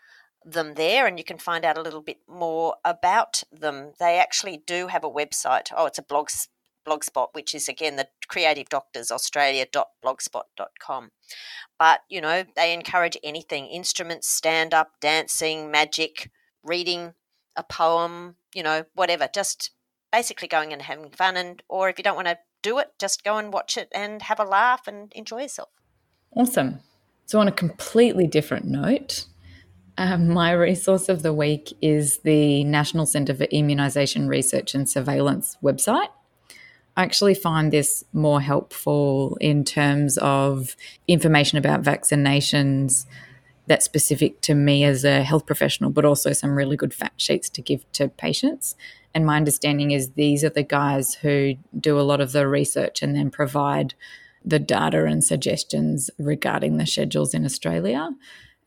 them 0.45 0.75
there 0.75 1.07
and 1.07 1.19
you 1.19 1.25
can 1.25 1.39
find 1.39 1.65
out 1.65 1.77
a 1.77 1.83
little 1.83 2.03
bit 2.03 2.19
more 2.29 2.77
about 2.85 3.43
them. 3.51 3.93
They 3.99 4.19
actually 4.19 4.63
do 4.65 4.87
have 4.87 5.03
a 5.03 5.11
website. 5.11 5.73
Oh, 5.77 5.87
it's 5.87 5.99
a 5.99 6.03
blog 6.03 6.31
blogspot 6.87 7.29
which 7.33 7.55
is 7.55 7.69
again 7.69 7.97
the 7.97 8.09
creative 8.29 8.69
doctors 8.69 9.11
australia.blogspot.com 9.11 11.11
but 11.79 12.01
you 12.09 12.21
know 12.21 12.45
they 12.55 12.73
encourage 12.73 13.17
anything 13.25 13.67
instruments 13.67 14.29
stand 14.29 14.73
up 14.73 14.93
dancing 15.01 15.71
magic 15.71 16.31
reading 16.63 17.15
a 17.57 17.63
poem 17.63 18.37
you 18.55 18.63
know 18.63 18.85
whatever. 18.95 19.29
Just 19.33 19.71
basically 20.13 20.49
going 20.49 20.73
and 20.73 20.83
having 20.83 21.11
fun 21.11 21.37
and 21.37 21.63
or 21.69 21.89
if 21.89 21.99
you 21.99 22.05
don't 22.05 22.17
want 22.17 22.29
to 22.29 22.39
do 22.63 22.79
it 22.79 22.93
just 22.99 23.23
go 23.23 23.37
and 23.37 23.53
watch 23.53 23.77
it 23.77 23.89
and 23.93 24.23
have 24.23 24.41
a 24.41 24.45
laugh 24.45 24.89
and 24.89 25.13
enjoy 25.15 25.43
yourself. 25.43 25.69
Awesome. 26.33 26.81
So 27.27 27.39
on 27.39 27.49
a 27.49 27.53
completely 27.53 28.27
different 28.27 28.65
note 28.65 29.27
um, 29.99 30.29
my 30.29 30.53
resource 30.53 31.09
of 31.09 31.23
the 31.23 31.33
week 31.33 31.75
is 31.81 32.19
the 32.19 32.65
National 32.65 33.07
Centre 33.07 33.35
for 33.35 33.47
Immunisation 33.47 34.29
Research 34.29 34.75
and 34.75 34.87
Surveillance 34.87 35.57
website. 35.63 36.09
I 36.97 37.03
actually 37.03 37.35
find 37.35 37.73
this 37.73 38.05
more 38.13 38.41
helpful 38.41 39.37
in 39.41 39.65
terms 39.65 40.17
of 40.19 40.77
information 41.07 41.59
about 41.59 41.83
vaccinations 41.83 43.07
that's 43.67 43.85
specific 43.85 44.41
to 44.43 44.55
me 44.55 44.85
as 44.85 45.05
a 45.05 45.23
health 45.23 45.45
professional, 45.45 45.91
but 45.91 46.05
also 46.05 46.33
some 46.33 46.57
really 46.57 46.77
good 46.77 46.95
fact 46.95 47.21
sheets 47.21 47.51
to 47.51 47.61
give 47.61 47.91
to 47.93 48.09
patients. 48.09 48.77
And 49.13 49.27
my 49.27 49.37
understanding 49.37 49.91
is 49.91 50.11
these 50.11 50.45
are 50.45 50.51
the 50.51 50.63
guys 50.63 51.15
who 51.15 51.55
do 51.79 51.99
a 51.99 52.03
lot 52.03 52.21
of 52.21 52.33
the 52.33 52.47
research 52.47 53.03
and 53.03 53.15
then 53.15 53.31
provide 53.31 53.95
the 54.45 54.59
data 54.61 55.05
and 55.05 55.25
suggestions 55.25 56.11
regarding 56.19 56.77
the 56.77 56.87
schedules 56.87 57.35
in 57.35 57.45
Australia. 57.45 58.11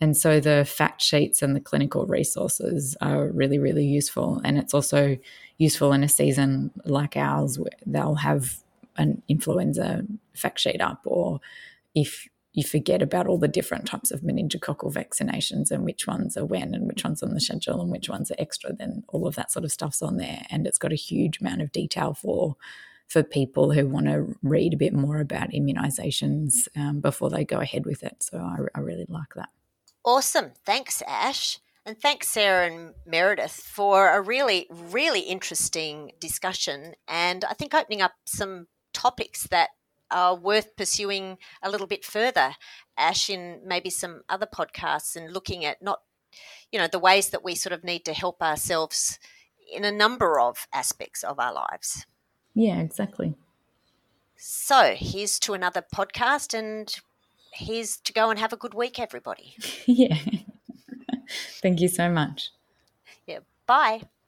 And 0.01 0.15
so 0.15 0.39
the 0.39 0.65
fact 0.65 1.01
sheets 1.01 1.41
and 1.41 1.55
the 1.55 1.61
clinical 1.61 2.05
resources 2.05 2.95
are 3.01 3.27
really, 3.29 3.59
really 3.59 3.85
useful. 3.85 4.41
And 4.43 4.57
it's 4.57 4.73
also 4.73 5.17
useful 5.59 5.93
in 5.93 6.03
a 6.03 6.09
season 6.09 6.71
like 6.85 7.15
ours 7.15 7.59
they'll 7.85 8.15
have 8.15 8.55
an 8.97 9.21
influenza 9.27 10.03
fact 10.35 10.59
sheet 10.59 10.81
up, 10.81 11.01
or 11.05 11.39
if 11.93 12.27
you 12.53 12.63
forget 12.63 13.01
about 13.01 13.27
all 13.27 13.37
the 13.37 13.47
different 13.47 13.85
types 13.85 14.09
of 14.11 14.21
meningococcal 14.21 14.91
vaccinations 14.91 15.69
and 15.69 15.85
which 15.85 16.07
ones 16.07 16.35
are 16.35 16.45
when 16.45 16.73
and 16.73 16.87
which 16.87 17.03
ones 17.03 17.21
on 17.21 17.33
the 17.33 17.39
schedule 17.39 17.79
and 17.79 17.91
which 17.91 18.09
ones 18.09 18.31
are 18.31 18.35
extra, 18.39 18.73
then 18.73 19.03
all 19.09 19.27
of 19.27 19.35
that 19.35 19.51
sort 19.51 19.63
of 19.63 19.71
stuff's 19.71 20.01
on 20.01 20.17
there. 20.17 20.41
And 20.49 20.65
it's 20.65 20.79
got 20.79 20.91
a 20.91 20.95
huge 20.95 21.39
amount 21.39 21.61
of 21.61 21.71
detail 21.71 22.13
for 22.13 22.55
for 23.07 23.23
people 23.23 23.71
who 23.71 23.87
want 23.87 24.05
to 24.05 24.35
read 24.43 24.73
a 24.73 24.77
bit 24.77 24.93
more 24.93 25.19
about 25.19 25.49
immunisations 25.49 26.67
um, 26.75 26.99
before 26.99 27.29
they 27.29 27.43
go 27.43 27.59
ahead 27.59 27.85
with 27.85 28.03
it. 28.03 28.17
So 28.21 28.37
I, 28.37 28.57
I 28.75 28.81
really 28.81 29.07
like 29.09 29.33
that. 29.35 29.49
Awesome. 30.05 30.51
Thanks, 30.63 31.01
Ash. 31.07 31.57
And 31.89 31.99
thanks, 31.99 32.27
Sarah 32.27 32.67
and 32.67 32.93
Meredith, 33.03 33.63
for 33.65 34.11
a 34.11 34.21
really, 34.21 34.67
really 34.69 35.21
interesting 35.21 36.11
discussion. 36.19 36.93
And 37.07 37.43
I 37.43 37.55
think 37.55 37.73
opening 37.73 38.03
up 38.03 38.11
some 38.25 38.67
topics 38.93 39.47
that 39.47 39.69
are 40.11 40.35
worth 40.35 40.75
pursuing 40.75 41.39
a 41.63 41.71
little 41.71 41.87
bit 41.87 42.05
further, 42.05 42.53
Ash, 42.95 43.27
in 43.27 43.61
maybe 43.65 43.89
some 43.89 44.21
other 44.29 44.45
podcasts 44.45 45.15
and 45.15 45.33
looking 45.33 45.65
at 45.65 45.81
not, 45.81 46.01
you 46.71 46.77
know, 46.77 46.85
the 46.85 46.99
ways 46.99 47.29
that 47.29 47.43
we 47.43 47.55
sort 47.55 47.73
of 47.73 47.83
need 47.83 48.05
to 48.05 48.13
help 48.13 48.39
ourselves 48.43 49.17
in 49.73 49.83
a 49.83 49.91
number 49.91 50.39
of 50.39 50.67
aspects 50.71 51.23
of 51.23 51.39
our 51.39 51.51
lives. 51.51 52.05
Yeah, 52.53 52.77
exactly. 52.81 53.33
So 54.37 54.93
here's 54.95 55.39
to 55.39 55.53
another 55.53 55.83
podcast 55.91 56.53
and 56.53 56.95
here's 57.51 57.97
to 58.01 58.13
go 58.13 58.29
and 58.29 58.37
have 58.37 58.53
a 58.53 58.57
good 58.57 58.75
week, 58.75 58.99
everybody. 58.99 59.55
yeah. 59.87 60.19
Thank 61.61 61.81
you 61.81 61.87
so 61.87 62.09
much. 62.09 62.51
Yeah. 63.25 63.39
Bye. 63.65 64.09